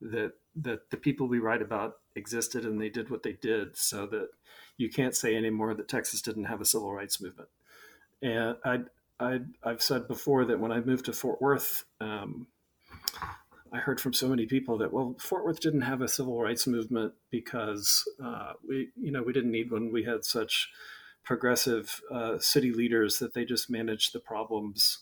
that 0.00 0.32
that 0.56 0.90
the 0.90 0.96
people 0.96 1.28
we 1.28 1.38
write 1.38 1.62
about 1.62 1.98
existed 2.16 2.64
and 2.64 2.80
they 2.80 2.88
did 2.88 3.10
what 3.10 3.22
they 3.22 3.34
did 3.34 3.76
so 3.76 4.06
that 4.06 4.28
you 4.78 4.88
can't 4.88 5.14
say 5.14 5.36
anymore 5.36 5.74
that 5.74 5.88
Texas 5.88 6.22
didn't 6.22 6.44
have 6.44 6.60
a 6.60 6.64
civil 6.64 6.92
rights 6.92 7.20
movement. 7.20 7.48
And 8.22 8.56
I, 8.64 8.78
I, 9.20 9.40
I've 9.62 9.82
said 9.82 10.08
before 10.08 10.46
that 10.46 10.58
when 10.58 10.72
I 10.72 10.80
moved 10.80 11.04
to 11.06 11.12
Fort 11.12 11.40
Worth, 11.40 11.84
um, 12.00 12.46
I 13.72 13.78
heard 13.78 14.00
from 14.00 14.14
so 14.14 14.28
many 14.28 14.46
people 14.46 14.78
that 14.78 14.92
well, 14.92 15.16
Fort 15.18 15.44
Worth 15.44 15.60
didn't 15.60 15.82
have 15.82 16.00
a 16.00 16.08
civil 16.08 16.40
rights 16.40 16.66
movement 16.66 17.12
because 17.30 18.04
uh, 18.24 18.52
we, 18.66 18.88
you 18.96 19.12
know, 19.12 19.22
we 19.22 19.32
didn't 19.32 19.52
need 19.52 19.70
one. 19.70 19.92
We 19.92 20.04
had 20.04 20.24
such 20.24 20.70
progressive 21.26 22.00
uh, 22.10 22.38
city 22.38 22.72
leaders 22.72 23.18
that 23.18 23.34
they 23.34 23.44
just 23.44 23.68
managed 23.68 24.14
the 24.14 24.20
problems 24.20 25.00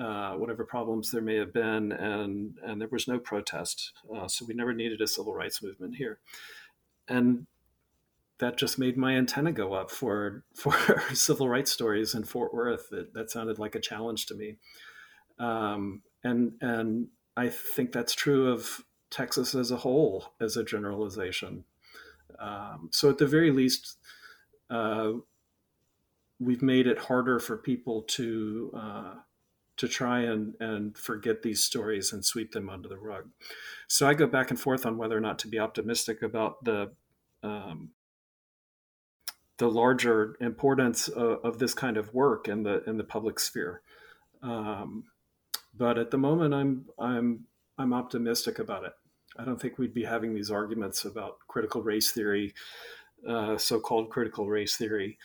uh, 0.00 0.32
whatever 0.32 0.64
problems 0.64 1.10
there 1.10 1.20
may 1.20 1.36
have 1.36 1.52
been, 1.52 1.92
and 1.92 2.58
and 2.64 2.80
there 2.80 2.88
was 2.90 3.06
no 3.06 3.18
protest, 3.18 3.92
uh, 4.16 4.26
so 4.26 4.46
we 4.46 4.54
never 4.54 4.72
needed 4.72 5.02
a 5.02 5.06
civil 5.06 5.34
rights 5.34 5.62
movement 5.62 5.96
here, 5.96 6.20
and 7.06 7.46
that 8.38 8.56
just 8.56 8.78
made 8.78 8.96
my 8.96 9.14
antenna 9.14 9.52
go 9.52 9.74
up 9.74 9.90
for 9.90 10.42
for 10.54 10.72
civil 11.12 11.50
rights 11.50 11.70
stories 11.70 12.14
in 12.14 12.24
Fort 12.24 12.54
Worth. 12.54 12.88
That, 12.90 13.12
that 13.12 13.30
sounded 13.30 13.58
like 13.58 13.74
a 13.74 13.80
challenge 13.80 14.24
to 14.26 14.34
me, 14.34 14.56
um, 15.38 16.00
and 16.24 16.54
and 16.62 17.08
I 17.36 17.50
think 17.50 17.92
that's 17.92 18.14
true 18.14 18.50
of 18.50 18.82
Texas 19.10 19.54
as 19.54 19.70
a 19.70 19.76
whole, 19.76 20.32
as 20.40 20.56
a 20.56 20.64
generalization. 20.64 21.64
Um, 22.38 22.88
so 22.90 23.10
at 23.10 23.18
the 23.18 23.26
very 23.26 23.50
least, 23.50 23.98
uh, 24.70 25.12
we've 26.40 26.62
made 26.62 26.86
it 26.86 26.98
harder 26.98 27.38
for 27.38 27.56
people 27.56 28.02
to 28.02 28.72
uh, 28.74 29.14
to 29.76 29.88
try 29.88 30.20
and, 30.20 30.54
and 30.60 30.96
forget 30.98 31.42
these 31.42 31.64
stories 31.64 32.12
and 32.12 32.22
sweep 32.22 32.52
them 32.52 32.68
under 32.68 32.86
the 32.86 32.98
rug. 32.98 33.30
So 33.88 34.06
I 34.06 34.12
go 34.12 34.26
back 34.26 34.50
and 34.50 34.60
forth 34.60 34.84
on 34.84 34.98
whether 34.98 35.16
or 35.16 35.22
not 35.22 35.38
to 35.40 35.48
be 35.48 35.58
optimistic 35.58 36.22
about 36.22 36.64
the 36.64 36.92
um, 37.42 37.90
the 39.56 39.70
larger 39.70 40.36
importance 40.40 41.08
of, 41.08 41.38
of, 41.44 41.58
this 41.58 41.74
kind 41.74 41.96
of 41.96 42.12
work 42.12 42.48
in 42.48 42.62
the 42.62 42.82
in 42.84 42.98
the 42.98 43.04
public 43.04 43.38
sphere. 43.38 43.80
Um, 44.42 45.04
but 45.74 45.96
at 45.96 46.10
the 46.10 46.18
moment, 46.18 46.52
I'm 46.52 46.86
I'm 46.98 47.46
I'm 47.78 47.94
optimistic 47.94 48.58
about 48.58 48.84
it. 48.84 48.92
I 49.38 49.44
don't 49.44 49.60
think 49.60 49.78
we'd 49.78 49.94
be 49.94 50.04
having 50.04 50.34
these 50.34 50.50
arguments 50.50 51.06
about 51.06 51.38
critical 51.48 51.82
race 51.82 52.10
theory, 52.10 52.52
uh, 53.26 53.56
so-called 53.56 54.10
critical 54.10 54.46
race 54.46 54.76
theory, 54.76 55.16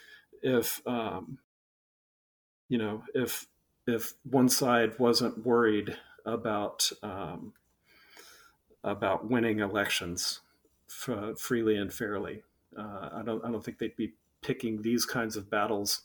if 0.46 0.82
um, 0.88 1.39
you 2.70 2.78
know 2.78 3.04
if 3.14 3.48
if 3.88 4.14
one 4.24 4.48
side 4.48 4.98
wasn't 5.00 5.46
worried 5.46 5.98
about 6.26 6.89
um, 7.04 7.54
about 8.84 9.30
winning 9.30 9.60
elections 9.60 10.41
f- 10.89 11.38
freely 11.38 11.76
and 11.76 11.91
fairly. 11.91 12.43
Uh, 12.78 13.10
I 13.14 13.24
don't 13.26 13.43
I 13.43 13.52
don't 13.52 13.66
think 13.66 13.80
they'd 13.80 13.96
be 13.96 14.14
picking 14.41 14.82
these 14.82 15.06
kinds 15.06 15.36
of 15.36 15.50
battles 15.50 16.04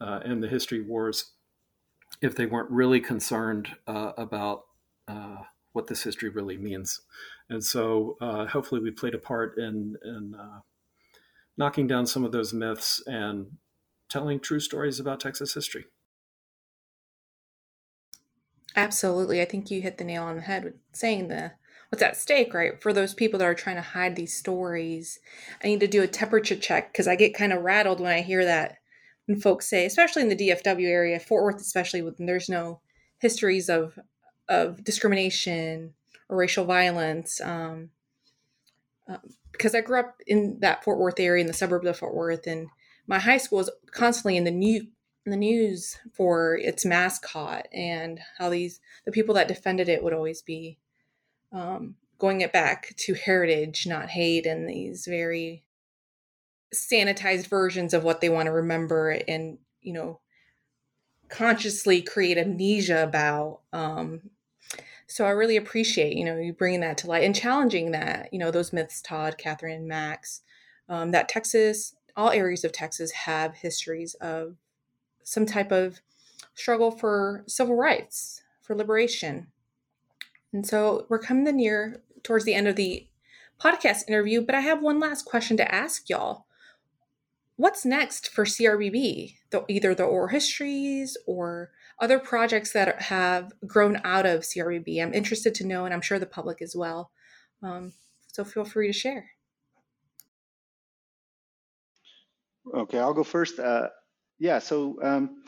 uh, 0.00 0.20
in 0.24 0.40
the 0.40 0.48
history 0.48 0.80
wars 0.80 1.32
if 2.22 2.34
they 2.34 2.46
weren't 2.46 2.70
really 2.70 3.00
concerned 3.00 3.68
uh, 3.86 4.12
about 4.16 4.64
uh, 5.06 5.42
what 5.72 5.86
this 5.86 6.02
history 6.02 6.30
really 6.30 6.56
means. 6.56 7.02
And 7.50 7.62
so 7.62 8.16
uh, 8.20 8.46
hopefully 8.46 8.80
we 8.80 8.90
played 8.90 9.14
a 9.14 9.18
part 9.18 9.58
in, 9.58 9.96
in 10.02 10.34
uh, 10.34 10.60
knocking 11.58 11.86
down 11.86 12.06
some 12.06 12.24
of 12.24 12.32
those 12.32 12.54
myths 12.54 13.02
and 13.06 13.58
telling 14.08 14.40
true 14.40 14.60
stories 14.60 14.98
about 14.98 15.20
Texas 15.20 15.52
history. 15.52 15.84
Absolutely. 18.76 19.42
I 19.42 19.44
think 19.44 19.70
you 19.70 19.82
hit 19.82 19.98
the 19.98 20.04
nail 20.04 20.22
on 20.22 20.36
the 20.36 20.42
head 20.42 20.64
with 20.64 20.74
saying 20.92 21.28
the 21.28 21.52
what's 21.88 22.02
at 22.02 22.16
stake, 22.16 22.54
right? 22.54 22.80
For 22.80 22.92
those 22.92 23.12
people 23.12 23.38
that 23.38 23.46
are 23.46 23.54
trying 23.54 23.76
to 23.76 23.82
hide 23.82 24.14
these 24.14 24.36
stories, 24.36 25.18
I 25.62 25.66
need 25.66 25.80
to 25.80 25.88
do 25.88 26.02
a 26.02 26.06
temperature 26.06 26.56
check 26.56 26.92
because 26.92 27.08
I 27.08 27.16
get 27.16 27.34
kind 27.34 27.52
of 27.52 27.62
rattled 27.62 28.00
when 28.00 28.12
I 28.12 28.20
hear 28.20 28.44
that 28.44 28.76
when 29.26 29.40
folks 29.40 29.68
say, 29.68 29.84
especially 29.84 30.22
in 30.22 30.28
the 30.28 30.36
DFW 30.36 30.86
area, 30.86 31.18
Fort 31.18 31.44
Worth, 31.44 31.60
especially 31.60 32.02
when 32.02 32.14
there's 32.18 32.48
no 32.48 32.80
histories 33.18 33.68
of 33.68 33.98
of 34.48 34.84
discrimination 34.84 35.94
or 36.28 36.36
racial 36.36 36.64
violence. 36.64 37.40
Um, 37.40 37.90
uh, 39.08 39.18
because 39.52 39.74
I 39.74 39.80
grew 39.80 40.00
up 40.00 40.20
in 40.26 40.58
that 40.60 40.84
Fort 40.84 40.98
Worth 40.98 41.18
area, 41.18 41.40
in 41.40 41.46
the 41.46 41.52
suburbs 41.52 41.86
of 41.86 41.98
Fort 41.98 42.14
Worth, 42.14 42.46
and 42.46 42.68
my 43.06 43.18
high 43.18 43.38
school 43.38 43.58
was 43.58 43.70
constantly 43.90 44.36
in 44.36 44.44
the 44.44 44.50
new 44.50 44.86
in 45.26 45.30
the 45.30 45.36
news 45.36 45.98
for 46.14 46.56
its 46.56 46.86
mascot 46.86 47.68
and 47.72 48.20
how 48.38 48.48
these 48.48 48.80
the 49.04 49.12
people 49.12 49.34
that 49.34 49.48
defended 49.48 49.88
it 49.88 50.02
would 50.02 50.14
always 50.14 50.42
be 50.42 50.78
um, 51.52 51.96
going 52.18 52.40
it 52.40 52.52
back 52.52 52.94
to 52.96 53.14
heritage, 53.14 53.86
not 53.86 54.10
hate, 54.10 54.46
and 54.46 54.68
these 54.68 55.06
very 55.06 55.64
sanitized 56.74 57.46
versions 57.46 57.94
of 57.94 58.04
what 58.04 58.20
they 58.20 58.28
want 58.28 58.46
to 58.46 58.52
remember 58.52 59.10
and 59.26 59.58
you 59.80 59.92
know 59.92 60.20
consciously 61.30 62.02
create 62.02 62.36
amnesia 62.36 63.02
about 63.02 63.60
um, 63.72 64.20
so 65.08 65.24
I 65.24 65.30
really 65.30 65.56
appreciate, 65.56 66.16
you 66.16 66.24
know, 66.24 66.36
you 66.36 66.52
bringing 66.52 66.80
that 66.80 66.98
to 66.98 67.06
light 67.06 67.24
and 67.24 67.34
challenging 67.34 67.92
that, 67.92 68.28
you 68.30 68.38
know, 68.38 68.50
those 68.50 68.74
myths, 68.74 69.00
Todd, 69.00 69.38
Katherine, 69.38 69.88
Max, 69.88 70.42
um, 70.86 71.12
that 71.12 71.30
Texas, 71.30 71.94
all 72.14 72.30
areas 72.30 72.62
of 72.62 72.72
Texas 72.72 73.10
have 73.12 73.54
histories 73.54 74.14
of 74.20 74.56
some 75.24 75.46
type 75.46 75.72
of 75.72 76.00
struggle 76.54 76.90
for 76.90 77.42
civil 77.48 77.74
rights, 77.74 78.42
for 78.60 78.76
liberation. 78.76 79.46
And 80.52 80.66
so 80.66 81.06
we're 81.08 81.18
coming 81.18 81.44
the 81.44 81.52
near 81.52 82.02
towards 82.22 82.44
the 82.44 82.54
end 82.54 82.68
of 82.68 82.76
the 82.76 83.08
podcast 83.58 84.08
interview, 84.08 84.42
but 84.42 84.54
I 84.54 84.60
have 84.60 84.82
one 84.82 85.00
last 85.00 85.24
question 85.24 85.56
to 85.56 85.74
ask 85.74 86.10
y'all. 86.10 86.44
What's 87.56 87.84
next 87.84 88.28
for 88.28 88.44
CRBB? 88.44 89.36
The, 89.50 89.64
either 89.68 89.94
the 89.94 90.04
oral 90.04 90.28
histories 90.28 91.16
or 91.26 91.70
other 92.00 92.18
projects 92.18 92.72
that 92.72 93.02
have 93.02 93.52
grown 93.66 94.00
out 94.04 94.26
of 94.26 94.42
CRBB. 94.42 95.02
I'm 95.02 95.14
interested 95.14 95.54
to 95.56 95.66
know, 95.66 95.84
and 95.84 95.92
I'm 95.92 96.00
sure 96.00 96.18
the 96.18 96.26
public 96.26 96.62
as 96.62 96.74
well. 96.76 97.10
Um, 97.62 97.92
so 98.28 98.44
feel 98.44 98.64
free 98.64 98.86
to 98.86 98.92
share. 98.92 99.30
Okay, 102.74 102.98
I'll 102.98 103.14
go 103.14 103.24
first. 103.24 103.58
Uh, 103.58 103.88
yeah, 104.38 104.58
so 104.58 104.98
um, 105.02 105.42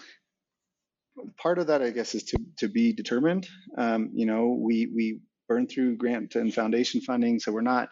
part 1.37 1.59
of 1.59 1.69
that, 1.69 1.83
I 1.83 1.91
guess, 1.91 2.15
is 2.15 2.25
to, 2.25 2.39
to 2.59 2.69
be 2.69 2.93
determined. 2.93 3.47
Um, 3.77 4.11
you 4.15 4.27
know, 4.27 4.59
we, 4.61 4.91
we 4.95 5.21
burn 5.49 5.69
through 5.69 5.97
grant 5.97 6.35
and 6.35 6.53
foundation 6.53 7.01
funding, 7.01 7.39
so 7.39 7.53
we're 7.53 7.61
not 7.61 7.91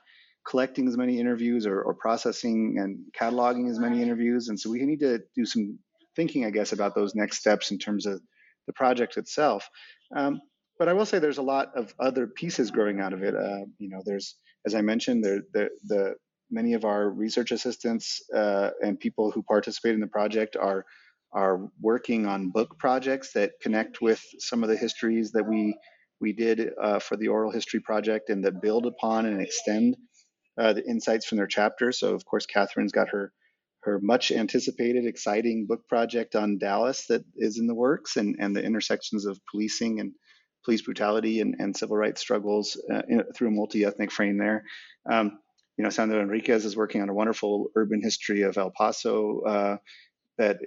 collecting 0.48 0.88
as 0.88 0.96
many 0.96 1.20
interviews 1.20 1.66
or, 1.66 1.82
or 1.82 1.94
processing 1.94 2.76
and 2.78 2.98
cataloging 3.18 3.70
as 3.70 3.78
many 3.78 4.02
interviews. 4.02 4.48
And 4.48 4.59
so 4.59 4.70
we 4.70 4.84
need 4.84 5.00
to 5.00 5.20
do 5.36 5.44
some 5.44 5.78
thinking, 6.16 6.44
I 6.44 6.50
guess, 6.50 6.72
about 6.72 6.94
those 6.94 7.14
next 7.14 7.38
steps 7.38 7.70
in 7.70 7.78
terms 7.78 8.06
of 8.06 8.20
the 8.68 8.72
project 8.74 9.16
itself. 9.16 9.68
Um, 10.14 10.40
but 10.78 10.88
I 10.88 10.92
will 10.92 11.06
say 11.06 11.18
there's 11.18 11.38
a 11.38 11.42
lot 11.56 11.72
of 11.74 11.92
other 11.98 12.28
pieces 12.28 12.70
growing 12.70 13.00
out 13.00 13.12
of 13.12 13.24
it. 13.24 13.34
Uh, 13.34 13.64
you 13.78 13.88
know, 13.88 14.00
there's, 14.04 14.36
as 14.64 14.76
I 14.76 14.82
mentioned, 14.82 15.24
there 15.24 15.40
the, 15.52 15.68
the 15.84 16.14
many 16.50 16.74
of 16.74 16.84
our 16.84 17.10
research 17.10 17.50
assistants 17.50 18.22
uh, 18.34 18.70
and 18.80 19.00
people 19.00 19.32
who 19.32 19.42
participate 19.42 19.94
in 19.94 20.00
the 20.00 20.06
project 20.06 20.56
are 20.56 20.84
are 21.32 21.68
working 21.80 22.24
on 22.24 22.50
book 22.50 22.78
projects 22.78 23.32
that 23.34 23.50
connect 23.60 24.00
with 24.00 24.22
some 24.38 24.62
of 24.62 24.70
the 24.70 24.76
histories 24.76 25.32
that 25.32 25.46
we 25.46 25.76
we 26.20 26.32
did 26.32 26.70
uh, 26.82 26.98
for 26.98 27.16
the 27.16 27.28
oral 27.28 27.52
history 27.52 27.80
project 27.80 28.30
and 28.30 28.44
that 28.44 28.62
build 28.62 28.86
upon 28.86 29.26
and 29.26 29.40
extend 29.40 29.96
uh, 30.60 30.72
the 30.72 30.84
insights 30.88 31.26
from 31.26 31.38
their 31.38 31.46
chapters. 31.46 31.98
So 31.98 32.14
of 32.14 32.24
course, 32.24 32.46
Katherine's 32.46 32.92
got 32.92 33.10
her 33.10 33.32
her 33.83 34.01
much 34.03 34.33
anticipated, 34.33 35.07
exciting 35.07 35.66
book 35.66 35.89
project 35.89 36.35
on 36.35 36.59
Dallas 36.59 37.07
that 37.09 37.24
is 37.37 37.59
in 37.59 37.66
the 37.66 37.74
works 37.74 38.16
and, 38.16 38.37
and 38.39 38.55
the 38.55 38.62
intersections 38.62 39.24
of 39.24 39.39
policing 39.51 40.01
and 40.01 40.12
police 40.64 40.83
brutality 40.83 41.41
and, 41.41 41.55
and 41.59 41.76
civil 41.76 41.97
rights 41.97 42.20
struggles 42.20 42.81
uh, 42.93 43.03
in, 43.09 43.22
through 43.35 43.49
a 43.49 43.53
multi 43.53 43.85
ethnic 43.85 44.11
frame 44.11 44.39
there. 44.39 44.64
Um, 45.11 45.39
you 45.76 45.85
know, 45.85 45.91
Sandra 45.91 46.20
Enriquez 46.20 46.64
is 46.64 46.76
working 46.76 47.03
on 47.03 47.09
a 47.09 47.14
wonderful 47.14 47.68
urban 47.76 48.03
history 48.03 48.43
of 48.43 48.59
El 48.59 48.72
Paso 48.76 49.41
uh, 49.43 49.76
that 50.37 50.59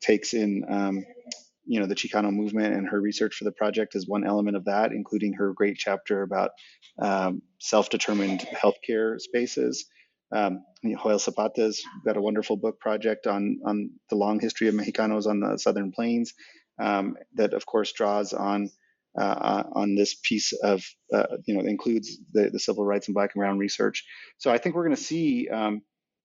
takes 0.00 0.34
in, 0.34 0.64
um, 0.68 1.04
you 1.64 1.80
know, 1.80 1.86
the 1.86 1.94
Chicano 1.94 2.32
movement, 2.32 2.74
and 2.74 2.88
her 2.88 3.00
research 3.00 3.36
for 3.36 3.44
the 3.44 3.52
project 3.52 3.94
is 3.94 4.08
one 4.08 4.26
element 4.26 4.56
of 4.56 4.64
that, 4.64 4.90
including 4.92 5.34
her 5.34 5.52
great 5.52 5.76
chapter 5.76 6.22
about 6.22 6.50
um, 7.00 7.42
self-determined 7.60 8.40
healthcare 8.40 9.20
spaces. 9.20 9.86
Um, 10.34 10.64
Joel 10.84 11.18
Zapata's 11.18 11.82
got 12.04 12.16
a 12.16 12.22
wonderful 12.22 12.56
book 12.56 12.80
project 12.80 13.26
on 13.26 13.60
on 13.64 13.90
the 14.10 14.16
long 14.16 14.40
history 14.40 14.68
of 14.68 14.74
Mexicanos 14.74 15.26
on 15.26 15.40
the 15.40 15.58
Southern 15.58 15.92
Plains 15.92 16.34
um, 16.78 17.16
that, 17.34 17.54
of 17.54 17.66
course, 17.66 17.92
draws 17.92 18.32
on 18.32 18.70
uh, 19.18 19.62
on 19.72 19.94
this 19.94 20.14
piece 20.14 20.52
of 20.52 20.84
uh, 21.12 21.38
you 21.46 21.54
know 21.54 21.60
includes 21.60 22.18
the, 22.32 22.50
the 22.50 22.58
civil 22.58 22.84
rights 22.84 23.08
and 23.08 23.14
Black 23.14 23.30
and 23.34 23.40
Brown 23.40 23.58
research. 23.58 24.04
So 24.38 24.50
I 24.50 24.58
think 24.58 24.74
we're 24.74 24.84
going 24.84 24.96
to 24.96 25.02
see, 25.02 25.48
um, 25.48 25.82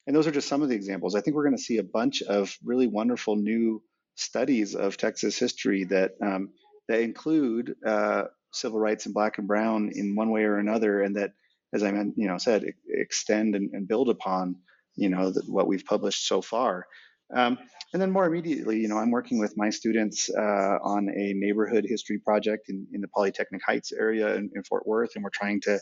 and 0.07 0.15
those 0.15 0.27
are 0.27 0.31
just 0.31 0.47
some 0.47 0.61
of 0.61 0.69
the 0.69 0.75
examples. 0.75 1.15
I 1.15 1.21
think 1.21 1.35
we're 1.35 1.45
going 1.45 1.57
to 1.57 1.63
see 1.63 1.77
a 1.77 1.83
bunch 1.83 2.21
of 2.21 2.55
really 2.63 2.87
wonderful 2.87 3.35
new 3.35 3.81
studies 4.15 4.75
of 4.75 4.97
Texas 4.97 5.37
history 5.37 5.85
that 5.85 6.11
um, 6.21 6.49
that 6.87 7.01
include 7.01 7.75
uh, 7.85 8.23
civil 8.51 8.79
rights 8.79 9.05
and 9.05 9.13
Black 9.13 9.37
and 9.37 9.47
Brown 9.47 9.91
in 9.93 10.15
one 10.15 10.31
way 10.31 10.43
or 10.43 10.57
another, 10.57 11.01
and 11.01 11.15
that 11.15 11.31
as 11.73 11.83
I 11.83 11.91
meant, 11.91 12.15
you 12.17 12.27
know, 12.27 12.37
said, 12.37 12.65
extend 12.87 13.55
and, 13.55 13.69
and 13.73 13.87
build 13.87 14.09
upon, 14.09 14.57
you 14.95 15.09
know, 15.09 15.31
the, 15.31 15.41
what 15.47 15.67
we've 15.67 15.85
published 15.85 16.27
so 16.27 16.41
far. 16.41 16.85
Um, 17.33 17.57
and 17.93 18.01
then 18.01 18.11
more 18.11 18.25
immediately, 18.25 18.79
you 18.79 18.87
know, 18.87 18.97
I'm 18.97 19.11
working 19.11 19.39
with 19.39 19.57
my 19.57 19.69
students 19.69 20.29
uh, 20.29 20.77
on 20.83 21.09
a 21.09 21.33
neighborhood 21.33 21.85
history 21.87 22.19
project 22.19 22.69
in, 22.69 22.87
in 22.93 23.01
the 23.01 23.07
Polytechnic 23.07 23.61
Heights 23.65 23.91
area 23.91 24.35
in, 24.35 24.49
in 24.55 24.63
Fort 24.63 24.87
Worth, 24.87 25.11
and 25.15 25.23
we're 25.23 25.29
trying 25.29 25.61
to, 25.61 25.79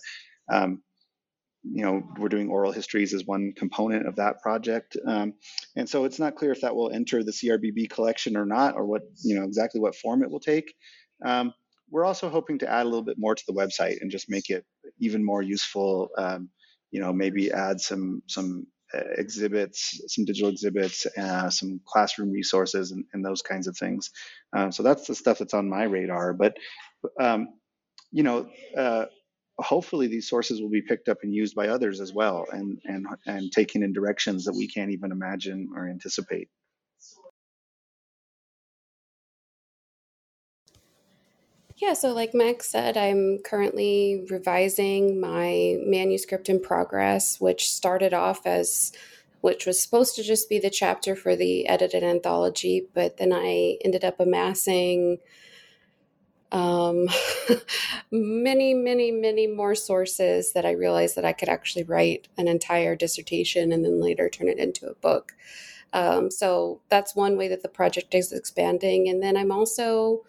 um, 0.52 0.82
you 1.64 1.84
know, 1.84 2.04
we're 2.18 2.30
doing 2.30 2.50
oral 2.50 2.72
histories 2.72 3.14
as 3.14 3.26
one 3.26 3.54
component 3.56 4.08
of 4.08 4.16
that 4.16 4.42
project. 4.42 4.96
Um, 5.06 5.34
and 5.76 5.90
so 5.90 6.06
it's 6.06 6.20
not 6.20 6.36
clear 6.36 6.52
if 6.52 6.62
that 6.62 6.76
will 6.76 6.92
enter 6.92 7.24
the 7.24 7.32
CRBB 7.32 7.90
collection 7.90 8.38
or 8.38 8.46
not, 8.46 8.76
or 8.76 8.86
what, 8.86 9.04
you 9.24 9.36
know, 9.36 9.44
exactly 9.44 9.82
what 9.82 9.96
form 9.96 10.24
it 10.24 10.32
will 10.32 10.40
take. 10.40 10.74
Um, 11.24 11.54
we're 11.92 12.06
also 12.06 12.30
hoping 12.30 12.60
to 12.60 12.70
add 12.70 12.84
a 12.84 12.90
little 12.90 13.04
bit 13.04 13.18
more 13.18 13.36
to 13.36 13.44
the 13.48 13.54
website 13.54 14.02
and 14.02 14.12
just 14.12 14.30
make 14.30 14.50
it 14.50 14.66
even 15.00 15.24
more 15.24 15.42
useful. 15.42 16.10
Um, 16.18 16.50
you 16.92 17.02
know, 17.02 17.14
maybe 17.14 17.52
add 17.52 17.80
some 17.80 18.24
some 18.28 18.68
uh, 18.94 19.02
exhibits, 19.18 20.02
some 20.08 20.26
digital 20.26 20.50
exhibits, 20.50 21.06
uh, 21.18 21.50
some 21.50 21.80
classroom 21.86 22.32
resources, 22.32 22.92
and, 22.92 23.06
and, 23.14 23.24
those 23.24 23.44
kinds 23.44 23.68
of 23.68 23.78
things. 23.78 24.10
Um, 24.56 24.72
so 24.72 24.82
that's 24.82 25.06
the 25.06 25.14
stuff 25.14 25.38
that's 25.38 25.54
on 25.54 25.70
my 25.70 25.84
radar. 25.84 26.34
But 26.34 26.58
um, 27.20 27.50
you 28.12 28.24
know, 28.24 28.50
uh, 28.76 29.06
hopefully 29.60 30.08
these 30.08 30.28
sources 30.28 30.60
will 30.60 30.72
be 30.72 30.82
picked 30.82 31.10
up 31.10 31.20
and 31.22 31.34
used 31.34 31.56
by 31.56 31.68
others 31.68 32.02
as 32.02 32.12
well, 32.14 32.48
and 32.52 32.80
and 32.86 33.06
and 33.28 33.52
taken 33.52 33.84
in 33.84 33.94
directions 33.94 34.46
that 34.46 34.56
we 34.56 34.68
can't 34.68 34.92
even 34.92 35.12
imagine 35.12 35.70
or 35.76 35.88
anticipate. 35.88 36.50
Yeah, 41.80 41.94
so 41.94 42.14
like 42.14 42.34
Max 42.34 42.70
said, 42.70 42.98
I'm 42.98 43.40
currently 43.40 44.26
revising 44.30 45.22
my 45.22 45.78
manuscript 45.80 46.50
in 46.50 46.60
progress, 46.60 47.40
which 47.40 47.72
started 47.72 48.14
off 48.14 48.46
as 48.46 48.92
which 49.40 49.66
was 49.66 49.82
supposed 49.82 50.16
to 50.16 50.24
just 50.24 50.50
be 50.50 50.60
the 50.60 50.70
chapter 50.70 51.16
for 51.16 51.38
the 51.38 51.66
edited 51.70 52.04
anthology, 52.04 52.86
but 52.94 53.16
then 53.16 53.32
I 53.32 53.78
ended 53.86 54.04
up 54.04 54.20
amassing 54.20 55.20
um, 56.52 57.08
many, 58.12 58.74
many, 58.74 59.12
many 59.12 59.48
more 59.48 59.76
sources 59.76 60.52
that 60.52 60.66
I 60.66 60.72
realized 60.72 61.16
that 61.16 61.24
I 61.24 61.32
could 61.32 61.48
actually 61.48 61.84
write 61.84 62.28
an 62.38 62.50
entire 62.50 62.98
dissertation 62.98 63.72
and 63.72 63.86
then 63.86 64.02
later 64.02 64.28
turn 64.28 64.50
it 64.50 64.58
into 64.58 64.88
a 64.88 64.96
book. 64.96 65.32
Um, 65.94 66.30
so 66.30 66.82
that's 66.90 67.16
one 67.16 67.38
way 67.38 67.48
that 67.48 67.64
the 67.64 67.70
project 67.70 68.14
is 68.14 68.34
expanding. 68.34 69.08
And 69.08 69.24
then 69.24 69.38
I'm 69.38 69.54
also 69.54 70.26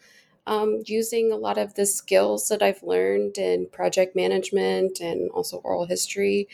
um, 0.46 0.82
using 0.86 1.32
a 1.32 1.36
lot 1.36 1.58
of 1.58 1.74
the 1.74 1.86
skills 1.86 2.48
that 2.48 2.62
I've 2.62 2.82
learned 2.82 3.38
in 3.38 3.68
project 3.70 4.16
management 4.16 5.00
and 5.00 5.30
also 5.30 5.58
oral 5.58 5.86
history 5.86 6.48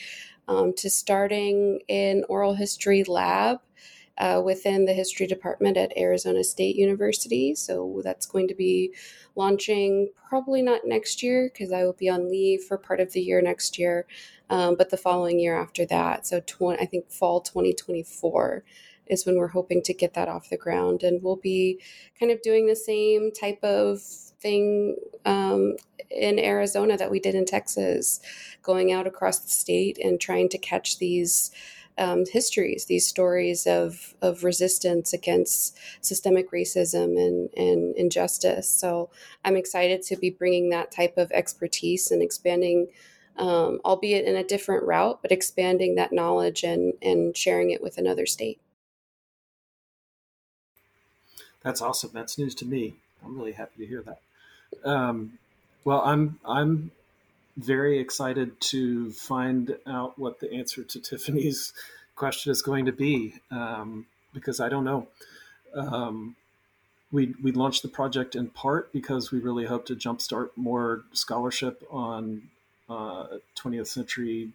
um, 0.48 0.72
to 0.74 0.90
starting 0.90 1.80
an 1.88 2.24
oral 2.28 2.54
history 2.54 3.04
lab 3.04 3.60
uh, 4.18 4.40
within 4.44 4.84
the 4.84 4.92
history 4.92 5.26
department 5.26 5.76
at 5.76 5.96
Arizona 5.96 6.42
State 6.42 6.76
University. 6.76 7.54
So 7.54 8.00
that's 8.02 8.26
going 8.26 8.48
to 8.48 8.54
be 8.54 8.92
launching 9.34 10.10
probably 10.28 10.62
not 10.62 10.86
next 10.86 11.22
year 11.22 11.50
because 11.52 11.72
I 11.72 11.84
will 11.84 11.92
be 11.92 12.08
on 12.08 12.30
leave 12.30 12.62
for 12.62 12.78
part 12.78 13.00
of 13.00 13.12
the 13.12 13.20
year 13.20 13.42
next 13.42 13.78
year, 13.78 14.06
um, 14.48 14.76
but 14.76 14.90
the 14.90 14.96
following 14.96 15.38
year 15.38 15.60
after 15.60 15.84
that. 15.86 16.26
So 16.26 16.40
20, 16.46 16.82
I 16.82 16.86
think 16.86 17.10
fall 17.10 17.40
2024 17.40 18.64
is 19.06 19.24
when 19.24 19.36
we're 19.36 19.48
hoping 19.48 19.82
to 19.82 19.94
get 19.94 20.14
that 20.14 20.28
off 20.28 20.50
the 20.50 20.56
ground. 20.56 21.02
And 21.02 21.22
we'll 21.22 21.36
be 21.36 21.80
kind 22.18 22.32
of 22.32 22.42
doing 22.42 22.66
the 22.66 22.76
same 22.76 23.32
type 23.32 23.62
of 23.62 24.00
thing 24.02 24.96
um, 25.24 25.76
in 26.10 26.38
Arizona 26.38 26.96
that 26.96 27.10
we 27.10 27.20
did 27.20 27.34
in 27.34 27.44
Texas, 27.44 28.20
going 28.62 28.92
out 28.92 29.06
across 29.06 29.38
the 29.40 29.50
state 29.50 29.98
and 30.02 30.20
trying 30.20 30.48
to 30.50 30.58
catch 30.58 30.98
these. 30.98 31.50
Um, 31.98 32.24
histories, 32.30 32.84
these 32.84 33.08
stories 33.08 33.66
of, 33.66 34.14
of 34.20 34.44
resistance 34.44 35.14
against 35.14 35.78
systemic 36.02 36.50
racism 36.50 37.16
and, 37.16 37.48
and 37.56 37.96
injustice. 37.96 38.68
So 38.68 39.08
I'm 39.46 39.56
excited 39.56 40.02
to 40.02 40.16
be 40.18 40.28
bringing 40.28 40.68
that 40.68 40.92
type 40.92 41.16
of 41.16 41.32
expertise 41.32 42.10
and 42.10 42.20
expanding, 42.20 42.88
um, 43.38 43.80
albeit 43.82 44.26
in 44.26 44.36
a 44.36 44.44
different 44.44 44.84
route, 44.84 45.22
but 45.22 45.32
expanding 45.32 45.94
that 45.94 46.12
knowledge 46.12 46.64
and, 46.64 46.92
and 47.00 47.34
sharing 47.34 47.70
it 47.70 47.82
with 47.82 47.96
another 47.96 48.26
state. 48.26 48.60
That's 51.66 51.82
awesome. 51.82 52.10
That's 52.14 52.38
news 52.38 52.54
to 52.56 52.64
me. 52.64 52.94
I'm 53.24 53.36
really 53.36 53.50
happy 53.50 53.78
to 53.78 53.86
hear 53.86 54.00
that. 54.02 54.20
Um, 54.88 55.40
well, 55.84 56.00
I'm 56.04 56.38
I'm 56.44 56.92
very 57.56 57.98
excited 57.98 58.60
to 58.60 59.10
find 59.10 59.76
out 59.84 60.16
what 60.16 60.38
the 60.38 60.52
answer 60.52 60.84
to 60.84 61.00
Tiffany's 61.10 61.72
question 62.14 62.52
is 62.52 62.62
going 62.62 62.84
to 62.84 62.92
be 62.92 63.34
um, 63.50 64.06
because 64.32 64.60
I 64.60 64.68
don't 64.68 64.84
know. 64.84 65.08
Um, 65.74 66.36
we 67.10 67.34
we 67.42 67.50
launched 67.50 67.82
the 67.82 67.88
project 67.88 68.36
in 68.36 68.46
part 68.46 68.92
because 68.92 69.32
we 69.32 69.40
really 69.40 69.66
hope 69.66 69.86
to 69.86 69.96
jumpstart 69.96 70.50
more 70.54 71.02
scholarship 71.14 71.82
on 71.90 72.42
uh, 72.88 73.38
20th 73.58 73.88
century 73.88 74.50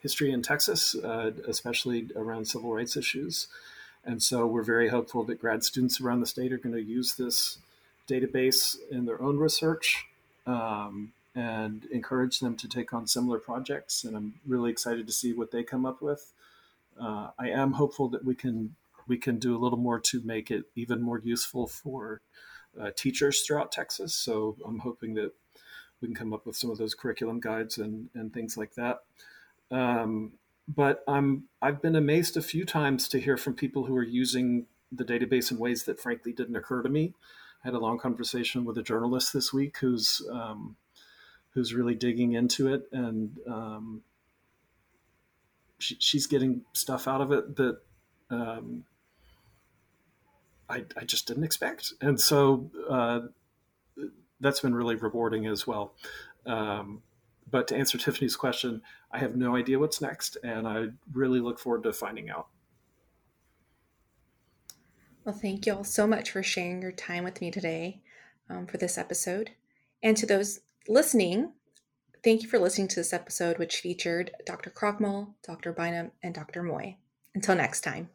history 0.00 0.30
in 0.30 0.42
Texas, 0.42 0.94
uh, 0.94 1.32
especially 1.48 2.06
around 2.14 2.46
civil 2.46 2.72
rights 2.72 2.96
issues. 2.96 3.48
And 4.04 4.22
so 4.22 4.46
we're 4.46 4.62
very 4.62 4.88
hopeful 4.88 5.24
that 5.24 5.40
grad 5.40 5.64
students 5.64 6.00
around 6.00 6.20
the 6.20 6.26
state 6.26 6.52
are 6.52 6.58
going 6.58 6.74
to 6.74 6.82
use 6.82 7.14
this 7.14 7.58
database 8.08 8.76
in 8.90 9.06
their 9.06 9.20
own 9.22 9.38
research 9.38 10.06
um, 10.46 11.12
and 11.34 11.86
encourage 11.86 12.40
them 12.40 12.54
to 12.56 12.68
take 12.68 12.92
on 12.92 13.06
similar 13.06 13.38
projects. 13.38 14.04
And 14.04 14.16
I'm 14.16 14.34
really 14.46 14.70
excited 14.70 15.06
to 15.06 15.12
see 15.12 15.32
what 15.32 15.50
they 15.50 15.62
come 15.62 15.86
up 15.86 16.02
with. 16.02 16.32
Uh, 17.00 17.30
I 17.38 17.48
am 17.48 17.72
hopeful 17.72 18.08
that 18.10 18.24
we 18.24 18.34
can 18.34 18.76
we 19.06 19.18
can 19.18 19.38
do 19.38 19.54
a 19.54 19.58
little 19.58 19.78
more 19.78 20.00
to 20.00 20.22
make 20.22 20.50
it 20.50 20.64
even 20.74 21.02
more 21.02 21.18
useful 21.18 21.66
for 21.66 22.22
uh, 22.80 22.90
teachers 22.96 23.42
throughout 23.42 23.70
Texas. 23.70 24.14
So 24.14 24.56
I'm 24.66 24.78
hoping 24.78 25.14
that 25.14 25.32
we 26.00 26.08
can 26.08 26.14
come 26.14 26.32
up 26.32 26.46
with 26.46 26.56
some 26.56 26.70
of 26.70 26.78
those 26.78 26.94
curriculum 26.94 27.40
guides 27.40 27.78
and, 27.78 28.08
and 28.14 28.32
things 28.32 28.56
like 28.56 28.74
that. 28.74 29.00
Um, 29.70 30.32
but 30.66 31.02
I'm 31.06 31.44
I've 31.60 31.82
been 31.82 31.96
amazed 31.96 32.36
a 32.36 32.42
few 32.42 32.64
times 32.64 33.08
to 33.08 33.20
hear 33.20 33.36
from 33.36 33.54
people 33.54 33.84
who 33.84 33.96
are 33.96 34.02
using 34.02 34.66
the 34.90 35.04
database 35.04 35.50
in 35.50 35.58
ways 35.58 35.84
that 35.84 36.00
frankly 36.00 36.32
didn't 36.32 36.56
occur 36.56 36.82
to 36.82 36.88
me. 36.88 37.14
I 37.64 37.68
had 37.68 37.74
a 37.74 37.78
long 37.78 37.98
conversation 37.98 38.64
with 38.64 38.78
a 38.78 38.82
journalist 38.82 39.32
this 39.32 39.52
week 39.52 39.78
who's 39.78 40.22
um, 40.30 40.76
who's 41.50 41.74
really 41.74 41.94
digging 41.94 42.32
into 42.32 42.72
it, 42.72 42.88
and 42.92 43.38
um, 43.48 44.02
she, 45.78 45.96
she's 45.98 46.26
getting 46.26 46.62
stuff 46.72 47.06
out 47.08 47.20
of 47.20 47.32
it 47.32 47.56
that 47.56 47.78
um, 48.30 48.84
I, 50.68 50.84
I 50.96 51.04
just 51.04 51.26
didn't 51.26 51.44
expect, 51.44 51.92
and 52.00 52.20
so 52.20 52.70
uh, 52.88 53.20
that's 54.40 54.60
been 54.60 54.74
really 54.74 54.96
rewarding 54.96 55.46
as 55.46 55.66
well. 55.66 55.94
Um, 56.46 57.02
but 57.54 57.68
to 57.68 57.76
answer 57.76 57.96
Tiffany's 57.98 58.34
question, 58.34 58.82
I 59.12 59.18
have 59.20 59.36
no 59.36 59.54
idea 59.54 59.78
what's 59.78 60.00
next, 60.00 60.36
and 60.42 60.66
I 60.66 60.88
really 61.12 61.38
look 61.38 61.60
forward 61.60 61.84
to 61.84 61.92
finding 61.92 62.28
out. 62.28 62.48
Well, 65.24 65.36
thank 65.40 65.64
you 65.64 65.74
all 65.74 65.84
so 65.84 66.04
much 66.04 66.32
for 66.32 66.42
sharing 66.42 66.82
your 66.82 66.90
time 66.90 67.22
with 67.22 67.40
me 67.40 67.52
today 67.52 68.02
um, 68.50 68.66
for 68.66 68.76
this 68.76 68.98
episode. 68.98 69.52
And 70.02 70.16
to 70.16 70.26
those 70.26 70.62
listening, 70.88 71.52
thank 72.24 72.42
you 72.42 72.48
for 72.48 72.58
listening 72.58 72.88
to 72.88 72.96
this 72.96 73.12
episode, 73.12 73.58
which 73.58 73.76
featured 73.76 74.32
Dr. 74.44 74.70
Krochmal, 74.70 75.34
Dr. 75.46 75.72
Bynum, 75.72 76.10
and 76.24 76.34
Dr. 76.34 76.64
Moye. 76.64 76.96
Until 77.36 77.54
next 77.54 77.82
time. 77.82 78.10